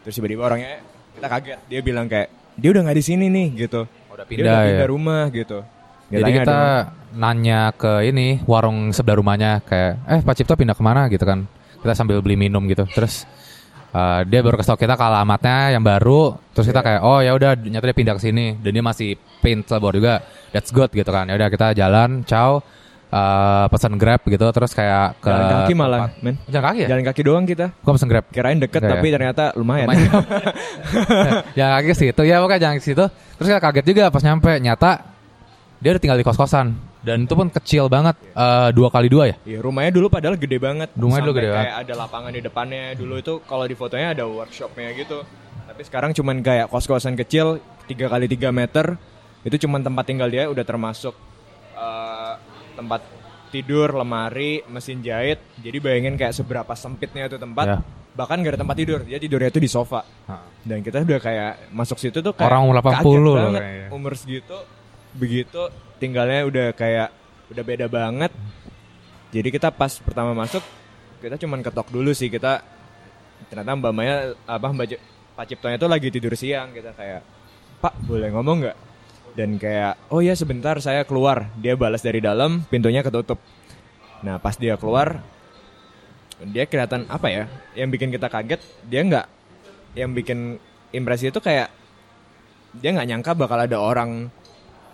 Terus 0.04 0.14
tiba-tiba 0.14 0.44
orangnya 0.44 0.80
kita 1.14 1.26
kaget, 1.26 1.58
dia 1.66 1.80
bilang 1.80 2.06
kayak 2.06 2.28
dia 2.54 2.68
udah 2.70 2.82
nggak 2.84 2.98
di 2.98 3.04
sini 3.04 3.26
nih 3.28 3.66
gitu. 3.66 3.88
Udah 4.12 4.24
Dia 4.24 4.30
pindah 4.30 4.44
udah 4.46 4.60
ya. 4.60 4.68
pindah 4.70 4.88
rumah 4.88 5.22
gitu. 5.28 5.58
Dia 6.04 6.18
Jadi 6.20 6.30
kita 6.36 6.52
ada- 6.52 6.84
nanya 7.14 7.70
ke 7.72 8.04
ini 8.04 8.42
warung 8.44 8.90
sebelah 8.90 9.16
rumahnya 9.18 9.62
kayak 9.62 9.92
eh 10.04 10.20
Pak 10.20 10.34
Cipto 10.36 10.54
pindah 10.54 10.76
ke 10.76 10.82
mana 10.82 11.08
gitu 11.08 11.24
kan. 11.24 11.48
Kita 11.80 11.94
sambil 11.94 12.20
beli 12.20 12.36
minum 12.36 12.64
gitu. 12.64 12.84
Terus 12.88 13.24
eh, 13.90 14.20
dia 14.26 14.40
baru 14.40 14.58
kasih 14.58 14.74
tau 14.74 14.80
kita 14.80 14.94
ke 14.94 15.04
alamatnya 15.04 15.72
yang 15.72 15.82
baru. 15.82 16.36
Terus 16.52 16.66
kita 16.68 16.80
kayak 16.80 17.00
oh 17.00 17.20
ya 17.20 17.32
udah 17.32 17.54
nyata 17.56 17.86
dia 17.88 17.96
pindah 17.96 18.14
ke 18.18 18.22
sini 18.22 18.56
dan 18.60 18.70
dia 18.72 18.84
masih 18.84 19.08
paint 19.40 19.64
selebor 19.64 19.94
juga. 19.94 20.20
That's 20.50 20.70
good 20.70 20.90
gitu 20.90 21.10
kan. 21.10 21.26
Ya 21.26 21.34
udah 21.34 21.48
kita 21.50 21.74
jalan, 21.74 22.22
ciao. 22.24 22.62
Eh, 23.14 23.66
pesan 23.70 23.94
Grab 23.94 24.20
gitu 24.26 24.46
terus 24.50 24.72
kayak 24.74 25.22
ke 25.22 25.30
jalan 25.30 25.46
kaki 25.46 25.72
malah, 25.78 25.98
tempat- 26.02 26.18
men. 26.26 26.34
Jalan 26.50 26.64
kaki 26.66 26.78
ya? 26.82 26.88
Jalan 26.90 27.04
kaki 27.06 27.20
doang 27.22 27.44
kita. 27.46 27.66
Gua 27.86 27.92
pesen 27.94 28.08
Grab. 28.10 28.24
Kirain 28.34 28.58
deket 28.58 28.80
Enggak 28.82 28.98
tapi 28.98 29.06
ya? 29.06 29.12
ternyata 29.14 29.44
lumayan. 29.54 29.86
Lumayan. 29.86 30.10
jangan 31.58 31.72
kaki 31.78 31.86
ke 31.86 31.96
situ 31.96 32.22
ya 32.26 32.36
pokoknya 32.42 32.60
jangan 32.60 32.76
ke 32.82 32.84
situ. 32.84 33.04
Terus 33.38 33.46
kita 33.46 33.60
kaget 33.62 33.84
juga 33.86 34.04
pas 34.10 34.22
nyampe 34.26 34.50
nyata 34.58 34.90
dia 35.78 35.90
udah 35.92 36.02
tinggal 36.02 36.18
di 36.18 36.24
kos-kosan 36.26 36.66
dan 37.04 37.28
itu 37.28 37.34
pun 37.36 37.52
kecil 37.52 37.92
banget 37.92 38.16
eh, 38.32 38.68
dua 38.72 38.88
kali 38.88 39.12
dua 39.12 39.28
ya. 39.28 39.36
Iya, 39.44 39.58
rumahnya 39.60 39.92
dulu 39.92 40.08
padahal 40.08 40.40
gede 40.40 40.56
banget. 40.56 40.88
Rumahnya 40.96 41.22
dulu 41.28 41.34
gede 41.36 41.48
kayak 41.52 41.76
ada 41.84 41.94
lapangan 42.00 42.32
di 42.32 42.40
depannya. 42.40 42.84
Dulu 42.96 43.14
itu 43.20 43.32
kalau 43.44 43.68
di 43.68 43.76
fotonya 43.76 44.16
ada 44.16 44.24
workshopnya 44.24 44.90
gitu. 44.96 45.20
Tapi 45.68 45.82
sekarang 45.84 46.16
cuman 46.16 46.40
kayak 46.40 46.72
kos-kosan 46.72 47.12
kecil 47.12 47.60
3 47.84 48.08
kali 48.08 48.26
3 48.26 48.48
meter. 48.48 48.96
Itu 49.44 49.60
cuman 49.68 49.84
tempat 49.84 50.04
tinggal 50.08 50.32
dia 50.32 50.48
udah 50.48 50.64
termasuk 50.64 51.12
eh, 51.76 52.32
tempat 52.74 53.00
tidur, 53.54 53.94
lemari, 53.94 54.66
mesin 54.66 54.98
jahit. 54.98 55.38
Jadi 55.62 55.78
bayangin 55.78 56.18
kayak 56.18 56.34
seberapa 56.34 56.74
sempitnya 56.74 57.30
itu 57.30 57.38
tempat. 57.38 57.66
Ya. 57.66 57.78
Bahkan 58.14 58.42
gak 58.42 58.52
ada 58.54 58.60
tempat 58.62 58.76
tidur. 58.78 59.00
Dia 59.06 59.18
tidurnya 59.18 59.50
itu 59.50 59.62
di 59.62 59.70
sofa. 59.70 60.02
Dan 60.62 60.82
kita 60.82 61.02
udah 61.02 61.20
kayak 61.22 61.52
masuk 61.70 61.98
situ 61.98 62.18
tuh 62.18 62.34
kayak 62.34 62.50
Orang 62.50 62.70
umur 62.70 62.82
80 62.82 62.90
kaget 62.90 63.20
loh 63.22 63.34
banget. 63.36 63.60
kayaknya. 63.62 63.88
Umur 63.94 64.12
segitu 64.18 64.56
begitu 65.14 65.62
tinggalnya 66.02 66.42
udah 66.42 66.66
kayak 66.74 67.08
udah 67.54 67.62
beda 67.62 67.86
banget. 67.86 68.32
Jadi 69.30 69.48
kita 69.50 69.70
pas 69.74 69.92
pertama 69.98 70.34
masuk 70.34 70.62
kita 71.22 71.38
cuman 71.40 71.64
ketok 71.64 71.88
dulu 71.88 72.10
sih 72.12 72.28
kita 72.28 72.60
ternyata 73.48 73.72
Mbak 73.76 73.92
Maya 73.94 74.36
apa 74.44 74.66
Mbak 74.70 74.86
Pak 75.34 75.44
Ciptonya 75.50 75.76
tuh 75.80 75.90
lagi 75.90 76.08
tidur 76.12 76.34
siang 76.38 76.70
kita 76.70 76.94
kayak 76.94 77.22
Pak 77.80 77.94
boleh 78.06 78.30
ngomong 78.30 78.56
nggak? 78.64 78.76
Dan 79.34 79.58
kayak 79.58 79.98
oh 80.14 80.22
ya 80.22 80.38
sebentar 80.38 80.78
saya 80.78 81.02
keluar. 81.02 81.50
Dia 81.58 81.74
balas 81.74 82.02
dari 82.02 82.22
dalam 82.22 82.62
pintunya 82.70 83.02
ketutup. 83.02 83.42
Nah 84.22 84.38
pas 84.38 84.54
dia 84.54 84.78
keluar 84.78 85.20
dia 86.42 86.66
kelihatan 86.66 87.06
apa 87.10 87.26
ya? 87.30 87.44
Yang 87.74 87.88
bikin 87.98 88.08
kita 88.14 88.26
kaget 88.30 88.60
dia 88.86 89.00
nggak 89.02 89.26
yang 89.94 90.10
bikin 90.14 90.58
impresi 90.90 91.30
itu 91.30 91.38
kayak 91.38 91.70
dia 92.74 92.90
nggak 92.90 93.08
nyangka 93.10 93.32
bakal 93.38 93.58
ada 93.58 93.78
orang 93.78 94.30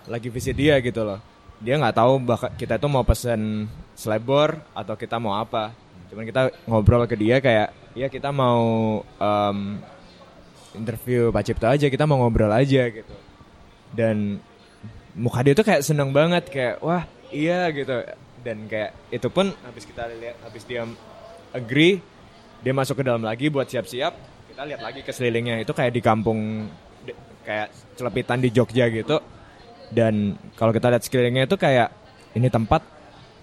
lagi 0.09 0.29
visit 0.33 0.57
dia 0.57 0.81
gitu 0.81 1.05
loh. 1.05 1.21
Dia 1.61 1.77
nggak 1.77 1.97
tahu 1.97 2.13
bakal 2.25 2.49
kita 2.57 2.81
tuh 2.81 2.89
mau 2.89 3.05
pesen 3.05 3.69
slebor 3.97 4.57
atau 4.73 4.97
kita 4.97 5.21
mau 5.21 5.37
apa. 5.37 5.73
Cuman 6.09 6.25
kita 6.27 6.51
ngobrol 6.67 7.07
ke 7.07 7.15
dia 7.15 7.39
kayak, 7.39 7.71
ya 7.95 8.11
kita 8.11 8.35
mau 8.35 8.99
em, 9.05 9.79
interview 10.75 11.31
Pak 11.31 11.45
Cipto 11.47 11.71
aja, 11.71 11.87
kita 11.87 12.03
mau 12.09 12.19
ngobrol 12.19 12.51
aja 12.51 12.89
gitu. 12.91 13.15
Dan 13.91 14.39
muka 15.19 15.43
dia 15.43 15.55
tuh 15.55 15.67
kayak 15.67 15.83
seneng 15.83 16.15
banget 16.15 16.47
kayak, 16.49 16.79
wah 16.83 17.05
iya 17.35 17.71
gitu. 17.75 18.07
Dan 18.41 18.71
kayak 18.71 18.97
itu 19.13 19.29
pun 19.29 19.53
habis 19.67 19.85
kita 19.85 20.09
lihat, 20.17 20.37
habis 20.47 20.65
dia 20.65 20.87
agree, 21.53 22.01
dia 22.63 22.73
masuk 22.73 23.01
ke 23.01 23.05
dalam 23.05 23.25
lagi 23.25 23.51
buat 23.51 23.69
siap-siap. 23.69 24.13
Kita 24.51 24.63
lihat 24.67 24.81
lagi 24.81 25.01
ke 25.05 25.11
sekelilingnya 25.13 25.63
itu 25.63 25.73
kayak 25.75 25.93
di 25.93 26.03
kampung 26.03 26.71
kayak 27.45 27.73
celepitan 27.97 28.39
di 28.41 28.49
Jogja 28.55 28.87
gitu. 28.89 29.21
Dan 29.91 30.39
kalau 30.55 30.71
kita 30.71 30.89
lihat 30.89 31.03
sekelilingnya 31.03 31.51
itu 31.51 31.59
kayak 31.59 31.91
ini 32.39 32.47
tempat 32.47 32.87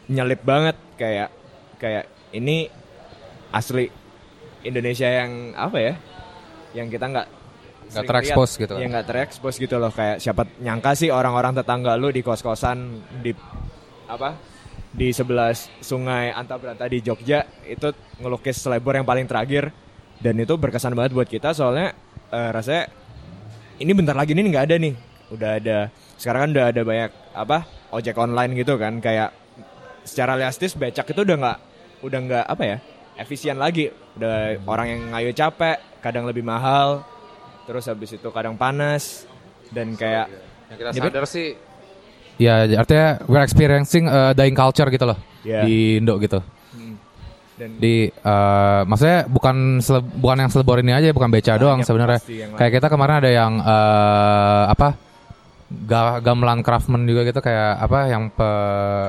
nyelip 0.08 0.40
banget 0.48 0.80
kayak 0.96 1.30
kayak 1.76 2.08
ini 2.32 2.72
asli 3.52 3.92
Indonesia 4.64 5.08
yang 5.08 5.54
apa 5.54 5.78
ya? 5.78 5.94
Yang 6.72 6.88
kita 6.96 7.06
nggak 7.12 7.28
Nggak 7.88 8.06
terekspos 8.08 8.50
gitu. 8.60 8.74
Yang 8.76 8.90
nggak 8.94 9.08
terekspos 9.08 9.56
gitu 9.58 9.76
loh 9.80 9.92
kayak 9.92 10.20
siapa 10.20 10.44
nyangka 10.60 10.92
sih 10.98 11.10
orang-orang 11.12 11.56
tetangga 11.56 11.96
lu 11.96 12.12
di 12.12 12.22
kos-kosan 12.22 13.02
di 13.24 13.32
apa? 14.08 14.36
Di 14.98 15.14
sebelah 15.14 15.54
sungai 15.84 16.34
Antabrata 16.34 16.90
di 16.90 17.04
Jogja 17.04 17.46
itu 17.68 17.94
ngelukis 18.18 18.60
selebor 18.66 18.98
yang 18.98 19.06
paling 19.06 19.30
terakhir 19.30 19.70
dan 20.18 20.34
itu 20.42 20.58
berkesan 20.58 20.98
banget 20.98 21.14
buat 21.14 21.30
kita 21.30 21.54
soalnya 21.54 21.94
eh, 22.34 22.50
rasanya 22.50 22.90
ini 23.78 23.92
bentar 23.94 24.18
lagi 24.18 24.34
nih 24.34 24.44
nggak 24.50 24.66
ada 24.66 24.76
nih 24.82 24.94
udah 25.28 25.52
ada 25.60 25.78
sekarang 26.18 26.50
kan 26.50 26.52
udah 26.58 26.66
ada 26.74 26.82
banyak 26.82 27.12
apa 27.36 27.58
ojek 27.94 28.18
online 28.18 28.58
gitu 28.58 28.80
kan 28.80 28.98
kayak 28.98 29.36
secara 30.08 30.40
realistis 30.40 30.74
becak 30.74 31.06
itu 31.12 31.22
udah 31.22 31.38
nggak 31.38 31.58
udah 32.02 32.20
nggak 32.26 32.46
apa 32.48 32.64
ya 32.64 32.78
efisien 33.20 33.60
lagi 33.60 33.92
udah 34.18 34.62
orang 34.66 34.88
yang 34.88 35.02
ngayu 35.14 35.32
capek 35.36 35.78
kadang 36.00 36.26
lebih 36.26 36.42
mahal 36.42 37.04
terus 37.68 37.84
habis 37.86 38.10
itu 38.10 38.28
kadang 38.30 38.56
panas 38.56 39.28
dan 39.70 39.92
kayak 39.94 40.32
Yang 40.68 40.78
kita 40.80 40.90
sadar 40.96 41.26
sih 41.28 41.48
Ya 42.38 42.54
artinya 42.72 43.18
we're 43.26 43.42
experiencing 43.42 44.06
uh, 44.06 44.32
dying 44.32 44.54
culture 44.54 44.88
gitu 44.88 45.04
loh 45.04 45.18
Iya. 45.42 45.64
di 45.64 45.76
Indo 45.98 46.16
gitu. 46.18 46.38
hmm, 46.38 46.96
dan 47.56 47.70
Di 47.78 47.96
uh, 48.14 48.82
maksudnya 48.84 49.26
bukan 49.26 49.56
sele- 49.80 50.04
bukan 50.04 50.38
yang 50.38 50.50
selebor 50.50 50.78
ini 50.78 50.92
aja 50.92 51.10
bukan 51.10 51.28
beca 51.28 51.56
doang 51.56 51.82
sebenarnya. 51.82 52.20
Kayak 52.54 52.72
kita 52.74 52.88
kemarin 52.88 53.16
ada 53.18 53.30
yang 53.30 53.54
uh, 53.58 54.64
apa 54.68 55.00
ga- 55.68 56.20
gamelan 56.20 56.62
craftsman 56.62 57.04
juga 57.04 57.24
gitu 57.24 57.40
kayak 57.40 57.80
apa 57.80 58.00
yang 58.08 58.24
pe 58.30 58.50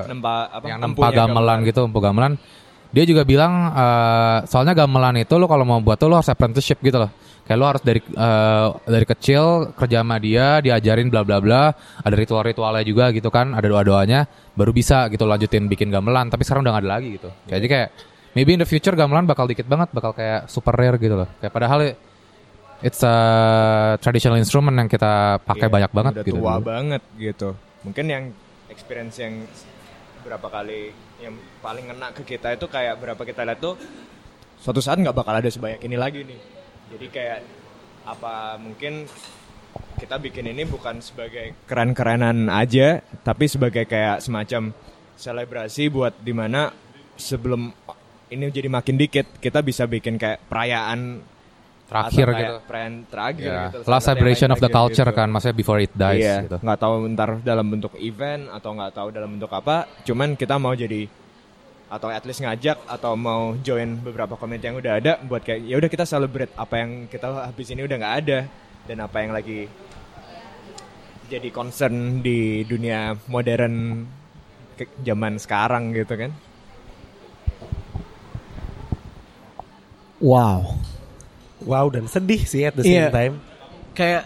nempa 0.07 0.33
apa 0.49 0.65
yang 0.65 0.79
nempa 0.79 1.07
gamelan 1.07 1.27
gamelan. 1.29 1.57
gitu, 1.63 1.81
empu 1.85 1.99
gamelan. 1.99 2.33
dia 2.89 3.05
juga 3.05 3.21
bilang 3.21 3.53
eh, 3.69 4.37
soalnya 4.43 4.73
gamelan 4.73 5.21
itu 5.21 5.37
lo 5.37 5.45
kalau 5.45 5.61
mau 5.61 5.77
buat 5.77 5.95
tuh 5.95 6.09
lo 6.09 6.17
harus 6.17 6.27
apprenticeship 6.27 6.81
gitu 6.81 6.97
loh. 6.97 7.11
Kayak 7.49 7.57
lo 7.57 7.65
harus 7.65 7.81
dari 7.81 7.97
eh, 7.97 8.67
dari 8.85 9.05
kecil 9.09 9.73
kerja 9.73 10.05
sama 10.05 10.21
dia, 10.21 10.61
diajarin 10.61 11.09
bla 11.09 11.25
bla 11.25 11.41
bla, 11.41 11.73
ada 12.05 12.13
ritual-ritualnya 12.13 12.85
juga 12.85 13.09
gitu 13.09 13.33
kan, 13.33 13.57
ada 13.57 13.65
doa-doanya, 13.65 14.29
baru 14.53 14.69
bisa 14.69 15.09
gitu 15.09 15.25
lanjutin 15.25 15.65
bikin 15.65 15.89
gamelan. 15.89 16.29
Tapi 16.29 16.45
sekarang 16.45 16.61
udah 16.61 16.77
gak 16.77 16.83
ada 16.85 16.91
lagi 17.01 17.17
gitu. 17.17 17.33
Jadi 17.49 17.65
kayak 17.65 17.89
maybe 18.37 18.53
in 18.53 18.61
the 18.61 18.69
future 18.69 18.93
gamelan 18.93 19.25
bakal 19.25 19.49
dikit 19.49 19.65
banget, 19.65 19.89
bakal 19.89 20.13
kayak 20.13 20.45
super 20.45 20.77
rare 20.77 21.01
gitu 21.01 21.17
loh. 21.17 21.29
Kayak 21.41 21.53
padahal 21.57 21.79
it's 22.79 23.01
a 23.01 23.15
traditional 23.99 24.37
instrument 24.37 24.77
yang 24.77 24.87
kita 24.87 25.41
pakai 25.43 25.67
Iya, 25.67 25.73
banyak 25.73 25.91
banget 25.91 26.13
udah 26.15 26.25
gitu. 26.29 26.37
tua 26.39 26.53
dulu. 26.55 26.63
banget 26.63 27.03
gitu 27.19 27.49
mungkin 27.83 28.05
yang 28.07 28.23
experience 28.71 29.19
yang 29.19 29.43
berapa 30.23 30.47
kali 30.47 30.95
yang 31.19 31.35
paling 31.59 31.91
ngena 31.91 32.15
ke 32.15 32.23
kita 32.23 32.55
itu 32.55 32.71
kayak 32.71 32.95
berapa 32.95 33.19
kita 33.19 33.43
lihat 33.43 33.59
tuh 33.59 33.75
suatu 34.59 34.79
saat 34.79 34.95
nggak 34.95 35.11
bakal 35.11 35.35
ada 35.35 35.47
sebanyak 35.47 35.83
ini 35.83 35.99
lagi 35.99 36.23
nih 36.23 36.39
jadi 36.89 37.07
kayak 37.09 37.39
apa 38.05 38.57
mungkin 38.57 39.05
kita 39.99 40.15
bikin 40.17 40.49
ini 40.49 40.63
bukan 40.65 40.97
sebagai 41.03 41.53
keren-kerenan 41.69 42.47
aja 42.49 43.03
tapi 43.21 43.45
sebagai 43.45 43.85
kayak 43.85 44.23
semacam 44.23 44.73
selebrasi 45.19 45.91
buat 45.91 46.15
di 46.17 46.31
mana 46.31 46.71
sebelum 47.19 47.69
ini 48.31 48.47
jadi 48.49 48.71
makin 48.71 48.95
dikit 48.95 49.27
kita 49.43 49.59
bisa 49.59 49.85
bikin 49.85 50.15
kayak 50.15 50.39
perayaan 50.47 51.21
Terakhir 51.89 52.27
kayak 52.29 52.37
gitu. 52.37 52.57
perayaan 52.69 52.95
terakhir 53.09 53.49
Ya, 53.49 53.61
gitu 53.73 53.77
last 53.89 54.05
celebration 54.05 54.49
of 54.53 54.61
the 54.61 54.69
culture 54.69 55.09
gitu. 55.09 55.17
kan, 55.17 55.25
maksudnya 55.25 55.57
before 55.57 55.81
it 55.81 55.89
dies 55.89 56.21
iya, 56.21 56.45
gitu. 56.45 56.61
nggak 56.61 56.77
tahu 56.77 56.93
ntar 57.17 57.41
dalam 57.41 57.65
bentuk 57.65 57.97
event 57.97 58.45
atau 58.53 58.77
nggak 58.77 58.93
tahu 58.93 59.07
dalam 59.09 59.29
bentuk 59.33 59.49
apa. 59.49 59.89
Cuman 60.05 60.37
kita 60.37 60.61
mau 60.61 60.77
jadi 60.77 61.09
atau 61.89 62.07
at 62.07 62.21
least 62.21 62.39
ngajak 62.39 62.77
atau 62.85 63.17
mau 63.17 63.57
join 63.59 63.97
beberapa 63.97 64.37
community 64.37 64.69
yang 64.69 64.77
udah 64.77 64.93
ada 64.95 65.13
buat 65.19 65.41
kayak 65.41 65.65
ya 65.65 65.75
udah 65.75 65.89
kita 65.89 66.05
celebrate 66.05 66.53
apa 66.53 66.75
yang 66.77 66.91
kita 67.05 67.25
habis 67.43 67.67
ini 67.69 67.81
udah 67.81 67.97
nggak 67.97 68.15
ada 68.23 68.39
dan 68.85 68.97
apa 69.01 69.17
yang 69.19 69.33
lagi 69.33 69.65
jadi 71.25 71.49
concern 71.49 72.21
di 72.21 72.61
dunia 72.63 73.13
modern 73.25 74.05
ke- 74.73 74.89
zaman 75.01 75.37
sekarang 75.37 75.93
gitu 75.93 76.13
kan. 76.13 76.31
Wow. 80.19 80.75
Wow 81.63 81.85
dan 81.91 82.07
sedih 82.07 82.43
sih 82.43 82.65
at 82.65 82.75
the 82.75 82.83
same 82.83 83.07
Iya. 83.07 83.11
time. 83.11 83.35
Kayak 83.93 84.23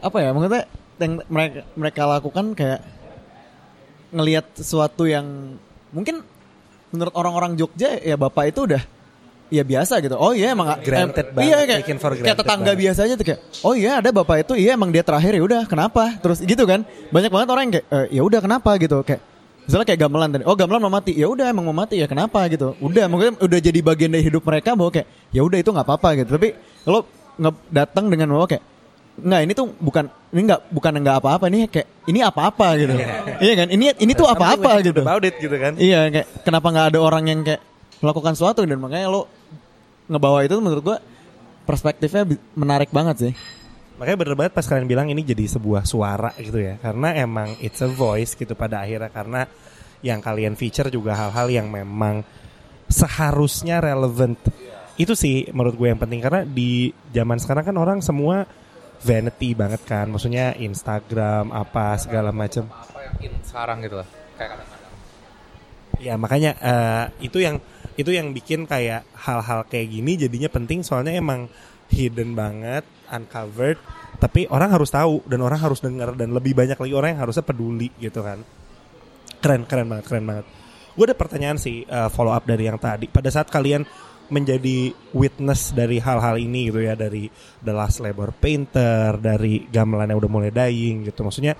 apa 0.00 0.16
ya? 0.20 0.30
Maksudnya 0.32 0.62
yang 0.96 1.12
mereka 1.28 1.60
mereka 1.76 2.02
lakukan 2.08 2.46
kayak 2.56 2.80
ngelihat 4.10 4.46
sesuatu 4.56 5.04
yang 5.04 5.56
mungkin 5.92 6.24
menurut 6.96 7.14
orang-orang 7.14 7.52
Jogja 7.54 8.00
ya 8.00 8.16
bapak 8.16 8.50
itu 8.50 8.64
udah 8.64 8.82
ya 9.46 9.62
biasa 9.62 10.02
gitu. 10.02 10.16
Oh 10.18 10.34
iya 10.34 10.50
emang 10.50 10.74
Granted 10.82 11.30
em- 11.30 11.34
banget, 11.36 11.46
Iya 11.46 11.56
kayak, 11.62 12.00
for 12.02 12.12
kayak 12.18 12.34
tetangga 12.34 12.72
banget. 12.72 12.82
biasa 12.82 13.00
aja 13.06 13.14
tuh 13.14 13.26
kayak 13.30 13.40
oh 13.62 13.74
iya 13.76 14.02
ada 14.02 14.10
bapak 14.10 14.42
itu 14.42 14.52
iya 14.58 14.74
emang 14.74 14.90
dia 14.90 15.06
terakhir 15.06 15.38
ya 15.38 15.42
udah 15.46 15.62
kenapa? 15.70 16.18
Terus 16.18 16.42
gitu 16.42 16.64
kan. 16.66 16.82
Banyak 17.14 17.30
banget 17.30 17.48
orang 17.52 17.62
yang 17.68 17.74
kayak 17.78 17.86
"Eh, 17.86 18.06
ya 18.18 18.22
udah 18.26 18.40
kenapa 18.42 18.74
gitu 18.80 18.98
kayak 19.04 19.22
Misalnya 19.66 19.82
kayak 19.82 20.00
gamelan 20.06 20.30
tadi, 20.30 20.44
oh 20.46 20.54
gamelan 20.54 20.78
mau 20.78 20.94
mati, 20.94 21.10
ya 21.10 21.26
udah 21.26 21.50
emang 21.50 21.66
mau 21.66 21.74
mati 21.74 21.98
ya 21.98 22.06
kenapa 22.06 22.38
gitu, 22.46 22.78
udah 22.78 23.10
mungkin 23.10 23.34
udah 23.34 23.58
jadi 23.58 23.74
bagian 23.82 24.14
dari 24.14 24.22
hidup 24.22 24.46
mereka 24.46 24.78
bahwa 24.78 24.94
kayak 24.94 25.10
ya 25.34 25.42
udah 25.42 25.58
itu 25.58 25.74
nggak 25.74 25.82
apa-apa 25.82 26.22
gitu, 26.22 26.38
tapi 26.38 26.54
kalau 26.86 27.02
nge- 27.34 27.62
datang 27.74 28.06
dengan 28.06 28.30
bahwa 28.30 28.46
kayak 28.46 28.62
nggak 29.16 29.40
ini 29.48 29.52
tuh 29.56 29.72
bukan 29.80 30.04
ini 30.32 30.40
nggak 30.44 30.60
bukan 30.68 30.92
nggak 31.00 31.16
apa-apa 31.24 31.46
nih 31.48 31.72
kayak 31.72 31.88
ini 32.06 32.20
apa-apa 32.20 32.66
gitu, 32.76 32.92
iya 33.40 33.54
kan, 33.56 33.68
ini 33.72 33.84
ini 33.96 34.12
tuh 34.12 34.28
we 34.28 34.32
apa-apa 34.36 34.70
gitu, 34.84 35.00
About 35.00 35.24
it 35.24 35.34
gitu 35.40 35.56
kan. 35.56 35.72
iya 35.80 36.06
kayak 36.12 36.44
kenapa 36.44 36.66
nggak 36.68 36.86
ada 36.92 36.98
orang 37.00 37.24
yang 37.26 37.40
kayak 37.42 37.64
melakukan 38.04 38.36
sesuatu 38.36 38.62
dan 38.68 38.76
makanya 38.76 39.08
lo 39.08 39.24
ngebawa 40.06 40.44
itu 40.44 40.54
menurut 40.60 40.82
gua 40.84 40.98
perspektifnya 41.66 42.24
menarik 42.54 42.94
banget 42.94 43.16
sih. 43.28 43.32
Makanya 43.98 44.16
bener 44.22 44.34
banget 44.38 44.52
pas 44.54 44.66
kalian 44.68 44.86
bilang 44.86 45.08
ini 45.10 45.24
jadi 45.24 45.44
sebuah 45.58 45.82
suara 45.88 46.30
gitu 46.38 46.62
ya. 46.62 46.76
Karena 46.78 47.16
emang 47.16 47.58
it's 47.58 47.82
a 47.82 47.90
voice 47.90 48.38
gitu 48.38 48.54
pada 48.54 48.84
akhirnya. 48.84 49.10
Karena 49.10 49.42
yang 50.04 50.22
kalian 50.22 50.54
feature 50.54 50.92
juga 50.92 51.16
hal-hal 51.16 51.48
yang 51.50 51.66
memang 51.72 52.22
seharusnya 52.86 53.80
relevant. 53.82 54.38
Itu 55.00 55.16
sih 55.16 55.48
menurut 55.50 55.74
gue 55.80 55.88
yang 55.90 56.00
penting. 56.00 56.20
Karena 56.22 56.44
di 56.44 56.92
zaman 57.10 57.40
sekarang 57.40 57.64
kan 57.66 57.76
orang 57.80 57.98
semua 58.04 58.44
vanity 59.02 59.52
banget 59.52 59.82
kan. 59.84 60.08
Maksudnya 60.08 60.56
Instagram 60.56 61.52
apa 61.52 61.96
segala 62.00 62.30
macam. 62.32 62.68
Apa 62.70 63.00
yang 63.04 63.16
in 63.30 63.34
sekarang 63.44 63.78
gitu 63.84 63.96
lah. 64.00 64.08
Kayak 64.36 64.50
kadang-kadang. 64.56 64.92
Ya 65.96 66.14
makanya 66.20 66.50
eh, 66.60 67.04
itu 67.24 67.40
yang 67.40 67.56
itu 67.96 68.12
yang 68.12 68.36
bikin 68.36 68.68
kayak 68.68 69.08
hal-hal 69.16 69.64
kayak 69.64 69.88
gini 69.88 70.20
jadinya 70.20 70.52
penting 70.52 70.84
soalnya 70.84 71.16
emang 71.16 71.48
hidden 71.88 72.36
banget, 72.36 72.84
uncovered, 73.08 73.80
tapi 74.20 74.44
orang 74.52 74.74
harus 74.74 74.92
tahu 74.92 75.22
dan 75.24 75.40
orang 75.40 75.56
harus 75.56 75.80
dengar 75.80 76.12
dan 76.12 76.34
lebih 76.34 76.52
banyak 76.52 76.76
lagi 76.76 76.92
orang 76.92 77.16
yang 77.16 77.22
harusnya 77.24 77.44
peduli 77.46 77.88
gitu 77.96 78.20
kan. 78.20 78.44
Keren 79.40 79.64
keren 79.64 79.86
banget, 79.88 80.04
keren 80.10 80.26
banget. 80.26 80.46
Gue 80.96 81.04
ada 81.08 81.16
pertanyaan 81.16 81.56
sih 81.60 81.84
eh, 81.84 82.08
follow 82.12 82.32
up 82.32 82.44
dari 82.44 82.68
yang 82.68 82.76
tadi. 82.80 83.08
Pada 83.08 83.28
saat 83.32 83.48
kalian 83.48 83.84
menjadi 84.28 84.90
witness 85.14 85.70
dari 85.70 86.02
hal-hal 86.02 86.36
ini 86.36 86.70
gitu 86.70 86.82
ya 86.82 86.98
dari 86.98 87.30
The 87.62 87.72
Last 87.72 88.02
Labor 88.02 88.34
Painter, 88.34 89.18
dari 89.18 89.66
gamelan 89.70 90.10
yang 90.10 90.18
udah 90.18 90.32
mulai 90.32 90.50
dying 90.50 91.06
gitu. 91.06 91.22
Maksudnya 91.22 91.54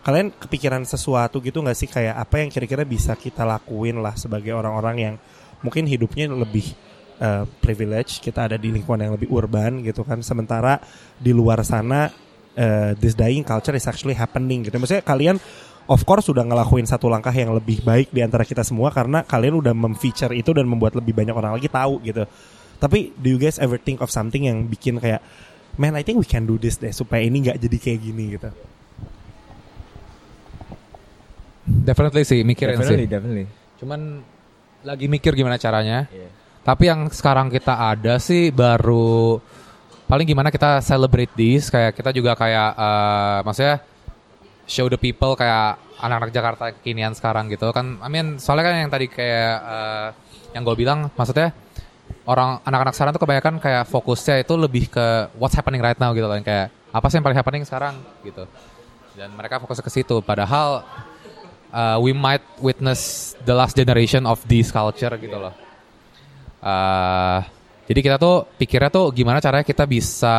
kalian 0.00 0.32
kepikiran 0.34 0.82
sesuatu 0.82 1.38
gitu 1.38 1.62
nggak 1.62 1.78
sih? 1.78 1.88
Kayak 1.88 2.18
apa 2.18 2.42
yang 2.42 2.48
kira-kira 2.50 2.82
bisa 2.82 3.14
kita 3.14 3.46
lakuin 3.46 4.02
lah 4.02 4.18
sebagai 4.18 4.50
orang-orang 4.56 4.96
yang 4.98 5.14
mungkin 5.60 5.84
hidupnya 5.86 6.26
lebih 6.32 6.72
uh, 7.20 7.44
privilege 7.60 8.18
kita 8.18 8.48
ada 8.50 8.56
di 8.56 8.72
lingkungan 8.72 9.06
yang 9.06 9.14
lebih 9.14 9.30
urban 9.30 9.84
gitu 9.84 10.02
kan. 10.02 10.24
Sementara 10.24 10.80
di 11.20 11.30
luar 11.30 11.62
sana 11.62 12.10
uh, 12.56 12.90
this 12.98 13.14
dying 13.14 13.44
culture 13.44 13.76
is 13.76 13.86
actually 13.86 14.16
happening 14.16 14.66
gitu. 14.66 14.74
Maksudnya 14.80 15.04
kalian 15.04 15.36
of 15.86 16.00
course 16.04 16.28
sudah 16.28 16.44
ngelakuin 16.44 16.84
satu 16.84 17.08
langkah 17.08 17.32
yang 17.32 17.54
lebih 17.54 17.80
baik 17.80 18.12
di 18.12 18.20
antara 18.20 18.44
kita 18.44 18.60
semua 18.66 18.90
karena 18.90 19.24
kalian 19.24 19.60
udah 19.62 19.72
memfeature 19.72 20.34
itu 20.36 20.52
dan 20.52 20.68
membuat 20.68 20.98
lebih 20.98 21.14
banyak 21.16 21.32
orang 21.32 21.56
lagi 21.56 21.70
tahu 21.70 22.02
gitu 22.04 22.26
tapi 22.80 23.12
do 23.16 23.28
you 23.32 23.38
guys 23.40 23.60
ever 23.60 23.76
think 23.76 24.00
of 24.00 24.08
something 24.08 24.48
yang 24.48 24.64
bikin 24.68 24.96
kayak 24.98 25.20
man 25.78 25.94
I 25.96 26.02
think 26.04 26.20
we 26.20 26.28
can 26.28 26.44
do 26.48 26.58
this 26.58 26.76
deh 26.76 26.92
supaya 26.92 27.24
ini 27.24 27.46
nggak 27.48 27.58
jadi 27.60 27.76
kayak 27.78 28.00
gini 28.00 28.24
gitu 28.36 28.50
Definitely 31.70 32.26
sih, 32.26 32.42
mikirin 32.42 32.74
Definitely, 32.74 33.06
sih. 33.06 33.10
definitely. 33.14 33.46
Cuman 33.78 34.00
lagi 34.82 35.06
mikir 35.06 35.32
gimana 35.38 35.54
caranya. 35.60 36.08
Iya. 36.10 36.28
Tapi 36.66 36.82
yang 36.90 37.00
sekarang 37.08 37.48
kita 37.48 37.72
ada 37.78 38.18
sih 38.20 38.50
baru 38.52 39.38
paling 40.10 40.26
gimana 40.26 40.50
kita 40.50 40.82
celebrate 40.82 41.30
this 41.38 41.70
kayak 41.70 41.94
kita 41.94 42.10
juga 42.10 42.34
kayak 42.34 42.70
eh, 42.74 43.38
maksudnya 43.46 43.76
show 44.70 44.86
the 44.86 44.94
people 44.94 45.34
kayak 45.34 45.82
anak-anak 45.98 46.30
Jakarta 46.30 46.64
kekinian 46.70 47.10
sekarang 47.10 47.50
gitu 47.50 47.74
kan. 47.74 47.98
I 47.98 48.06
mean 48.06 48.38
soalnya 48.38 48.70
kan 48.70 48.74
yang 48.86 48.90
tadi 48.94 49.10
kayak 49.10 49.56
eh, 49.66 50.08
yang 50.54 50.62
gue 50.62 50.76
bilang 50.78 51.10
maksudnya 51.18 51.50
orang 52.30 52.62
anak-anak 52.62 52.94
sekarang 52.94 53.12
tuh 53.18 53.22
kebanyakan 53.26 53.54
kayak 53.58 53.84
fokusnya 53.90 54.46
itu 54.46 54.54
lebih 54.54 54.86
ke 54.86 55.34
what's 55.34 55.58
happening 55.58 55.82
right 55.82 55.98
now 55.98 56.14
gitu 56.14 56.30
yang 56.30 56.46
kayak 56.46 56.70
apa 56.94 57.06
sih 57.10 57.18
yang 57.18 57.26
paling 57.26 57.38
happening 57.38 57.66
sekarang 57.66 57.98
gitu. 58.22 58.46
Dan 59.18 59.34
mereka 59.34 59.58
fokusnya 59.58 59.82
ke 59.82 59.92
situ 59.92 60.22
padahal 60.22 60.86
uh, 61.74 61.98
we 61.98 62.14
might 62.14 62.42
witness 62.62 63.34
the 63.42 63.54
last 63.54 63.74
generation 63.74 64.22
of 64.22 64.38
this 64.46 64.70
culture 64.70 65.10
gitu 65.18 65.34
loh. 65.34 65.54
Uh, 66.62 67.42
jadi 67.90 68.00
kita 68.06 68.16
tuh 68.22 68.46
pikirnya 68.54 68.86
tuh 68.92 69.10
gimana 69.10 69.42
caranya 69.42 69.66
kita 69.66 69.82
bisa 69.82 70.36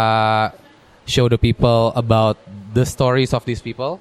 show 1.04 1.28
the 1.28 1.36
people 1.36 1.92
about 2.00 2.40
the 2.72 2.88
stories 2.88 3.36
of 3.36 3.44
these 3.44 3.60
people, 3.60 4.00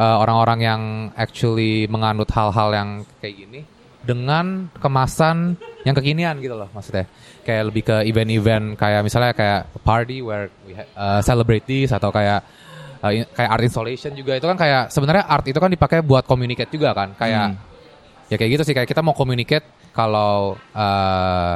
Uh, 0.00 0.16
orang-orang 0.16 0.58
yang 0.64 0.82
actually 1.12 1.84
menganut 1.92 2.24
hal-hal 2.32 2.72
yang 2.72 2.88
kayak 3.20 3.36
gini 3.36 3.60
dengan 4.00 4.72
kemasan 4.80 5.60
yang 5.84 5.92
kekinian 5.92 6.40
gitu 6.40 6.56
loh 6.56 6.72
maksudnya. 6.72 7.04
Kayak 7.44 7.62
lebih 7.68 7.82
ke 7.84 7.96
event-event 8.08 8.80
kayak 8.80 9.04
misalnya 9.04 9.36
kayak 9.36 9.68
party 9.84 10.24
where 10.24 10.48
we 10.64 10.72
ha- 10.72 10.88
uh, 10.96 11.20
celebrate 11.20 11.68
this 11.68 11.92
atau 11.92 12.08
kayak 12.08 12.40
uh, 13.04 13.12
in- 13.12 13.28
kayak 13.28 13.50
art 13.52 13.64
installation 13.64 14.12
juga 14.16 14.40
itu 14.40 14.46
kan 14.48 14.56
kayak 14.56 14.88
sebenarnya 14.88 15.24
art 15.28 15.44
itu 15.44 15.58
kan 15.60 15.68
dipakai 15.68 16.00
buat 16.00 16.24
communicate 16.24 16.72
juga 16.72 16.96
kan 16.96 17.12
kayak 17.12 17.60
ya 18.32 18.36
kayak 18.40 18.50
gitu 18.56 18.62
sih 18.64 18.74
kayak 18.76 18.88
kita 18.88 19.04
mau 19.04 19.12
communicate 19.12 19.92
kalau 19.92 20.54
uh, 20.72 21.54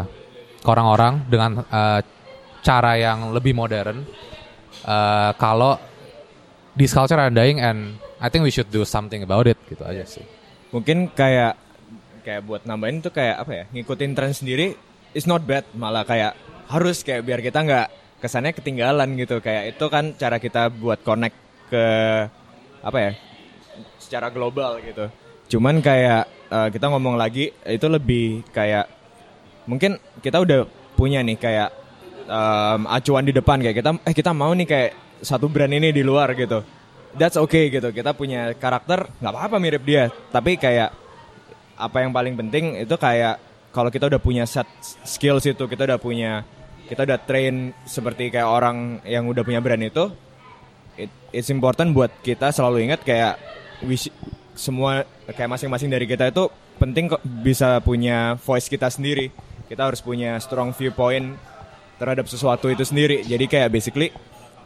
ke 0.61 0.69
orang-orang 0.69 1.23
dengan 1.29 1.65
uh, 1.65 2.01
cara 2.65 2.93
yang 2.97 3.33
lebih 3.37 3.53
modern 3.53 4.03
uh, 4.89 5.31
kalau 5.37 5.77
this 6.75 6.91
culture 6.97 7.21
are 7.21 7.31
dying 7.31 7.61
and 7.61 8.01
I 8.25 8.33
think 8.33 8.41
we 8.41 8.49
should 8.49 8.73
do 8.73 8.89
something 8.89 9.21
about 9.21 9.45
it 9.45 9.61
gitu 9.69 9.85
aja 9.85 10.09
sih. 10.09 10.25
Mungkin 10.73 11.13
kayak 11.13 11.61
kayak 12.25 12.41
buat 12.49 12.65
nambahin 12.65 13.05
tuh 13.05 13.13
kayak 13.13 13.37
apa 13.45 13.53
ya 13.53 13.65
ngikutin 13.69 14.17
tren 14.17 14.33
sendiri 14.33 14.73
is 15.13 15.29
not 15.29 15.45
bad. 15.45 15.69
Malah 15.77 16.09
kayak 16.09 16.33
harus 16.73 17.05
kayak 17.05 17.21
biar 17.29 17.45
kita 17.45 17.61
nggak 17.61 17.87
kesannya 18.25 18.57
ketinggalan 18.57 19.13
gitu. 19.21 19.45
Kayak 19.45 19.77
itu 19.77 19.85
kan 19.93 20.17
cara 20.17 20.41
kita 20.41 20.73
buat 20.73 21.05
connect 21.05 21.37
ke 21.69 21.85
apa 22.81 22.99
ya 22.99 23.13
secara 24.01 24.33
global 24.33 24.81
gitu. 24.81 25.05
Cuman 25.53 25.85
kayak 25.85 26.25
eh, 26.49 26.69
kita 26.73 26.89
ngomong 26.89 27.21
lagi 27.21 27.53
itu 27.53 27.87
lebih 27.93 28.41
kayak 28.57 28.89
mungkin 29.69 30.01
kita 30.25 30.41
udah 30.41 30.65
punya 30.97 31.21
nih 31.21 31.37
kayak 31.37 31.69
em, 32.25 32.89
acuan 32.89 33.29
di 33.29 33.37
depan. 33.37 33.61
Kayak 33.61 33.85
kita 33.85 33.91
eh 34.01 34.15
kita 34.17 34.33
mau 34.33 34.57
nih 34.57 34.65
kayak 34.65 34.91
satu 35.21 35.45
brand 35.53 35.77
ini 35.77 35.93
di 35.93 36.01
luar 36.01 36.33
gitu. 36.33 36.65
That's 37.15 37.39
okay 37.39 37.71
gitu. 37.71 37.95
Kita 37.95 38.11
punya 38.13 38.51
karakter 38.59 39.07
nggak 39.23 39.33
apa-apa 39.33 39.57
mirip 39.63 39.83
dia, 39.87 40.11
tapi 40.35 40.59
kayak 40.59 40.91
apa 41.75 41.97
yang 42.03 42.11
paling 42.15 42.35
penting 42.39 42.79
itu 42.83 42.95
kayak 42.99 43.39
kalau 43.75 43.91
kita 43.91 44.07
udah 44.07 44.23
punya 44.23 44.47
set 44.47 44.67
skills 45.07 45.47
itu, 45.47 45.65
kita 45.67 45.87
udah 45.87 45.99
punya 45.99 46.43
kita 46.87 47.07
udah 47.07 47.19
train 47.23 47.73
seperti 47.87 48.29
kayak 48.35 48.47
orang 48.47 49.01
yang 49.07 49.25
udah 49.25 49.43
punya 49.47 49.63
brand 49.63 49.83
itu, 49.83 50.11
it, 50.99 51.11
it's 51.31 51.51
important 51.51 51.95
buat 51.95 52.11
kita 52.23 52.51
selalu 52.51 52.91
ingat 52.91 53.03
kayak 53.03 53.39
we 53.83 53.99
semua 54.55 55.03
kayak 55.27 55.51
masing-masing 55.51 55.91
dari 55.91 56.07
kita 56.07 56.31
itu 56.31 56.47
penting 56.79 57.11
kok 57.11 57.23
bisa 57.23 57.83
punya 57.83 58.39
voice 58.43 58.71
kita 58.71 58.91
sendiri. 58.91 59.31
Kita 59.65 59.91
harus 59.91 60.03
punya 60.05 60.39
strong 60.39 60.71
viewpoint 60.77 61.35
terhadap 61.99 62.27
sesuatu 62.31 62.71
itu 62.71 62.85
sendiri. 62.87 63.23
Jadi 63.27 63.47
kayak 63.49 63.73
basically 63.73 64.13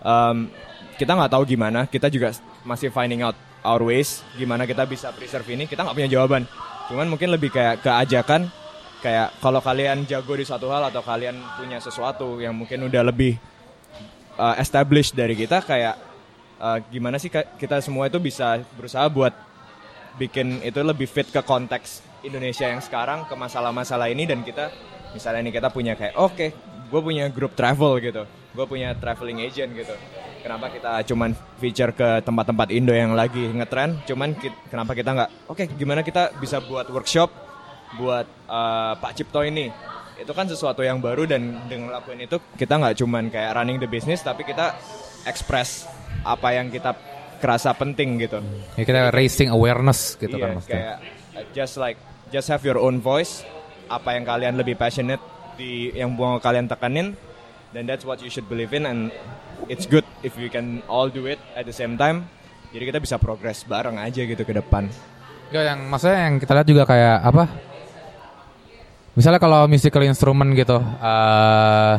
um, 0.02 0.50
kita 0.98 1.14
nggak 1.14 1.32
tahu 1.32 1.46
gimana, 1.46 1.86
kita 1.86 2.10
juga 2.10 2.34
masih 2.66 2.90
finding 2.90 3.22
out 3.22 3.38
our 3.62 3.80
ways 3.86 4.26
gimana 4.34 4.66
kita 4.66 4.82
bisa 4.84 5.14
preserve 5.14 5.46
ini. 5.54 5.70
Kita 5.70 5.86
nggak 5.86 5.94
punya 5.94 6.10
jawaban. 6.10 6.42
Cuman 6.90 7.06
mungkin 7.06 7.30
lebih 7.30 7.54
kayak 7.54 7.86
keajakan 7.86 8.50
kayak 8.98 9.38
kalau 9.38 9.62
kalian 9.62 10.02
jago 10.10 10.34
di 10.34 10.42
suatu 10.42 10.66
hal 10.74 10.90
atau 10.90 11.06
kalian 11.06 11.38
punya 11.54 11.78
sesuatu 11.78 12.42
yang 12.42 12.50
mungkin 12.50 12.90
udah 12.90 13.02
lebih 13.06 13.38
uh, 14.34 14.58
established 14.58 15.14
dari 15.14 15.38
kita 15.38 15.62
kayak 15.62 15.94
uh, 16.58 16.82
gimana 16.90 17.16
sih 17.22 17.30
kita 17.30 17.78
semua 17.78 18.10
itu 18.10 18.18
bisa 18.18 18.58
berusaha 18.74 19.06
buat 19.06 19.30
bikin 20.18 20.66
itu 20.66 20.82
lebih 20.82 21.06
fit 21.06 21.30
ke 21.30 21.38
konteks 21.38 22.02
Indonesia 22.26 22.66
yang 22.66 22.82
sekarang 22.82 23.30
ke 23.30 23.34
masalah-masalah 23.38 24.10
ini 24.10 24.26
dan 24.26 24.42
kita 24.42 24.74
misalnya 25.14 25.46
nih 25.46 25.54
kita 25.62 25.68
punya 25.70 25.94
kayak 25.94 26.18
oke 26.18 26.46
gue 26.90 27.00
punya 27.00 27.30
grup 27.30 27.54
travel 27.54 28.02
gitu 28.02 28.26
gue 28.26 28.66
punya 28.66 28.98
traveling 28.98 29.46
agent 29.46 29.70
gitu 29.78 29.94
kenapa 30.38 30.66
kita 30.68 31.02
cuman 31.04 31.30
feature 31.56 31.92
ke 31.92 32.22
tempat-tempat 32.22 32.68
Indo 32.70 32.92
yang 32.92 33.12
lagi 33.12 33.46
ngetren? 33.48 34.00
Cuman 34.04 34.34
ki- 34.34 34.54
kenapa 34.68 34.92
kita 34.92 35.10
nggak 35.12 35.30
oke 35.46 35.64
gimana 35.74 36.00
kita 36.00 36.34
bisa 36.36 36.58
buat 36.58 36.88
workshop 36.88 37.30
buat 37.94 38.26
uh, 38.46 38.94
Pak 38.96 39.12
Cipto 39.14 39.42
ini? 39.42 39.68
Itu 40.18 40.34
kan 40.34 40.46
sesuatu 40.46 40.82
yang 40.82 40.98
baru 40.98 41.24
dan 41.24 41.66
dengan 41.66 41.94
lakuin 41.94 42.22
itu 42.22 42.42
kita 42.54 42.74
nggak 42.74 42.94
cuman 42.98 43.30
kayak 43.30 43.54
running 43.54 43.78
the 43.78 43.86
business 43.86 44.20
tapi 44.20 44.42
kita 44.42 44.74
express 45.24 45.86
apa 46.22 46.52
yang 46.52 46.68
kita 46.68 46.94
kerasa 47.38 47.70
penting 47.72 48.18
gitu. 48.18 48.42
Ya 48.74 48.82
kita 48.82 49.00
raising 49.10 49.48
awareness 49.48 50.18
gitu 50.18 50.34
Iya, 50.34 50.42
kan 50.42 50.50
maksudnya. 50.58 50.74
kayak 50.74 50.96
uh, 51.38 51.44
just 51.54 51.74
like 51.78 51.98
just 52.28 52.50
have 52.50 52.66
your 52.66 52.76
own 52.76 52.98
voice. 52.98 53.46
Apa 53.86 54.18
yang 54.18 54.26
kalian 54.26 54.58
lebih 54.58 54.74
passionate 54.74 55.22
di 55.54 55.94
yang 55.94 56.12
mau 56.12 56.36
kalian 56.36 56.66
tekanin 56.66 57.14
then 57.76 57.84
that's 57.88 58.04
what 58.06 58.20
you 58.20 58.30
should 58.32 58.46
believe 58.46 58.72
in 58.72 58.88
and 58.88 59.12
it's 59.68 59.84
good 59.84 60.04
if 60.24 60.36
we 60.36 60.48
can 60.48 60.80
all 60.86 61.10
do 61.10 61.28
it 61.28 61.40
at 61.54 61.68
the 61.68 61.74
same 61.74 61.98
time 61.98 62.28
jadi 62.72 62.92
kita 62.92 62.98
bisa 63.00 63.16
progress 63.16 63.64
bareng 63.64 63.96
aja 63.96 64.24
gitu 64.24 64.44
ke 64.44 64.52
depan 64.52 64.88
Enggak 65.48 65.64
yang 65.64 65.80
maksudnya 65.88 66.18
yang 66.28 66.34
kita 66.36 66.52
lihat 66.60 66.68
juga 66.68 66.82
kayak 66.84 67.16
apa? 67.24 67.44
Misalnya 69.16 69.40
kalau 69.40 69.64
musical 69.64 70.04
instrument 70.04 70.52
gitu, 70.52 70.76
eh 70.78 71.94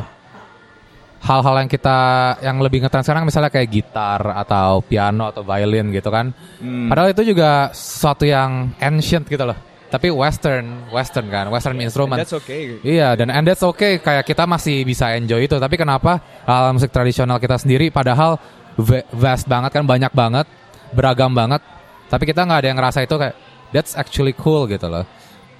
hal-hal 1.20 1.54
yang 1.60 1.68
kita 1.68 1.98
yang 2.40 2.56
lebih 2.64 2.80
ngetren 2.80 3.04
sekarang 3.04 3.28
misalnya 3.28 3.52
kayak 3.52 3.68
gitar 3.68 4.22
atau 4.40 4.80
piano 4.80 5.28
atau 5.28 5.42
violin 5.42 5.90
gitu 5.90 6.08
kan. 6.14 6.30
Padahal 6.62 7.10
itu 7.10 7.34
juga 7.34 7.74
sesuatu 7.74 8.22
yang 8.22 8.70
ancient 8.78 9.26
gitu 9.26 9.42
loh. 9.42 9.58
Tapi 9.90 10.06
western, 10.14 10.86
western 10.94 11.26
kan, 11.26 11.50
western 11.50 11.74
instrument. 11.82 12.22
that's 12.22 12.30
okay 12.30 12.78
Iya, 12.86 13.18
dan 13.18 13.26
and 13.34 13.42
that's 13.42 13.66
okay. 13.66 13.98
Kayak 13.98 14.22
kita 14.22 14.46
masih 14.46 14.86
bisa 14.86 15.10
enjoy 15.18 15.50
itu. 15.50 15.58
Tapi 15.58 15.74
kenapa 15.74 16.22
hal 16.46 16.70
musik 16.70 16.94
tradisional 16.94 17.42
kita 17.42 17.58
sendiri 17.58 17.90
padahal 17.90 18.38
va- 18.78 19.06
vast 19.10 19.50
banget 19.50 19.74
kan, 19.74 19.82
banyak 19.82 20.14
banget, 20.14 20.46
beragam 20.94 21.34
banget. 21.34 21.58
Tapi 22.06 22.22
kita 22.22 22.46
nggak 22.46 22.58
ada 22.62 22.68
yang 22.70 22.78
ngerasa 22.78 23.02
itu 23.02 23.14
kayak 23.18 23.34
that's 23.74 23.98
actually 23.98 24.30
cool 24.38 24.70
gitu 24.70 24.86
loh. 24.86 25.02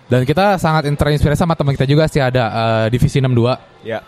Dan 0.06 0.22
kita 0.22 0.58
sangat 0.62 0.86
terinspirasi 0.86 1.38
sama 1.38 1.58
teman 1.58 1.74
kita 1.74 1.86
juga 1.86 2.06
sih 2.06 2.22
ada 2.22 2.86
eh, 2.86 2.86
divisi 2.94 3.18
62. 3.18 3.82
ya 3.82 3.98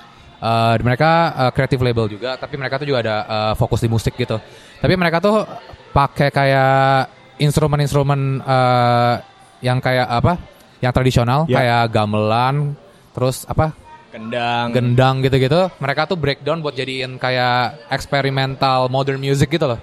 Eh, 0.42 0.74
mereka 0.82 1.10
eh, 1.38 1.50
creative 1.54 1.82
label 1.86 2.10
juga, 2.10 2.34
tapi 2.34 2.58
mereka 2.58 2.74
tuh 2.82 2.86
juga 2.90 2.98
ada 2.98 3.16
eh, 3.22 3.54
fokus 3.54 3.78
di 3.78 3.86
musik 3.86 4.18
gitu. 4.18 4.42
Tapi 4.82 4.94
mereka 4.98 5.22
tuh 5.22 5.46
pakai 5.94 6.34
kayak 6.34 7.06
instrumen-instrumen 7.38 8.42
eh, 8.42 9.14
yang 9.62 9.78
kayak 9.78 10.04
apa? 10.04 10.36
Yang 10.82 10.92
tradisional, 10.92 11.40
Ya. 11.46 11.62
kayak 11.62 11.82
gamelan, 11.94 12.74
terus 13.14 13.46
apa? 13.46 13.72
kendang 14.12 14.76
Gendang 14.76 15.24
gitu-gitu. 15.24 15.72
Mereka 15.80 16.04
tuh 16.04 16.20
breakdown 16.20 16.60
buat 16.60 16.76
jadiin 16.76 17.16
kayak 17.16 17.88
experimental 17.88 18.92
modern 18.92 19.16
music 19.16 19.48
gitu 19.48 19.64
loh. 19.64 19.80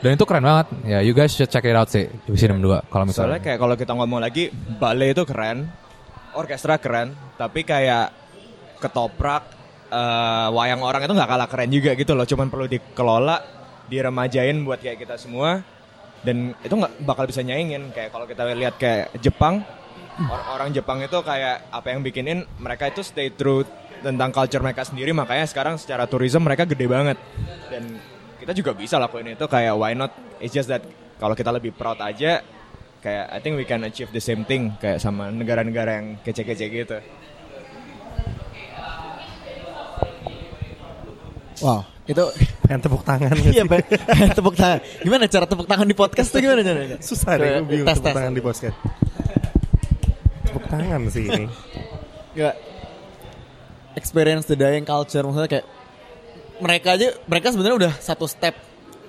Dan 0.00 0.16
itu 0.16 0.24
keren 0.24 0.40
banget. 0.40 0.66
Ya, 0.80 1.04
you 1.04 1.12
guys 1.12 1.36
should 1.36 1.52
check 1.52 1.60
it 1.60 1.76
out 1.76 1.92
sih. 1.92 2.08
Divisi 2.24 2.48
62 2.48 2.88
kalau 2.88 3.04
Soalnya 3.04 3.04
misalnya. 3.04 3.38
kayak 3.44 3.58
kalau 3.60 3.74
kita 3.76 3.92
ngomong 3.92 4.20
lagi 4.24 4.48
ballet 4.80 5.12
itu 5.12 5.28
keren, 5.28 5.68
orkestra 6.32 6.80
keren, 6.80 7.12
tapi 7.36 7.68
kayak 7.68 8.16
ketoprak 8.78 9.44
eh, 9.86 10.48
wayang 10.50 10.80
orang 10.80 11.04
itu 11.04 11.12
nggak 11.12 11.28
kalah 11.28 11.48
keren 11.48 11.68
juga 11.68 11.92
gitu 11.94 12.16
loh. 12.16 12.24
Cuman 12.24 12.48
perlu 12.48 12.66
dikelola, 12.66 13.36
diremajain 13.86 14.56
buat 14.64 14.80
kayak 14.80 15.04
kita 15.04 15.16
semua, 15.16 15.60
dan 16.22 16.56
itu 16.64 16.74
nggak 16.76 17.02
bakal 17.04 17.24
bisa 17.28 17.42
nyaingin. 17.42 17.92
Kayak 17.92 18.10
kalau 18.14 18.24
kita 18.24 18.42
lihat 18.56 18.74
kayak 18.80 19.12
Jepang, 19.20 19.60
or- 20.28 20.46
orang 20.56 20.72
Jepang 20.72 21.02
itu 21.04 21.18
kayak 21.20 21.68
apa 21.68 21.86
yang 21.92 22.00
bikinin 22.00 22.46
mereka 22.60 22.88
itu 22.88 23.04
stay 23.04 23.28
true 23.32 23.66
tentang 24.00 24.30
culture 24.30 24.60
mereka 24.60 24.84
sendiri, 24.84 25.10
makanya 25.16 25.48
sekarang 25.48 25.80
secara 25.80 26.04
tourism 26.06 26.44
mereka 26.44 26.68
gede 26.68 26.86
banget. 26.86 27.18
Dan 27.72 27.98
kita 28.38 28.52
juga 28.52 28.76
bisa 28.76 29.00
lakuin 29.00 29.34
itu 29.34 29.46
kayak 29.48 29.74
why 29.74 29.96
not? 29.96 30.12
It's 30.38 30.52
just 30.52 30.68
that 30.68 30.84
kalau 31.16 31.32
kita 31.32 31.48
lebih 31.48 31.72
proud 31.72 31.96
aja, 32.04 32.44
kayak 33.00 33.24
I 33.32 33.38
think 33.40 33.56
we 33.56 33.64
can 33.64 33.82
achieve 33.88 34.12
the 34.12 34.20
same 34.20 34.44
thing 34.44 34.76
kayak 34.76 35.00
sama 35.00 35.32
negara-negara 35.32 36.00
yang 36.00 36.06
kece-kece 36.20 36.68
gitu. 36.68 36.98
Wow, 41.64 41.88
itu 42.06 42.22
Pengen 42.62 42.80
tepuk 42.80 43.02
tangan. 43.02 43.34
iya 43.46 43.62
Pak. 43.62 43.82
tepuk 44.32 44.54
tangan. 44.54 44.78
Gimana 45.02 45.26
cara 45.26 45.44
tepuk 45.44 45.66
tangan 45.66 45.86
di 45.86 45.94
podcast 45.94 46.28
tuh 46.30 46.38
gimana 46.38 46.62
caranya? 46.62 46.96
Susah 46.98 47.34
deh, 47.34 47.50
gue 47.58 47.66
bingung 47.66 47.86
tepuk 47.88 48.06
tangan 48.08 48.32
di 48.32 48.42
podcast. 48.42 48.76
Tepuk 50.42 50.64
tangan 50.66 51.00
sih 51.08 51.24
ini. 51.26 51.44
Gak 52.32 52.54
experience 53.94 54.44
the 54.44 54.54
dying 54.54 54.84
culture 54.84 55.22
maksudnya 55.22 55.48
kayak 55.48 55.66
mereka 56.56 56.88
aja 56.94 57.08
mereka 57.24 57.46
sebenarnya 57.48 57.76
udah 57.80 57.92
satu 57.96 58.24
step 58.24 58.52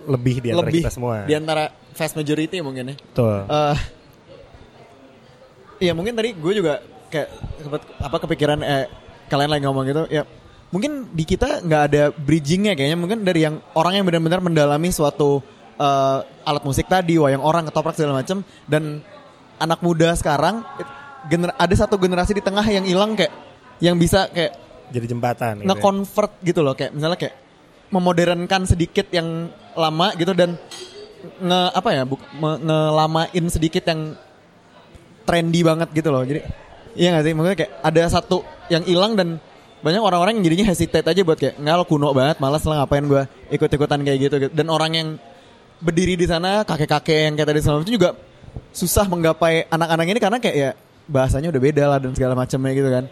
Lebih 0.07 0.39
di 0.39 0.47
antara 0.49 0.63
lebih 0.63 0.81
kita 0.81 0.91
semua. 0.91 1.27
di 1.27 1.33
antara 1.35 1.63
vast 1.91 2.15
majority 2.15 2.57
mungkin 2.63 2.91
ya. 2.91 2.95
Betul. 2.95 3.37
Eh, 3.43 3.77
iya 5.79 5.91
mungkin 5.91 6.15
tadi 6.15 6.31
gue 6.31 6.53
juga 6.55 6.79
kayak 7.07 7.27
apa 7.99 8.17
kepikiran 8.17 8.59
eh 8.61 8.87
kalian 9.27 9.51
lagi 9.51 9.63
ngomong 9.67 9.85
gitu 9.85 10.03
ya 10.07 10.23
mungkin 10.67 11.07
di 11.15 11.23
kita 11.23 11.63
nggak 11.63 11.81
ada 11.91 12.03
bridgingnya 12.11 12.75
kayaknya 12.75 12.97
mungkin 12.99 13.23
dari 13.23 13.47
yang 13.47 13.63
orang 13.71 13.99
yang 13.99 14.05
benar-benar 14.05 14.43
mendalami 14.43 14.91
suatu 14.91 15.39
eh, 15.79 16.19
alat 16.43 16.63
musik 16.67 16.91
tadi 16.91 17.15
wayang 17.15 17.39
orang 17.39 17.67
ketoprak 17.71 17.95
segala 17.95 18.19
macam 18.19 18.43
dan 18.67 18.99
anak 19.57 19.79
muda 19.79 20.11
sekarang 20.13 20.61
gener 21.27 21.51
ada 21.55 21.75
satu 21.75 21.95
generasi 21.97 22.35
di 22.35 22.43
tengah 22.43 22.63
yang 22.67 22.85
hilang 22.85 23.15
kayak 23.15 23.33
yang 23.81 23.97
bisa 23.97 24.29
kayak 24.31 24.53
Jadi 24.87 25.05
jembatan. 25.11 25.53
gitu 25.59 25.63
ya. 25.63 25.67
nge-convert 25.67 26.31
gitu 26.47 26.59
loh 26.63 26.73
kayak 26.77 26.91
misalnya 26.95 27.19
kayak 27.19 27.35
memodernkan 27.91 28.63
sedikit 28.63 29.07
yang 29.11 29.51
lama 29.75 30.15
gitu 30.15 30.31
dan 30.31 30.55
nge 31.43 31.59
apa 31.75 31.89
ya 31.91 32.03
ngelamain 32.39 33.45
sedikit 33.51 33.83
yang 33.87 34.15
trendy 35.27 35.59
banget 35.63 35.89
gitu 35.91 36.07
loh 36.11 36.23
jadi 36.23 36.43
iya 36.95 37.19
gak 37.19 37.23
sih 37.27 37.33
maksudnya 37.35 37.57
kayak 37.57 37.71
ada 37.83 38.01
satu 38.07 38.47
yang 38.71 38.83
hilang 38.87 39.19
dan 39.19 39.43
banyak 39.77 40.01
orang-orang 40.01 40.41
yang 40.41 40.45
jadinya 40.49 40.65
hesitate 40.73 41.05
aja 41.05 41.21
buat 41.21 41.37
kayak 41.37 41.61
nggak 41.61 41.75
lo 41.77 41.85
kuno 41.85 42.09
banget 42.09 42.41
malas 42.41 42.65
lah 42.65 42.83
ngapain 42.83 43.05
gue 43.05 43.23
ikut-ikutan 43.53 43.99
kayak 44.01 44.17
gitu, 44.19 44.35
gitu. 44.41 44.51
Dan 44.53 44.67
orang 44.73 44.91
yang 44.93 45.07
berdiri 45.77 46.17
di 46.17 46.25
sana 46.25 46.65
kakek-kakek 46.65 47.29
yang 47.29 47.33
kayak 47.37 47.49
tadi 47.53 47.61
selalu 47.61 47.85
itu 47.85 47.93
juga 48.01 48.17
susah 48.73 49.05
menggapai 49.05 49.69
anak-anak 49.69 50.05
ini 50.09 50.19
karena 50.19 50.37
kayak 50.41 50.57
ya 50.57 50.71
bahasanya 51.05 51.53
udah 51.53 51.61
beda 51.61 51.83
lah 51.87 51.99
dan 52.01 52.11
segala 52.17 52.33
macamnya 52.33 52.73
gitu 52.73 52.89
kan. 52.89 53.05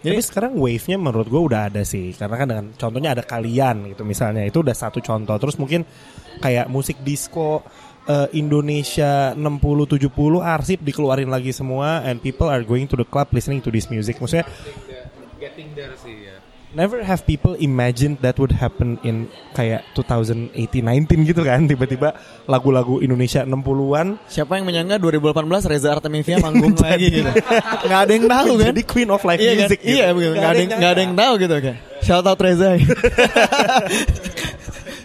Jadi 0.00 0.16
sekarang 0.24 0.56
wave-nya 0.56 0.96
menurut 0.96 1.28
gue 1.28 1.42
udah 1.52 1.68
ada 1.68 1.84
sih. 1.84 2.16
Karena 2.16 2.36
kan 2.40 2.46
dengan 2.48 2.66
contohnya 2.72 3.12
ada 3.12 3.20
kalian 3.20 3.92
gitu 3.92 4.00
misalnya 4.08 4.48
Itu 4.48 4.64
udah 4.64 4.72
satu 4.72 5.04
contoh. 5.04 5.36
Terus 5.36 5.60
mungkin 5.60 5.84
kayak 6.40 6.72
musik 6.72 7.04
disco 7.04 7.60
eh, 8.08 8.28
Indonesia 8.32 9.36
60-70 9.36 10.08
arsip 10.40 10.80
dikeluarin 10.80 11.28
lagi 11.28 11.52
semua 11.52 12.00
And 12.00 12.16
people 12.16 12.48
are 12.48 12.64
going 12.64 12.88
to 12.88 12.96
the 12.96 13.04
club 13.04 13.28
listening 13.36 13.60
to 13.60 13.68
this 13.68 13.92
music. 13.92 14.16
Maksudnya 14.16 14.48
Getting 15.40 15.72
there 15.72 15.96
sih 15.96 16.28
ya. 16.28 16.36
never 16.70 17.02
have 17.02 17.26
people 17.26 17.58
imagine 17.58 18.14
that 18.22 18.38
would 18.38 18.54
happen 18.54 18.94
in 19.02 19.26
kayak 19.58 19.82
2018-19 19.98 21.26
gitu 21.26 21.42
kan 21.42 21.66
tiba-tiba 21.66 22.14
lagu-lagu 22.46 23.02
Indonesia 23.02 23.42
60-an 23.42 24.22
Siapa 24.30 24.54
yang 24.54 24.70
menyangka 24.70 25.02
2018 25.02 25.66
Reza 25.66 25.90
Artemisia 25.90 26.38
manggung 26.44 26.78
lagi 26.78 27.10
gitu. 27.10 27.26
Nggak 27.90 28.00
ada 28.06 28.12
yang 28.14 28.26
tahu 28.30 28.50
kan? 28.54 28.66
jadi 28.70 28.82
queen 28.86 29.10
of 29.10 29.18
live 29.26 29.40
Iya 29.42 29.50
kan? 29.50 29.58
music 29.66 29.78
gitu. 29.82 29.90
Iya 29.98 30.06
begitu. 30.14 30.32
Nggak 30.38 30.46
ada 30.46 30.60
yang 30.62 30.70
nggak 30.78 30.92
ada 30.94 31.02
yang 31.02 31.14
tahu 31.18 31.32
gitu 31.42 31.56
kan. 31.58 31.74
Shout 32.06 32.26
out 32.30 32.38
Reza. 32.38 32.70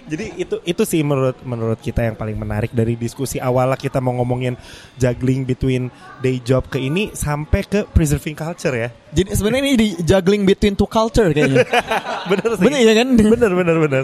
Jadi 0.05 0.25
itu 0.37 0.55
itu 0.61 0.83
sih 0.85 1.01
menurut 1.01 1.41
menurut 1.41 1.81
kita 1.81 2.05
yang 2.05 2.13
paling 2.13 2.37
menarik 2.37 2.69
dari 2.69 2.93
diskusi 2.93 3.41
awalnya 3.41 3.73
kita 3.73 3.97
mau 3.97 4.13
ngomongin 4.21 4.53
juggling 5.01 5.49
between 5.49 5.89
day 6.21 6.37
job 6.37 6.69
ke 6.69 6.77
ini 6.77 7.09
sampai 7.17 7.65
ke 7.65 7.89
preserving 7.89 8.37
culture 8.37 8.73
ya. 8.77 8.93
Jadi 9.09 9.33
sebenarnya 9.33 9.61
ini 9.65 9.73
di 9.73 9.87
juggling 10.05 10.45
between 10.45 10.77
two 10.77 10.85
culture 10.85 11.25
kayaknya. 11.33 11.65
bener 12.29 12.49
sih. 12.53 12.65
Bener 12.69 12.79
iya 12.85 12.93
kan? 12.93 13.07
Bener 13.17 13.51
bener 13.57 13.75
bener. 13.81 14.03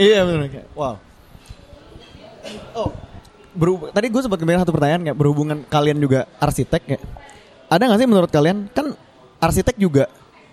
iya. 0.00 0.24
Kayak, 0.24 0.66
Wow. 0.72 0.96
Oh, 2.76 2.90
berhubung, 3.56 3.88
tadi 3.94 4.06
gue 4.12 4.20
sempat 4.20 4.36
kebayang 4.36 4.62
satu 4.66 4.74
pertanyaan 4.74 5.02
kayak 5.08 5.16
berhubungan 5.16 5.58
kalian 5.68 5.98
juga 6.00 6.28
arsitek 6.40 6.82
ya. 6.88 6.98
Ada 7.68 7.82
nggak 7.88 8.00
sih 8.00 8.08
menurut 8.08 8.30
kalian 8.32 8.68
kan 8.72 8.92
arsitek 9.40 9.76
juga 9.76 10.08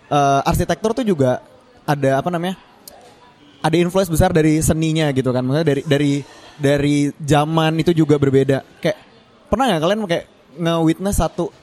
eh, 0.08 0.42
arsitektur 0.48 0.92
tuh 0.96 1.06
juga 1.08 1.40
ada 1.84 2.20
apa 2.22 2.30
namanya? 2.32 2.71
Ada 3.62 3.76
influence 3.78 4.10
besar 4.10 4.34
dari 4.34 4.58
seninya 4.66 5.10
gitu 5.14 5.30
kan. 5.30 5.46
Maksudnya 5.46 5.68
dari 5.68 5.82
dari 5.86 6.14
dari 6.58 6.96
zaman 7.22 7.78
itu 7.78 7.94
juga 7.94 8.18
berbeda. 8.18 8.82
Kayak 8.82 8.98
pernah 9.50 9.70
nggak 9.70 9.82
kalian 9.82 10.00
kayak 10.10 10.26
nge-witness 10.58 11.18
satu 11.22 11.54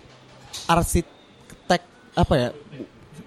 arsitek 0.71 1.83
apa 2.15 2.35
ya? 2.39 2.49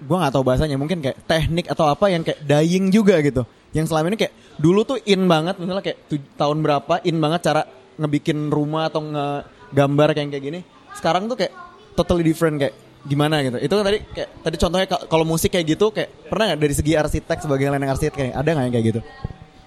Gua 0.08 0.24
nggak 0.24 0.34
tahu 0.34 0.44
bahasanya. 0.48 0.80
Mungkin 0.80 1.04
kayak 1.04 1.28
teknik 1.28 1.68
atau 1.68 1.92
apa 1.92 2.08
yang 2.08 2.24
kayak 2.24 2.48
dying 2.48 2.88
juga 2.90 3.20
gitu. 3.20 3.44
Yang 3.76 3.92
selama 3.92 4.12
ini 4.12 4.18
kayak 4.20 4.34
dulu 4.60 4.84
tuh 4.84 4.98
in 5.04 5.28
banget 5.28 5.56
misalnya 5.60 5.84
kayak 5.84 6.00
tahun 6.36 6.60
berapa 6.64 7.04
in 7.08 7.18
banget 7.20 7.40
cara 7.52 7.62
ngebikin 8.00 8.52
rumah 8.52 8.88
atau 8.88 9.04
ngegambar 9.04 10.16
kayak 10.16 10.32
kayak 10.32 10.44
gini. 10.44 10.60
Sekarang 10.96 11.28
tuh 11.28 11.36
kayak 11.40 11.54
totally 11.96 12.24
different 12.24 12.56
kayak 12.60 12.76
gimana 13.04 13.42
gitu. 13.42 13.58
Itu 13.58 13.74
kan 13.74 13.86
tadi 13.86 14.00
kayak 14.06 14.30
tadi 14.42 14.56
contohnya 14.58 14.88
ka- 14.88 15.06
kalau 15.06 15.26
musik 15.26 15.50
kayak 15.50 15.66
gitu 15.70 15.90
kayak 15.90 16.10
pernah 16.28 16.54
nggak 16.54 16.60
dari 16.60 16.74
segi 16.74 16.94
arsitek 16.94 17.38
sebagai 17.40 17.64
yang 17.66 17.78
arsitek 17.78 18.14
kayak 18.14 18.34
ada 18.34 18.50
nggak 18.52 18.66
yang 18.66 18.74
kayak 18.74 18.88
gitu? 18.88 19.02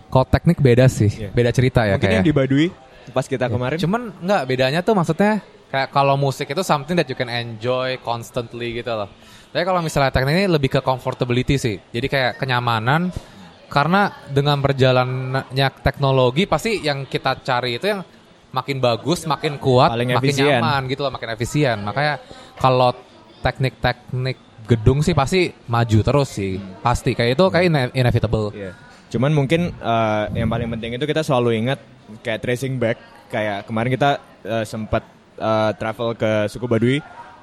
Kalau 0.07 0.27
teknik 0.27 0.59
beda 0.59 0.87
sih, 0.87 1.11
beda 1.29 1.51
cerita 1.51 1.83
ya 1.83 1.99
Mungkin 1.99 2.07
kayak. 2.07 2.17
yang 2.23 2.27
di 2.27 2.33
Baduy 2.33 2.67
pas 3.11 3.27
kita 3.27 3.51
kemarin. 3.51 3.77
Cuman 3.77 4.15
nggak 4.17 4.43
bedanya 4.47 4.81
tuh 4.81 4.95
maksudnya 4.95 5.43
kayak 5.69 5.91
kalau 5.91 6.15
musik 6.15 6.47
itu 6.47 6.63
something 6.63 6.95
that 6.95 7.05
you 7.05 7.15
can 7.15 7.27
enjoy 7.27 7.99
constantly 7.99 8.75
gitu 8.75 8.89
loh. 8.89 9.11
Tapi 9.51 9.63
kalau 9.63 9.83
misalnya 9.83 10.11
teknik 10.11 10.35
ini 10.37 10.47
lebih 10.47 10.67
ke 10.69 10.81
comfortability 10.81 11.59
sih. 11.59 11.77
Jadi 11.91 12.07
kayak 12.07 12.39
kenyamanan 12.39 13.11
karena 13.67 14.15
dengan 14.31 14.59
berjalannya 14.59 15.69
teknologi 15.83 16.47
pasti 16.47 16.79
yang 16.79 17.05
kita 17.05 17.43
cari 17.43 17.77
itu 17.77 17.87
yang 17.87 18.07
makin 18.51 18.79
bagus, 18.79 19.27
makin 19.27 19.59
kuat, 19.59 19.91
Paling 19.91 20.15
makin 20.15 20.31
efisien. 20.31 20.63
nyaman 20.63 20.83
gitu 20.87 21.01
loh, 21.03 21.11
makin 21.11 21.31
efisien. 21.35 21.77
Makanya 21.83 22.23
kalau 22.55 22.95
teknik-teknik 23.45 24.37
gedung 24.65 25.05
sih 25.05 25.13
pasti 25.13 25.53
maju 25.69 25.99
terus 26.01 26.29
sih. 26.33 26.57
Pasti 26.81 27.13
kayak 27.13 27.37
itu 27.37 27.45
kayak 27.53 27.65
ine- 27.69 27.93
inevitable. 27.93 28.49
Iya. 28.57 28.73
Cuman 29.13 29.37
mungkin 29.37 29.69
eh, 29.71 30.25
yang 30.33 30.49
paling 30.49 30.73
penting 30.73 30.97
itu 30.97 31.05
kita 31.05 31.21
selalu 31.21 31.61
ingat 31.61 31.79
kayak 32.25 32.41
tracing 32.41 32.81
back. 32.81 32.97
Kayak 33.29 33.69
kemarin 33.69 33.93
kita 33.93 34.11
eh, 34.43 34.65
sempat 34.65 35.05
eh, 35.37 35.71
travel 35.77 36.17
ke 36.17 36.49
suku 36.49 36.65
Baduy, 36.65 36.99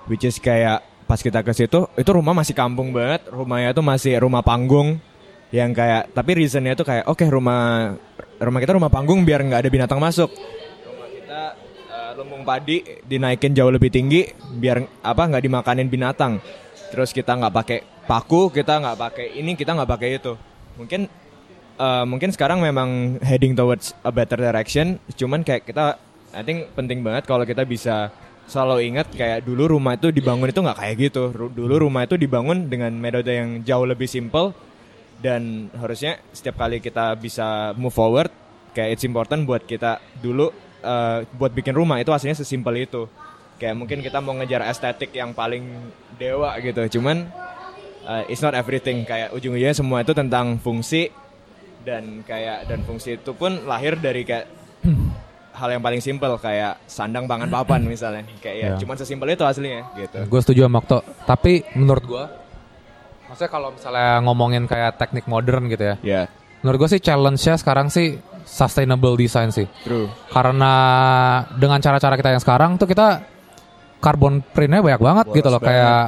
which 0.09 0.25
is 0.25 0.41
kayak 0.41 0.81
pas 1.05 1.19
kita 1.19 1.43
ke 1.43 1.51
situ 1.51 1.91
itu 1.99 2.09
rumah 2.15 2.31
masih 2.31 2.55
kampung 2.55 2.95
banget, 2.95 3.27
rumahnya 3.29 3.75
tuh 3.75 3.83
masih 3.83 4.15
rumah 4.17 4.39
panggung 4.39 4.95
yang 5.51 5.75
kayak 5.75 6.15
tapi 6.15 6.39
reasonnya 6.39 6.79
tuh 6.79 6.87
kayak 6.87 7.03
oke 7.11 7.27
rumah 7.27 7.91
rumah 8.39 8.59
kita 8.63 8.71
rumah 8.79 8.87
panggung 8.87 9.27
biar 9.27 9.43
nggak 9.43 9.67
ada 9.67 9.69
binatang 9.69 9.99
masuk. 9.99 10.31
Lumbung 12.17 12.43
padi 12.43 12.83
dinaikin 13.07 13.55
jauh 13.55 13.71
lebih 13.71 13.87
tinggi 13.93 14.27
biar 14.59 14.83
apa 15.03 15.21
nggak 15.31 15.43
dimakanin 15.43 15.87
binatang. 15.87 16.43
Terus 16.91 17.15
kita 17.15 17.39
nggak 17.39 17.53
pakai 17.55 17.79
paku, 18.03 18.51
kita 18.51 18.83
nggak 18.83 18.97
pakai 18.99 19.27
ini, 19.39 19.55
kita 19.55 19.71
nggak 19.71 19.89
pakai 19.89 20.09
itu. 20.19 20.33
Mungkin 20.75 21.07
eh, 21.79 22.05
mungkin 22.05 22.29
sekarang 22.35 22.59
memang 22.59 23.21
heading 23.23 23.55
towards 23.55 23.95
a 24.03 24.11
better 24.11 24.39
direction. 24.39 24.99
Cuman 25.15 25.47
kayak 25.47 25.63
kita, 25.63 25.95
I 26.35 26.41
think 26.43 26.71
penting 26.75 26.99
banget 26.99 27.23
kalau 27.29 27.47
kita 27.47 27.63
bisa 27.63 28.11
selalu 28.51 28.91
ingat 28.91 29.07
kayak 29.15 29.47
dulu 29.47 29.79
rumah 29.79 29.95
itu 29.95 30.11
dibangun 30.11 30.51
itu 30.51 30.59
nggak 30.59 30.79
kayak 30.79 30.95
gitu. 30.99 31.31
Dulu 31.31 31.87
rumah 31.87 32.03
itu 32.03 32.19
dibangun 32.19 32.67
dengan 32.67 32.91
metode 32.91 33.31
yang 33.31 33.63
jauh 33.63 33.87
lebih 33.87 34.11
simple 34.11 34.51
dan 35.21 35.69
harusnya 35.77 36.19
setiap 36.33 36.59
kali 36.59 36.81
kita 36.81 37.13
bisa 37.15 37.77
move 37.77 37.93
forward 37.93 38.33
kayak 38.73 38.97
it's 38.97 39.05
important 39.05 39.45
buat 39.45 39.63
kita 39.63 40.01
dulu 40.19 40.49
eh, 40.81 41.17
buat 41.31 41.49
bikin 41.49 41.71
rumah 41.71 41.97
itu 41.97 42.09
aslinya 42.09 42.35
sesimpel 42.35 42.81
itu. 42.81 43.05
Kayak 43.55 43.77
mungkin 43.77 44.01
kita 44.01 44.17
mau 44.17 44.33
ngejar 44.33 44.65
estetik 44.65 45.13
yang 45.13 45.31
paling 45.31 45.61
dewa 46.15 46.57
gitu 46.57 46.97
cuman 46.97 47.29
eh, 48.03 48.23
it's 48.27 48.41
not 48.41 48.51
everything. 48.51 49.01
Kayak 49.03 49.31
ujung-ujungnya 49.31 49.73
semua 49.73 50.01
itu 50.01 50.11
tentang 50.11 50.57
fungsi 50.57 51.13
dan 51.81 52.21
kayak 52.21 52.65
dan 52.65 52.81
fungsi 52.81 53.15
itu 53.15 53.31
pun 53.31 53.65
lahir 53.65 53.95
dari 53.95 54.21
kayak 54.21 54.45
hal 55.51 55.69
yang 55.69 55.81
paling 55.81 55.97
simpel 55.97 56.37
kayak 56.37 56.81
sandang 56.85 57.25
pangan 57.25 57.45
papan 57.47 57.85
misalnya. 57.85 58.25
Kayak 58.37 58.55
ya 58.55 58.67
Ya. 58.67 58.77
cuman 58.77 58.95
sesimpel 58.95 59.29
itu 59.29 59.41
aslinya 59.41 59.93
gitu. 59.93 60.17
Gue 60.25 60.39
setuju 60.41 60.65
sama 60.65 60.81
Okto. 60.81 60.99
Tapi 61.25 61.61
menurut 61.73 62.01
gue, 62.01 62.23
maksudnya 63.25 63.51
kalau 63.51 63.69
misalnya 63.69 64.21
ngomongin 64.21 64.65
kayak 64.65 64.97
teknik 64.97 65.25
modern 65.25 65.69
gitu 65.69 65.83
ya, 65.85 65.95
ya. 66.01 66.21
menurut 66.59 66.85
gue 66.85 66.89
sih 66.91 67.01
challenge-nya 67.01 67.55
sekarang 67.55 67.87
sih 67.87 68.17
sustainable 68.43 69.13
design 69.13 69.49
sih. 69.49 69.65
true 69.81 70.07
Karena 70.27 70.73
dengan 71.53 71.77
cara-cara 71.77 72.13
kita 72.13 72.29
yang 72.29 72.39
sekarang 72.39 72.75
tuh 72.75 72.85
kita 72.85 73.21
carbon 73.97 74.41
print-nya 74.43 74.81
banyak 74.81 74.99
banget 74.99 75.25
Boros 75.27 75.37
gitu 75.37 75.47
loh. 75.47 75.59
banget. 75.59 75.77
Kayak 75.77 76.03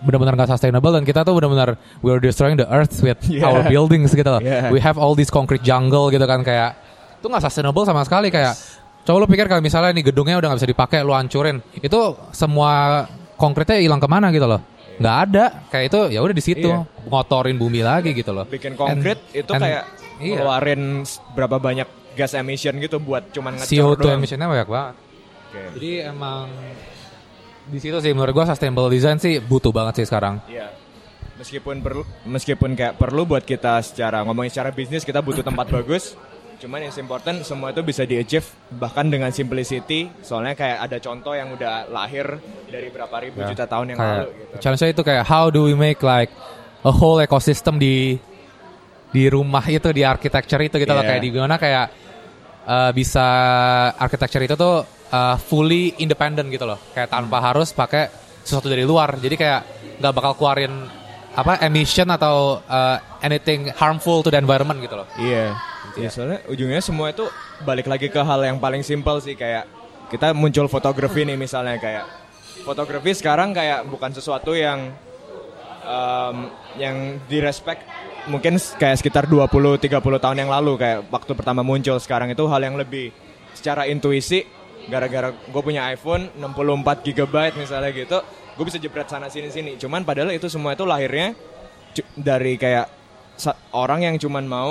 benar-benar 0.00 0.32
gak 0.34 0.50
sustainable 0.50 0.92
dan 0.92 1.04
kita 1.04 1.20
tuh 1.20 1.34
benar-benar 1.34 1.76
we're 2.00 2.16
destroying 2.18 2.56
the 2.56 2.64
earth 2.66 3.00
with 3.00 3.20
Yeah. 3.28 3.44
our 3.46 3.64
buildings 3.64 4.10
gitu 4.10 4.24
loh. 4.26 4.40
Yeah. 4.40 4.68
We 4.68 4.80
have 4.80 4.96
all 4.96 5.12
this 5.12 5.28
concrete 5.28 5.60
jungle 5.60 6.08
gitu 6.08 6.24
kan 6.24 6.40
kayak 6.40 6.76
itu 7.16 7.28
nggak 7.28 7.42
sustainable 7.42 7.84
sama 7.84 8.00
sekali 8.00 8.32
kayak 8.32 8.56
coba 9.00 9.16
lu 9.18 9.28
pikir 9.28 9.44
kalau 9.44 9.60
misalnya 9.60 9.92
nih 9.92 10.08
gedungnya 10.08 10.36
udah 10.36 10.48
nggak 10.48 10.60
bisa 10.60 10.68
dipakai 10.68 10.98
lu 11.00 11.12
hancurin 11.12 11.60
itu 11.74 12.00
semua 12.32 13.04
konkretnya 13.36 13.76
hilang 13.76 13.96
ke 13.96 14.08
mana 14.08 14.28
gitu 14.28 14.44
loh 14.44 14.60
nggak 14.96 15.16
ada 15.28 15.44
kayak 15.68 15.84
itu 15.88 16.00
ya 16.12 16.20
udah 16.20 16.32
di 16.32 16.40
situ 16.40 16.68
Iya. 16.68 16.84
ngotorin 17.04 17.56
bumi 17.56 17.80
lagi 17.80 18.12
gitu 18.12 18.32
loh 18.32 18.44
bikin 18.44 18.72
konkret 18.72 19.20
And- 19.20 19.36
itu 19.36 19.52
and- 19.52 19.60
kayak 19.60 19.84
iya. 20.20 20.36
ngeluarin 20.36 21.02
berapa 21.32 21.56
banyak 21.56 21.88
gas 22.12 22.32
emission 22.32 22.76
gitu 22.76 22.96
buat 22.96 23.28
cuman 23.30 23.56
ngecor 23.56 23.70
CO2 23.70 23.98
doang. 23.98 24.16
emissionnya 24.16 24.46
banyak 24.46 24.68
banget 24.68 24.94
Oke. 25.46 25.62
jadi 25.74 25.90
emang 26.08 26.46
di 27.66 27.78
situ 27.78 27.96
sih 27.96 28.10
menurut 28.10 28.32
gua 28.32 28.46
sustainable 28.46 28.88
design 28.88 29.16
sih 29.16 29.38
butuh 29.38 29.70
banget 29.70 30.02
sih 30.02 30.06
sekarang 30.06 30.38
Iya. 30.46 30.68
Meskipun 31.36 31.80
perlu 31.80 32.04
meskipun 32.26 32.76
kayak 32.76 32.94
perlu 32.94 33.24
buat 33.24 33.40
kita 33.40 33.80
secara 33.80 34.20
ngomongin 34.22 34.52
secara 34.52 34.70
bisnis 34.70 35.02
kita 35.02 35.18
butuh 35.18 35.40
tempat 35.40 35.72
bagus. 35.72 36.12
Cuman 36.60 36.84
yang 36.84 36.92
important 36.92 37.40
semua 37.40 37.72
itu 37.72 37.80
bisa 37.80 38.04
di-achieve 38.04 38.44
bahkan 38.68 39.08
dengan 39.08 39.32
simplicity. 39.32 40.12
Soalnya 40.20 40.52
kayak 40.52 40.84
ada 40.84 41.00
contoh 41.00 41.32
yang 41.32 41.48
udah 41.48 41.88
lahir 41.88 42.36
dari 42.68 42.92
berapa 42.92 43.16
ribu 43.16 43.40
Ya, 43.40 43.48
juta 43.48 43.64
tahun 43.64 43.86
yang 43.88 43.98
kayak 43.98 44.16
lalu 44.20 44.30
gitu. 44.36 44.54
challenge-nya 44.60 44.90
itu 44.92 45.00
kayak 45.02 45.24
how 45.24 45.48
do 45.48 45.64
we 45.64 45.72
make 45.72 46.04
like 46.04 46.28
a 46.84 46.92
whole 46.92 47.16
ecosystem 47.16 47.80
di 47.80 48.20
di 49.10 49.26
rumah 49.26 49.62
itu 49.66 49.90
di 49.90 50.06
architecture 50.06 50.62
itu 50.62 50.78
gitu 50.78 50.90
loh. 50.90 51.02
Iya. 51.02 51.10
kayak 51.14 51.22
di 51.22 51.28
gimana 51.30 51.56
kayak 51.58 51.86
uh, 52.64 52.90
bisa 52.94 53.26
architecture 53.98 54.42
itu 54.42 54.54
tuh 54.54 54.86
uh, 55.10 55.36
fully 55.38 55.98
independent 55.98 56.46
gitu 56.48 56.66
loh. 56.66 56.78
Kayak 56.94 57.10
tanpa 57.10 57.42
Hmm. 57.42 57.46
harus 57.52 57.74
pakai 57.74 58.06
sesuatu 58.46 58.70
dari 58.70 58.86
luar. 58.86 59.18
Jadi 59.18 59.34
kayak 59.34 59.60
nggak 59.98 60.12
bakal 60.14 60.32
keluarin 60.38 60.86
apa 61.30 61.62
emission 61.62 62.10
atau 62.10 62.58
uh, 62.64 62.96
anything 63.22 63.70
harmful 63.74 64.22
to 64.22 64.30
the 64.30 64.38
environment 64.38 64.78
gitu 64.82 64.98
loh. 64.98 65.06
Iya. 65.18 65.54
Iya, 65.98 66.08
soalnya 66.10 66.38
ujungnya 66.46 66.78
semua 66.78 67.10
itu 67.10 67.26
balik 67.66 67.90
lagi 67.90 68.06
ke 68.06 68.20
hal 68.22 68.46
yang 68.46 68.62
paling 68.62 68.86
simpel 68.86 69.18
sih. 69.18 69.34
Kayak 69.34 69.66
kita 70.06 70.30
muncul 70.34 70.70
fotografi 70.70 71.26
nih 71.26 71.34
misalnya. 71.34 71.78
Kayak 71.82 72.06
fotografi 72.62 73.10
sekarang 73.14 73.50
kayak 73.50 73.90
bukan 73.90 74.14
sesuatu 74.14 74.54
yang 74.54 74.94
em, 75.82 76.36
yang 76.78 76.96
direspek 77.26 77.82
mungkin 78.28 78.58
kayak 78.58 79.00
sekitar 79.00 79.24
20 79.24 79.80
30 79.80 80.00
tahun 80.00 80.36
yang 80.36 80.50
lalu 80.50 80.76
kayak 80.76 81.08
waktu 81.08 81.32
pertama 81.32 81.64
muncul. 81.64 81.96
Sekarang 81.96 82.28
itu 82.28 82.44
hal 82.50 82.60
yang 82.60 82.76
lebih 82.76 83.14
secara 83.56 83.88
intuisi 83.88 84.44
gara-gara 84.88 85.30
gue 85.32 85.62
punya 85.62 85.92
iPhone 85.92 86.32
64 86.40 87.04
GB 87.04 87.34
misalnya 87.60 87.92
gitu 87.92 88.18
gue 88.56 88.64
bisa 88.68 88.76
jebret 88.76 89.08
sana 89.08 89.32
sini 89.32 89.48
sini. 89.48 89.72
Cuman 89.80 90.04
padahal 90.04 90.34
itu 90.36 90.50
semua 90.52 90.76
itu 90.76 90.84
lahirnya 90.84 91.32
dari 92.16 92.60
kayak 92.60 92.92
orang 93.72 94.04
yang 94.04 94.14
cuman 94.20 94.44
mau 94.44 94.70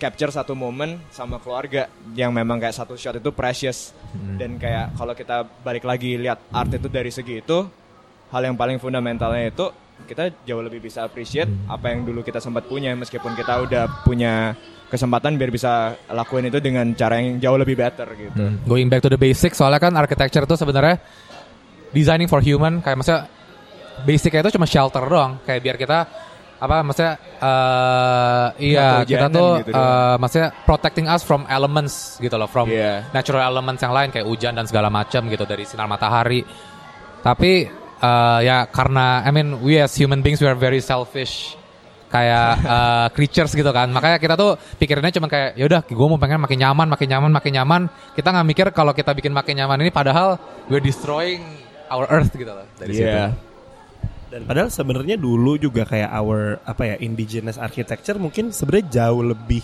capture 0.00 0.32
satu 0.32 0.56
momen 0.56 0.96
sama 1.12 1.36
keluarga 1.40 1.92
yang 2.16 2.32
memang 2.32 2.56
kayak 2.56 2.76
satu 2.76 2.96
shot 2.96 3.16
itu 3.16 3.32
precious. 3.32 3.96
Dan 4.12 4.60
kayak 4.60 4.96
kalau 4.96 5.12
kita 5.16 5.44
balik 5.64 5.84
lagi 5.88 6.16
lihat 6.20 6.40
art 6.52 6.72
itu 6.72 6.88
dari 6.88 7.12
segi 7.12 7.40
itu 7.40 7.58
hal 8.30 8.42
yang 8.44 8.56
paling 8.56 8.76
fundamentalnya 8.76 9.52
itu 9.52 9.66
kita 10.08 10.32
jauh 10.44 10.62
lebih 10.62 10.80
bisa 10.80 11.04
appreciate 11.04 11.48
apa 11.66 11.92
yang 11.92 12.04
dulu 12.06 12.20
kita 12.20 12.38
sempat 12.38 12.66
punya 12.66 12.92
meskipun 12.94 13.32
kita 13.34 13.60
udah 13.66 13.84
punya 14.04 14.54
kesempatan 14.90 15.38
biar 15.38 15.54
bisa 15.54 15.94
lakuin 16.10 16.50
itu 16.50 16.58
dengan 16.58 16.90
cara 16.98 17.22
yang 17.22 17.38
jauh 17.38 17.54
lebih 17.54 17.78
better 17.78 18.10
gitu. 18.18 18.34
Hmm. 18.34 18.58
Going 18.66 18.90
back 18.90 19.06
to 19.06 19.10
the 19.10 19.20
basics, 19.20 19.54
soalnya 19.54 19.78
kan 19.78 19.94
architecture 19.94 20.42
itu 20.42 20.58
sebenarnya 20.58 20.98
designing 21.94 22.26
for 22.26 22.42
human, 22.42 22.82
kayak 22.82 22.98
maksudnya 22.98 23.30
basicnya 24.02 24.42
itu 24.42 24.58
cuma 24.58 24.66
shelter 24.66 25.04
doang, 25.06 25.38
kayak 25.46 25.60
biar 25.62 25.76
kita 25.78 25.98
apa 26.60 26.84
maksudnya 26.84 27.16
eh 27.40 28.46
iya 28.68 29.00
kita 29.00 29.32
tuh 29.32 29.64
gitu 29.64 29.72
doang. 29.72 30.20
maksudnya 30.20 30.48
protecting 30.68 31.08
us 31.08 31.24
from 31.24 31.48
elements 31.48 32.20
gitu 32.20 32.36
loh, 32.36 32.50
from 32.50 32.68
Iya. 32.68 33.08
natural 33.16 33.46
elements 33.46 33.80
yang 33.80 33.94
lain 33.94 34.12
kayak 34.12 34.26
hujan 34.28 34.52
dan 34.58 34.68
segala 34.68 34.92
macam 34.92 35.24
gitu 35.30 35.46
dari 35.48 35.64
sinar 35.64 35.88
matahari. 35.88 36.44
Tapi 37.20 37.79
eh, 38.00 38.38
ya 38.48 38.66
karena 38.68 39.22
I 39.22 39.30
mean 39.30 39.60
we 39.60 39.76
as 39.76 39.92
human 39.94 40.24
beings 40.24 40.40
we 40.40 40.48
are 40.48 40.58
very 40.58 40.80
selfish 40.80 41.56
kayak 42.10 42.52
eh, 42.74 43.06
creatures 43.14 43.52
gitu 43.54 43.70
kan. 43.70 43.88
Makanya 43.92 44.18
kita 44.18 44.34
tuh 44.34 44.58
pikirannya 44.80 45.12
cuma 45.14 45.28
kayak 45.30 45.54
ya 45.54 45.64
udah 45.70 45.80
gue 45.86 46.06
mau 46.10 46.18
pengen 46.18 46.42
makin 46.42 46.58
nyaman, 46.58 46.86
makin 46.90 47.08
nyaman, 47.08 47.30
makin 47.30 47.52
nyaman. 47.54 47.82
Kita 48.18 48.28
nggak 48.34 48.46
mikir 48.50 48.66
kalau 48.74 48.92
kita 48.96 49.14
bikin 49.14 49.30
makin 49.30 49.54
nyaman 49.60 49.78
ini 49.86 49.90
padahal 49.94 50.36
we're 50.66 50.82
destroying 50.82 51.44
our 51.90 52.06
earth 52.10 52.34
gitu 52.34 52.50
loh 52.50 52.66
dari 52.76 52.92
situ. 52.96 53.06
Iya. 53.06 53.36
Dan 54.30 54.46
padahal 54.46 54.70
sebenarnya 54.70 55.18
dulu 55.18 55.58
juga 55.58 55.82
kayak 55.82 56.10
our 56.14 56.62
apa 56.62 56.94
ya 56.94 56.96
indigenous 57.02 57.58
architecture 57.58 58.14
mungkin 58.14 58.54
sebenarnya 58.54 58.86
jauh 58.86 59.26
lebih 59.26 59.62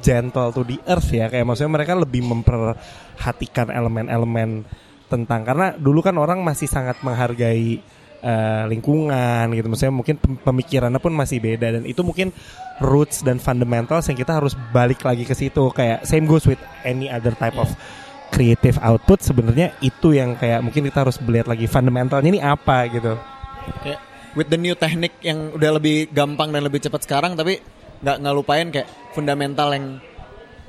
gentle 0.00 0.48
to 0.54 0.62
the 0.64 0.80
earth 0.88 1.12
ya 1.12 1.28
kayak 1.28 1.44
maksudnya 1.44 1.72
mereka 1.76 1.92
lebih 1.92 2.24
memperhatikan 2.24 3.68
elemen-elemen 3.68 4.64
tentang 5.08 5.42
karena 5.42 5.74
dulu 5.74 6.04
kan 6.04 6.14
orang 6.20 6.44
masih 6.44 6.68
sangat 6.68 7.00
menghargai 7.00 7.80
eh, 8.22 8.64
lingkungan 8.68 9.50
gitu. 9.56 9.66
Maksudnya 9.66 9.94
mungkin 9.94 10.16
pem- 10.20 10.40
pemikirannya 10.40 11.00
pun 11.00 11.12
masih 11.16 11.40
beda 11.40 11.80
dan 11.80 11.82
itu 11.88 12.04
mungkin 12.04 12.30
roots 12.78 13.24
dan 13.24 13.42
fundamentals 13.42 14.06
yang 14.06 14.18
kita 14.18 14.38
harus 14.38 14.54
balik 14.70 15.02
lagi 15.02 15.24
ke 15.24 15.34
situ. 15.34 15.72
Kayak 15.72 16.04
same 16.06 16.28
goes 16.28 16.46
with 16.46 16.60
any 16.84 17.10
other 17.10 17.34
type 17.34 17.56
of 17.56 17.72
creative 18.30 18.76
output. 18.84 19.24
Sebenarnya 19.24 19.74
itu 19.82 20.14
yang 20.14 20.36
kayak 20.36 20.62
mungkin 20.62 20.86
kita 20.86 21.08
harus 21.08 21.18
melihat 21.24 21.50
lagi 21.50 21.66
fundamentalnya 21.66 22.28
ini 22.28 22.40
apa 22.44 22.86
gitu. 22.92 23.16
Kayak 23.82 24.00
with 24.36 24.48
the 24.52 24.60
new 24.60 24.76
teknik 24.76 25.16
yang 25.24 25.50
udah 25.56 25.80
lebih 25.80 26.12
gampang 26.12 26.52
dan 26.52 26.62
lebih 26.62 26.78
cepat 26.84 27.02
sekarang 27.08 27.34
tapi 27.34 27.58
nggak 27.98 28.16
nggak 28.22 28.34
lupain 28.34 28.66
kayak 28.70 28.88
fundamental 29.10 29.74
yang 29.74 29.98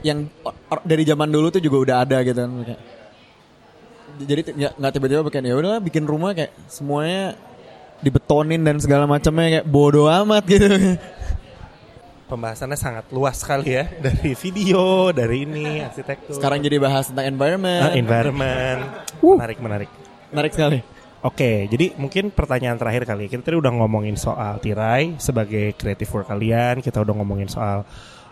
yang 0.02 0.20
dari 0.88 1.04
zaman 1.04 1.30
dulu 1.30 1.52
tuh 1.52 1.62
juga 1.62 1.78
udah 1.78 1.96
ada 2.08 2.18
gitu 2.24 2.40
kan 2.40 2.52
jadi 4.20 4.42
ya, 4.56 4.70
nggak 4.76 4.92
tiba-tiba 4.96 5.22
bikin 5.24 5.44
ya 5.48 5.56
udah 5.56 5.80
bikin 5.80 6.04
rumah 6.04 6.36
kayak 6.36 6.52
semuanya 6.68 7.40
dibetonin 8.00 8.64
dan 8.64 8.80
segala 8.80 9.04
macamnya 9.08 9.60
kayak 9.60 9.66
bodoh 9.68 10.08
amat 10.08 10.44
gitu 10.48 10.68
pembahasannya 12.30 12.78
sangat 12.78 13.06
luas 13.10 13.42
sekali 13.42 13.74
ya 13.76 13.90
dari 14.06 14.38
video 14.38 15.10
dari 15.10 15.44
ini 15.44 15.82
arsitektur 15.84 16.38
sekarang 16.38 16.62
jadi 16.62 16.78
bahas 16.78 17.10
tentang 17.10 17.28
environment 17.28 17.90
Ah, 17.90 17.98
environment 17.98 18.80
menarik 19.20 19.58
menarik 19.60 19.90
menarik 20.30 20.54
sekali 20.54 20.80
Oke, 21.20 21.68
jadi 21.68 22.00
mungkin 22.00 22.32
pertanyaan 22.32 22.80
terakhir 22.80 23.04
kali. 23.04 23.28
ya. 23.28 23.36
Kita 23.36 23.52
tadi 23.52 23.60
udah 23.60 23.76
ngomongin 23.76 24.16
soal 24.16 24.56
tirai 24.64 25.20
sebagai 25.20 25.76
creative 25.76 26.08
work 26.16 26.32
kalian. 26.32 26.80
Kita 26.80 27.04
udah 27.04 27.12
ngomongin 27.12 27.52
soal 27.52 27.84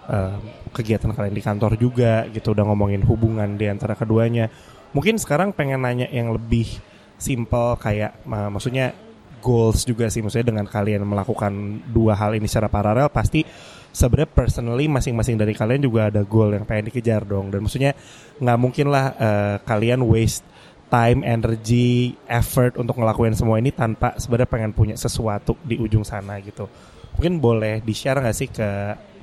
eh, 0.07 0.39
kegiatan 0.71 1.11
kalian 1.11 1.35
di 1.35 1.43
kantor 1.43 1.75
juga. 1.75 2.23
Gitu 2.31 2.55
udah 2.55 2.63
ngomongin 2.63 3.03
hubungan 3.03 3.59
di 3.59 3.67
antara 3.67 3.91
keduanya. 3.91 4.47
Mungkin 4.97 5.21
sekarang 5.21 5.53
pengen 5.53 5.85
nanya 5.85 6.09
yang 6.09 6.33
lebih 6.33 6.65
simple 7.21 7.77
kayak, 7.77 8.17
ma- 8.25 8.49
maksudnya 8.49 8.97
goals 9.45 9.85
juga 9.85 10.09
sih. 10.09 10.25
Maksudnya 10.25 10.49
dengan 10.49 10.65
kalian 10.65 11.05
melakukan 11.05 11.53
dua 11.93 12.17
hal 12.17 12.33
ini 12.33 12.49
secara 12.49 12.65
paralel, 12.65 13.13
pasti 13.13 13.45
sebenarnya 13.93 14.33
personally 14.33 14.89
masing-masing 14.89 15.37
dari 15.37 15.53
kalian 15.53 15.85
juga 15.85 16.09
ada 16.09 16.25
goal 16.25 16.57
yang 16.57 16.65
pengen 16.65 16.89
dikejar 16.89 17.29
dong. 17.29 17.53
Dan 17.53 17.61
maksudnya 17.61 17.93
nggak 18.41 18.57
mungkin 18.57 18.89
lah 18.89 19.13
eh, 19.13 19.55
kalian 19.61 20.01
waste 20.01 20.41
time, 20.89 21.21
energy, 21.21 22.15
effort 22.25 22.79
untuk 22.81 22.97
ngelakuin 22.97 23.37
semua 23.37 23.61
ini 23.61 23.69
tanpa 23.75 24.17
sebenarnya 24.17 24.49
pengen 24.49 24.71
punya 24.73 24.95
sesuatu 24.97 25.53
di 25.61 25.77
ujung 25.77 26.01
sana 26.01 26.41
gitu. 26.41 26.65
Mungkin 27.19 27.37
boleh 27.37 27.85
di-share 27.85 28.17
nggak 28.17 28.37
sih 28.37 28.49
ke 28.49 28.69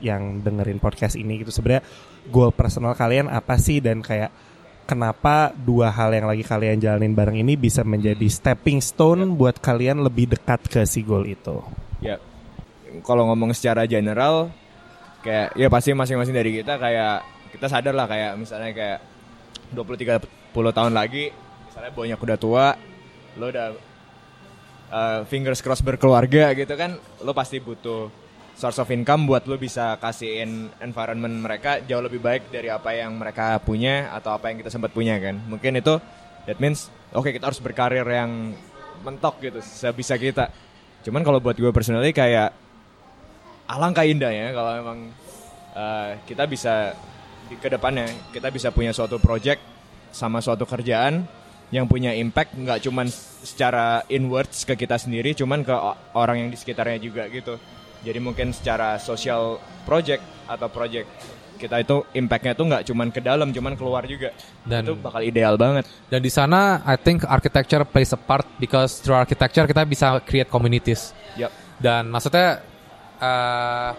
yang 0.04 0.44
dengerin 0.44 0.78
podcast 0.78 1.16
ini 1.16 1.40
gitu 1.40 1.50
sebenarnya 1.50 1.82
goal 2.28 2.52
personal 2.52 2.92
kalian 2.92 3.32
apa 3.32 3.56
sih 3.56 3.80
dan 3.80 4.04
kayak 4.04 4.28
kenapa 4.84 5.50
dua 5.52 5.90
hal 5.90 6.12
yang 6.12 6.28
lagi 6.28 6.44
kalian 6.44 6.80
jalanin 6.80 7.16
bareng 7.16 7.40
ini 7.40 7.56
bisa 7.56 7.82
menjadi 7.82 8.24
stepping 8.28 8.78
stone 8.84 9.36
buat 9.36 9.58
kalian 9.58 10.04
lebih 10.04 10.36
dekat 10.36 10.68
ke 10.68 10.80
si 10.84 11.02
goal 11.02 11.24
itu. 11.24 11.64
Ya. 12.04 12.20
Kalau 13.02 13.26
ngomong 13.32 13.50
secara 13.56 13.88
general 13.90 14.54
kayak 15.24 15.56
ya 15.56 15.66
pasti 15.72 15.96
masing-masing 15.96 16.36
dari 16.36 16.60
kita 16.62 16.76
kayak 16.76 17.24
kita 17.56 17.66
sadar 17.66 17.96
lah 17.96 18.06
kayak 18.06 18.36
misalnya 18.36 18.70
kayak 18.70 18.98
20 19.72 20.22
30 20.52 20.52
tahun 20.52 20.92
lagi 20.94 21.32
misalnya 21.74 21.90
banyak 21.90 22.18
udah 22.22 22.38
tua, 22.38 22.66
lo 23.34 23.50
udah 23.50 23.68
uh, 24.94 25.20
fingers 25.26 25.58
cross 25.58 25.82
berkeluarga 25.82 26.54
gitu 26.54 26.70
kan, 26.78 26.94
lo 27.26 27.34
pasti 27.34 27.58
butuh 27.58 28.23
source 28.54 28.78
of 28.78 28.90
income 28.94 29.26
buat 29.26 29.44
lo 29.50 29.58
bisa 29.58 29.98
kasihin 29.98 30.70
environment 30.78 31.34
mereka 31.42 31.82
jauh 31.82 32.02
lebih 32.02 32.22
baik 32.22 32.48
dari 32.54 32.70
apa 32.70 32.94
yang 32.94 33.18
mereka 33.18 33.58
punya 33.58 34.14
atau 34.14 34.34
apa 34.34 34.50
yang 34.50 34.62
kita 34.62 34.70
sempat 34.70 34.94
punya 34.94 35.18
kan. 35.18 35.38
Mungkin 35.50 35.78
itu 35.78 35.98
that 36.46 36.58
means 36.62 36.88
oke 37.10 37.28
kita 37.30 37.50
harus 37.50 37.58
berkarir 37.58 38.06
yang 38.06 38.54
mentok 39.02 39.42
gitu 39.42 39.58
sebisa 39.60 40.14
kita. 40.14 40.48
Cuman 41.04 41.26
kalau 41.26 41.42
buat 41.42 41.58
gue 41.58 41.70
personally 41.74 42.14
kayak 42.14 42.54
alangkah 43.68 44.06
indahnya 44.06 44.54
kalau 44.54 44.72
emang 44.76 44.98
uh, 45.74 46.16
kita 46.24 46.46
bisa 46.48 46.94
di 47.48 47.56
ke 47.60 47.68
depannya 47.68 48.08
kita 48.32 48.48
bisa 48.48 48.72
punya 48.72 48.92
suatu 48.92 49.20
project 49.20 49.60
sama 50.14 50.40
suatu 50.40 50.64
kerjaan 50.64 51.24
yang 51.72 51.88
punya 51.88 52.12
impact 52.14 52.56
nggak 52.56 52.86
cuman 52.86 53.08
secara 53.44 54.04
inwards 54.08 54.64
ke 54.64 54.78
kita 54.78 54.96
sendiri 54.96 55.34
cuman 55.36 55.64
ke 55.64 55.74
orang 56.16 56.46
yang 56.46 56.48
di 56.52 56.56
sekitarnya 56.56 57.00
juga 57.00 57.28
gitu 57.28 57.56
jadi 58.04 58.20
mungkin 58.20 58.52
secara 58.52 59.00
social 59.00 59.58
project 59.88 60.20
atau 60.44 60.68
project 60.68 61.08
kita 61.54 61.80
itu 61.80 61.96
impactnya 62.12 62.52
tuh 62.52 62.66
nggak 62.68 62.82
cuman 62.92 63.08
ke 63.08 63.20
dalam 63.24 63.48
cuman 63.48 63.72
keluar 63.78 64.04
juga 64.04 64.34
Dan- 64.66 64.84
itu 64.84 64.92
bakal 65.00 65.22
ideal 65.24 65.54
banget 65.56 65.88
Dan 66.12 66.20
di 66.20 66.28
sana 66.28 66.84
I 66.84 67.00
think 67.00 67.24
architecture 67.24 67.82
plays 67.88 68.12
a 68.12 68.20
part 68.20 68.44
because 68.60 69.00
through 69.00 69.16
architecture 69.16 69.64
kita 69.64 69.82
bisa 69.88 70.20
create 70.22 70.50
communities. 70.50 71.16
Yup. 71.40 71.50
Dan 71.80 72.12
maksudnya 72.12 72.60
eh 73.18 73.90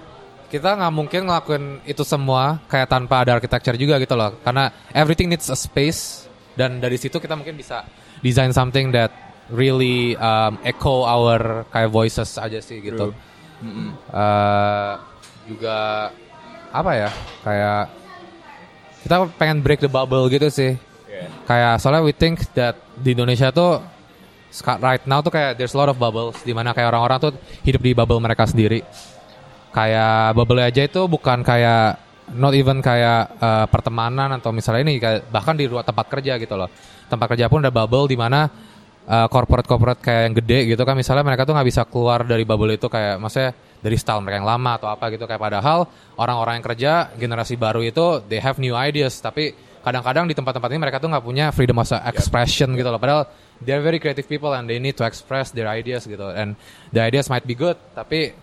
kita 0.46 0.78
nggak 0.78 0.94
mungkin 0.94 1.22
ngelakuin 1.26 1.66
itu 1.90 2.06
semua 2.06 2.62
kayak 2.70 2.88
tanpa 2.88 3.26
ada 3.26 3.42
architecture 3.42 3.76
juga 3.76 3.98
gitu 3.98 4.14
loh. 4.14 4.38
Karena 4.46 4.70
everything 4.94 5.28
needs 5.32 5.50
a 5.50 5.58
space 5.58 6.30
dan 6.54 6.80
dari 6.80 6.96
situ 6.96 7.18
kita 7.18 7.34
mungkin 7.36 7.58
bisa 7.58 7.84
design 8.22 8.56
something 8.56 8.94
that 8.94 9.12
really 9.52 10.16
um, 10.18 10.58
echo 10.64 11.04
our 11.04 11.68
kayak 11.74 11.90
voices 11.92 12.38
aja 12.38 12.62
sih 12.62 12.80
gitu. 12.80 13.12
Eh, 14.16 14.94
juga 15.46 16.10
apa 16.76 16.92
ya 16.98 17.10
kayak 17.46 17.84
kita 19.06 19.16
pengen 19.38 19.62
break 19.62 19.86
the 19.86 19.92
bubble 19.92 20.26
gitu 20.28 20.50
sih. 20.50 20.74
Yeah. 21.06 21.30
Kayak 21.46 21.74
soalnya 21.80 22.02
we 22.02 22.12
think 22.12 22.42
that 22.58 22.82
di 22.98 23.14
Indonesia 23.14 23.54
tuh 23.54 23.80
right 24.82 25.04
now 25.06 25.22
tuh 25.22 25.30
kayak 25.30 25.60
there's 25.60 25.76
a 25.76 25.80
lot 25.80 25.92
of 25.92 25.98
bubbles 26.00 26.40
di 26.42 26.56
mana 26.56 26.74
kayak 26.74 26.90
orang-orang 26.90 27.18
tuh 27.30 27.32
hidup 27.62 27.82
di 27.86 27.92
bubble 27.94 28.18
mereka 28.18 28.50
sendiri. 28.50 28.82
Kayak 29.76 30.34
bubble 30.34 30.64
aja 30.64 30.82
itu 30.88 31.02
bukan 31.06 31.44
kayak 31.46 32.02
not 32.34 32.58
even 32.58 32.82
kayak 32.82 33.38
eh, 33.38 33.66
pertemanan 33.70 34.34
atau 34.34 34.50
misalnya 34.50 34.82
ini 34.90 34.98
kayak 34.98 35.30
bahkan 35.30 35.54
di 35.54 35.70
ruang 35.70 35.86
tempat 35.86 36.10
kerja 36.10 36.42
gitu 36.42 36.56
loh. 36.58 36.72
Tempat 37.06 37.38
kerja 37.38 37.46
pun 37.46 37.62
ada 37.62 37.70
bubble 37.70 38.10
di 38.10 38.18
mana 38.18 38.50
eh, 39.06 39.28
corporate-corporate 39.30 40.02
kayak 40.02 40.22
yang 40.30 40.36
gede 40.38 40.60
gitu 40.76 40.84
kan 40.86 40.98
misalnya 40.98 41.24
mereka 41.26 41.46
tuh 41.46 41.54
nggak 41.54 41.68
bisa 41.68 41.82
keluar 41.86 42.26
dari 42.26 42.44
bubble 42.44 42.74
itu 42.74 42.90
kayak 42.90 43.22
maksudnya 43.22 43.54
dari 43.86 43.98
style 44.02 44.26
mereka 44.26 44.42
yang 44.42 44.50
lama 44.50 44.72
atau 44.82 44.90
apa 44.90 45.14
gitu. 45.14 45.30
Kayak 45.30 45.42
padahal 45.46 45.86
orang-orang 46.18 46.58
yang 46.58 46.66
kerja 46.66 46.92
generasi 47.14 47.54
baru 47.54 47.86
itu 47.86 48.26
they 48.26 48.42
have 48.42 48.58
new 48.58 48.74
ideas. 48.74 49.22
Tapi 49.22 49.54
kadang-kadang 49.86 50.26
di 50.26 50.34
tempat-tempat 50.34 50.70
ini 50.74 50.80
mereka 50.82 50.98
tuh 50.98 51.14
nggak 51.14 51.22
punya 51.22 51.54
freedom 51.54 51.78
of 51.78 51.86
expression 52.10 52.74
gitu 52.74 52.90
loh. 52.90 52.98
Padahal 52.98 53.30
they 53.62 53.78
are 53.78 53.86
very 53.86 54.02
creative 54.02 54.26
people 54.26 54.50
and 54.58 54.66
they 54.66 54.82
need 54.82 54.98
to 54.98 55.06
express 55.06 55.54
their 55.54 55.70
ideas 55.70 56.10
gitu. 56.10 56.34
And 56.34 56.58
the 56.90 57.06
ideas 57.06 57.30
might 57.30 57.46
be 57.46 57.54
good 57.54 57.78
tapi 57.94 58.34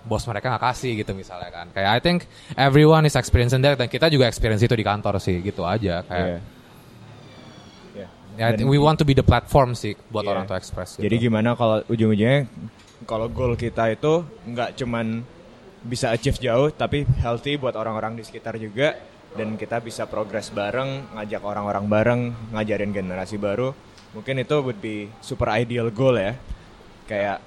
bos 0.00 0.24
mereka 0.26 0.50
nggak 0.50 0.64
kasih 0.74 0.98
gitu 1.06 1.14
misalnya 1.14 1.54
kan. 1.54 1.70
Kayak 1.70 1.90
I 1.94 2.00
think 2.02 2.18
everyone 2.58 3.06
is 3.06 3.14
experiencing 3.14 3.62
that 3.62 3.78
dan 3.78 3.86
kita 3.86 4.10
juga 4.10 4.26
experience 4.26 4.66
itu 4.66 4.74
di 4.74 4.82
kantor 4.82 5.22
sih 5.22 5.38
gitu 5.38 5.62
aja. 5.62 6.02
Kayak 6.02 6.28
Yeah. 6.34 6.58
Yeah. 8.40 8.56
ya, 8.56 8.64
Dan- 8.64 8.72
we 8.72 8.80
want 8.80 8.96
to 8.96 9.04
be 9.04 9.12
the 9.12 9.22
platform 9.22 9.76
sih 9.76 9.92
buat 10.08 10.24
Iya. 10.24 10.32
orang 10.32 10.44
to 10.48 10.56
express 10.56 10.96
gitu. 10.96 11.04
Jadi 11.04 11.16
gimana 11.20 11.52
kalau 11.52 11.84
ujung-ujungnya 11.86 12.48
kalau 13.04 13.28
goal 13.28 13.52
kita 13.52 13.92
itu 13.92 14.24
nggak 14.48 14.80
cuman 14.80 15.20
bisa 15.80 16.08
achieve 16.08 16.36
jauh 16.36 16.68
tapi 16.68 17.04
healthy 17.20 17.56
buat 17.56 17.72
orang-orang 17.72 18.16
di 18.16 18.24
sekitar 18.24 18.56
juga 18.56 18.96
dan 19.32 19.54
kita 19.54 19.78
bisa 19.78 20.08
progress 20.08 20.48
bareng, 20.48 21.14
ngajak 21.14 21.40
orang-orang 21.40 21.84
bareng, 21.86 22.20
ngajarin 22.50 22.90
generasi 22.90 23.36
baru. 23.36 23.76
Mungkin 24.10 24.40
itu 24.40 24.56
would 24.58 24.80
be 24.80 25.06
super 25.20 25.46
ideal 25.52 25.92
goal 25.92 26.16
ya. 26.16 26.34
Kayak 27.06 27.38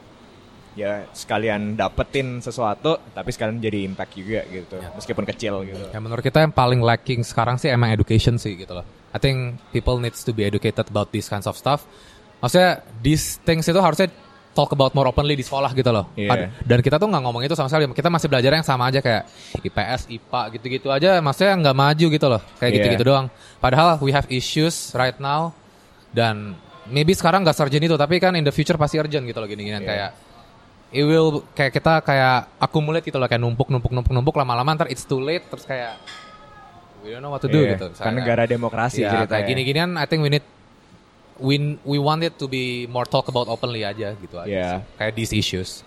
ya 0.74 1.06
sekalian 1.10 1.78
dapetin 1.78 2.42
sesuatu 2.42 2.98
tapi 3.12 3.30
sekalian 3.30 3.62
jadi 3.62 3.86
impact 3.86 4.14
juga 4.14 4.42
gitu 4.46 4.82
meskipun 4.94 5.22
kecil 5.24 5.62
gitu 5.64 5.86
Ya 5.90 6.00
menurut 6.00 6.20
kita 6.20 6.42
yang 6.42 6.50
paling 6.50 6.82
lacking 6.82 7.22
sekarang 7.22 7.56
sih 7.56 7.70
emang 7.70 7.90
education 7.90 8.36
sih 8.36 8.58
gitu 8.58 8.74
loh. 8.74 8.86
I 9.14 9.18
think 9.18 9.62
people 9.70 10.02
needs 10.02 10.26
to 10.26 10.34
be 10.34 10.42
educated 10.42 10.90
about 10.90 11.14
these 11.14 11.30
kinds 11.30 11.46
of 11.46 11.54
stuff. 11.54 11.86
Maksudnya 12.40 12.82
these 13.00 13.38
things 13.40 13.64
itu 13.64 13.78
harusnya 13.78 14.10
talk 14.52 14.70
about 14.70 14.94
more 14.94 15.06
openly 15.06 15.34
di 15.34 15.42
sekolah 15.42 15.70
gitu 15.72 15.90
loh. 15.90 16.10
Pad- 16.12 16.50
Dan 16.62 16.82
kita 16.82 16.98
tuh 16.98 17.06
nggak 17.06 17.22
ngomong 17.22 17.42
itu 17.42 17.54
sama 17.54 17.70
sekali. 17.70 17.86
Kita 17.90 18.10
masih 18.10 18.26
belajar 18.28 18.52
yang 18.52 18.62
sama 18.62 18.90
aja 18.90 18.98
kayak 18.98 19.30
IPS, 19.60 20.10
IPA 20.10 20.42
gitu-gitu 20.52 20.88
aja. 20.90 21.18
Maksudnya 21.20 21.54
nggak 21.60 21.76
maju 21.76 22.06
gitu 22.10 22.28
loh. 22.28 22.42
Kayak 22.58 22.70
Iya. 22.70 22.78
gitu-gitu 22.82 23.04
doang. 23.04 23.26
Padahal 23.58 23.98
we 23.98 24.10
have 24.10 24.26
issues 24.28 24.90
right 24.92 25.18
now. 25.18 25.54
Dan 26.10 26.54
maybe 26.86 27.14
sekarang 27.14 27.42
nggak 27.42 27.54
urgent 27.56 27.82
itu. 27.84 27.96
Tapi 27.96 28.16
kan 28.18 28.34
in 28.34 28.42
the 28.42 28.52
future 28.52 28.78
pasti 28.78 28.98
urgent 28.98 29.22
gitu 29.24 29.38
loh 29.38 29.46
gini-ginian. 29.46 29.82
Iya. 29.82 29.90
Kayak 29.90 30.10
it 30.94 31.04
will 31.04 31.42
kayak 31.52 31.74
kita 31.74 32.00
kayak 32.00 32.48
accumulate 32.58 33.04
gitu 33.04 33.18
loh. 33.18 33.26
Kayak 33.26 33.42
numpuk, 33.42 33.68
numpuk, 33.68 33.90
numpuk, 33.90 34.14
numpuk. 34.14 34.36
Lama-lama 34.38 34.78
ntar 34.78 34.88
it's 34.88 35.04
too 35.04 35.20
late. 35.20 35.44
Terus 35.50 35.66
kayak 35.66 35.98
we 37.02 37.12
don't 37.12 37.20
know 37.20 37.34
what 37.34 37.42
to 37.42 37.50
do 37.50 37.60
Iya, 37.60 37.76
gitu. 37.76 37.92
kan 37.92 38.14
Misalnya. 38.14 38.16
negara 38.16 38.44
demokrasi 38.48 39.04
ya, 39.04 39.12
ceritanya 39.12 39.28
kayak 39.28 39.44
gini-ginian 39.44 39.92
I 40.00 40.08
think 40.08 40.24
we 40.24 40.32
need 40.32 40.46
we 41.36 41.56
we 41.84 42.00
want 42.00 42.24
it 42.24 42.40
to 42.40 42.48
be 42.48 42.88
more 42.88 43.04
talk 43.04 43.28
about 43.28 43.52
openly 43.52 43.84
aja 43.84 44.16
gitu 44.16 44.40
aja 44.40 44.48
Yeah. 44.48 44.74
sih. 44.80 45.02
kayak 45.02 45.14
these 45.14 45.34
issues 45.34 45.84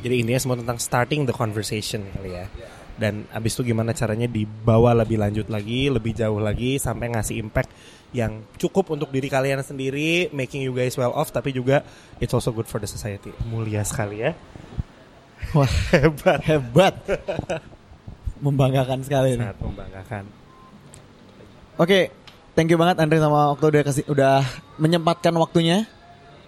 Jadi 0.00 0.20
intinya 0.20 0.40
semua 0.40 0.56
tentang 0.56 0.76
starting 0.76 1.24
the 1.24 1.32
conversation 1.32 2.08
kali 2.10 2.32
ya. 2.32 2.48
Dan 2.96 3.28
abis 3.32 3.52
itu 3.52 3.68
gimana 3.68 3.92
caranya 3.92 4.24
dibawa 4.24 4.96
lebih 4.96 5.16
lanjut 5.16 5.48
lagi, 5.48 5.88
lebih 5.88 6.12
jauh 6.12 6.40
lagi 6.40 6.76
sampai 6.76 7.12
ngasih 7.12 7.36
impact 7.36 7.68
yang 8.10 8.42
cukup 8.58 8.90
untuk 8.90 9.14
diri 9.14 9.30
kalian 9.30 9.62
sendiri, 9.62 10.30
making 10.34 10.66
you 10.66 10.74
guys 10.74 10.98
well 10.98 11.14
off, 11.14 11.30
tapi 11.30 11.54
juga 11.54 11.86
it's 12.18 12.34
also 12.34 12.50
good 12.50 12.66
for 12.66 12.82
the 12.82 12.90
society. 12.90 13.30
Mulia 13.46 13.86
sekali 13.86 14.26
ya. 14.26 14.34
Wah, 15.54 15.70
Hebat. 15.94 16.40
hebat. 16.46 16.94
Membanggakan 18.44 19.04
sekali 19.04 19.36
ini. 19.36 19.42
Sangat 19.44 19.60
membanggakan. 19.60 20.24
Oke, 21.76 22.12
thank 22.56 22.72
you 22.72 22.76
banget 22.80 22.96
Andre 23.00 23.20
sama 23.20 23.52
Okto 23.52 23.68
udah 23.68 23.82
kasih 23.84 24.04
udah 24.08 24.40
menyempatkan 24.80 25.32
waktunya 25.36 25.84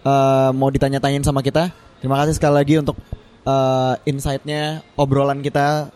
eh, 0.04 0.50
mau 0.56 0.68
ditanya-tanyain 0.72 1.24
sama 1.24 1.44
kita. 1.44 1.68
Terima 2.00 2.16
kasih 2.20 2.36
sekali 2.36 2.54
lagi 2.56 2.74
untuk 2.80 2.96
eh, 3.44 3.94
insight-nya 4.08 4.80
obrolan 4.96 5.44
kita 5.44 5.92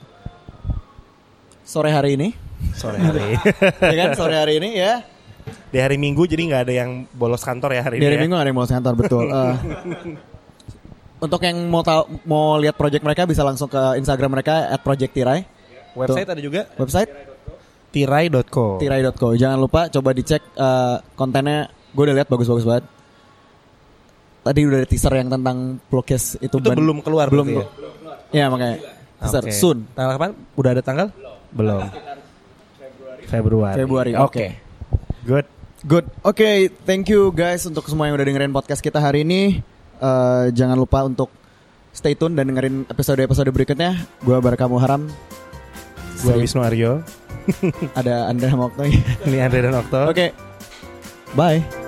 sore 1.64 1.91
hari 1.93 2.21
ini. 2.21 2.29
Sore 2.77 3.01
hari. 3.01 3.41
ya 3.93 3.97
kan 3.97 4.11
sore 4.17 4.37
hari 4.37 4.61
ini 4.61 4.77
ya. 4.77 5.01
Di 5.47 5.79
hari 5.79 5.97
Minggu 5.97 6.25
jadi 6.25 6.43
nggak 6.43 6.63
ada 6.67 6.75
yang 6.75 6.91
bolos 7.11 7.43
kantor 7.43 7.75
ya 7.75 7.83
hari 7.83 7.99
Di 7.99 8.03
ini. 8.03 8.07
hari 8.07 8.17
ya? 8.17 8.21
Minggu 8.23 8.35
gak 8.35 8.43
ada 8.43 8.51
yang 8.51 8.59
mau 8.59 8.67
kantor 8.67 8.95
betul. 8.95 9.25
Eh, 9.35 9.55
untuk 11.17 11.41
yang 11.41 11.57
mau 11.73 11.81
tahu 11.81 12.21
mau 12.29 12.61
lihat 12.61 12.77
project 12.77 13.01
mereka 13.01 13.25
bisa 13.25 13.41
langsung 13.41 13.73
ke 13.73 13.97
Instagram 13.97 14.37
mereka 14.37 14.69
@projecttirai. 14.79 15.49
Website 15.97 16.29
ada 16.29 16.43
juga 16.45 16.69
Website 16.77 17.09
tirai.co. 17.89 18.77
tirai.co. 18.77 19.33
Jangan 19.33 19.57
lupa 19.57 19.89
coba 19.89 20.13
dicek 20.13 20.45
eh, 20.45 20.97
kontennya. 21.17 21.73
Gue 21.97 22.05
udah 22.05 22.17
lihat 22.21 22.29
bagus-bagus 22.29 22.69
banget. 22.69 22.85
Tadi 24.45 24.61
udah 24.63 24.79
ada 24.79 24.89
teaser 24.89 25.13
yang 25.17 25.33
tentang 25.33 25.81
Plokes 25.89 26.37
itu, 26.39 26.53
Itu 26.53 26.63
ban- 26.63 26.77
belum 26.79 27.01
keluar 27.03 27.27
belum 27.33 27.67
ya? 28.31 28.47
makanya 28.47 28.79
teaser 29.19 29.43
Oke. 29.43 29.57
soon 29.57 29.89
Tanggal 29.97 30.21
kapan? 30.21 30.31
Udah 30.55 30.71
ada 30.77 30.83
tanggal? 30.85 31.07
Belum. 31.51 31.83
Februari. 33.27 33.75
Februari. 33.75 34.13
Oke. 34.15 34.66
Good. 35.27 35.47
Good. 35.83 36.07
Oke, 36.22 36.70
thank 36.87 37.11
you 37.11 37.35
guys 37.35 37.66
untuk 37.66 37.91
semua 37.91 38.07
yang 38.07 38.14
udah 38.14 38.27
dengerin 38.27 38.55
podcast 38.55 38.79
kita 38.79 39.03
hari 39.03 39.27
ini. 39.27 39.61
Eh, 39.99 40.45
jangan 40.55 40.79
lupa 40.79 41.03
untuk 41.03 41.29
stay 41.91 42.14
tune 42.14 42.39
dan 42.39 42.47
dengerin 42.47 42.87
episode-episode 42.87 43.51
berikutnya. 43.51 43.99
Gua 44.22 44.39
Barakamu 44.39 44.79
Haram. 44.79 45.11
Gue 46.22 46.35
Wisnu 46.41 46.64
Aryo. 46.64 47.05
Ada 47.99 48.31
Andrea 48.31 48.57
Moktoy. 48.57 48.95
Ini 49.29 49.37
Andre 49.43 49.61
dan 49.68 49.74
Okto. 49.79 50.01
Oke. 50.11 50.33
Bye. 51.37 51.86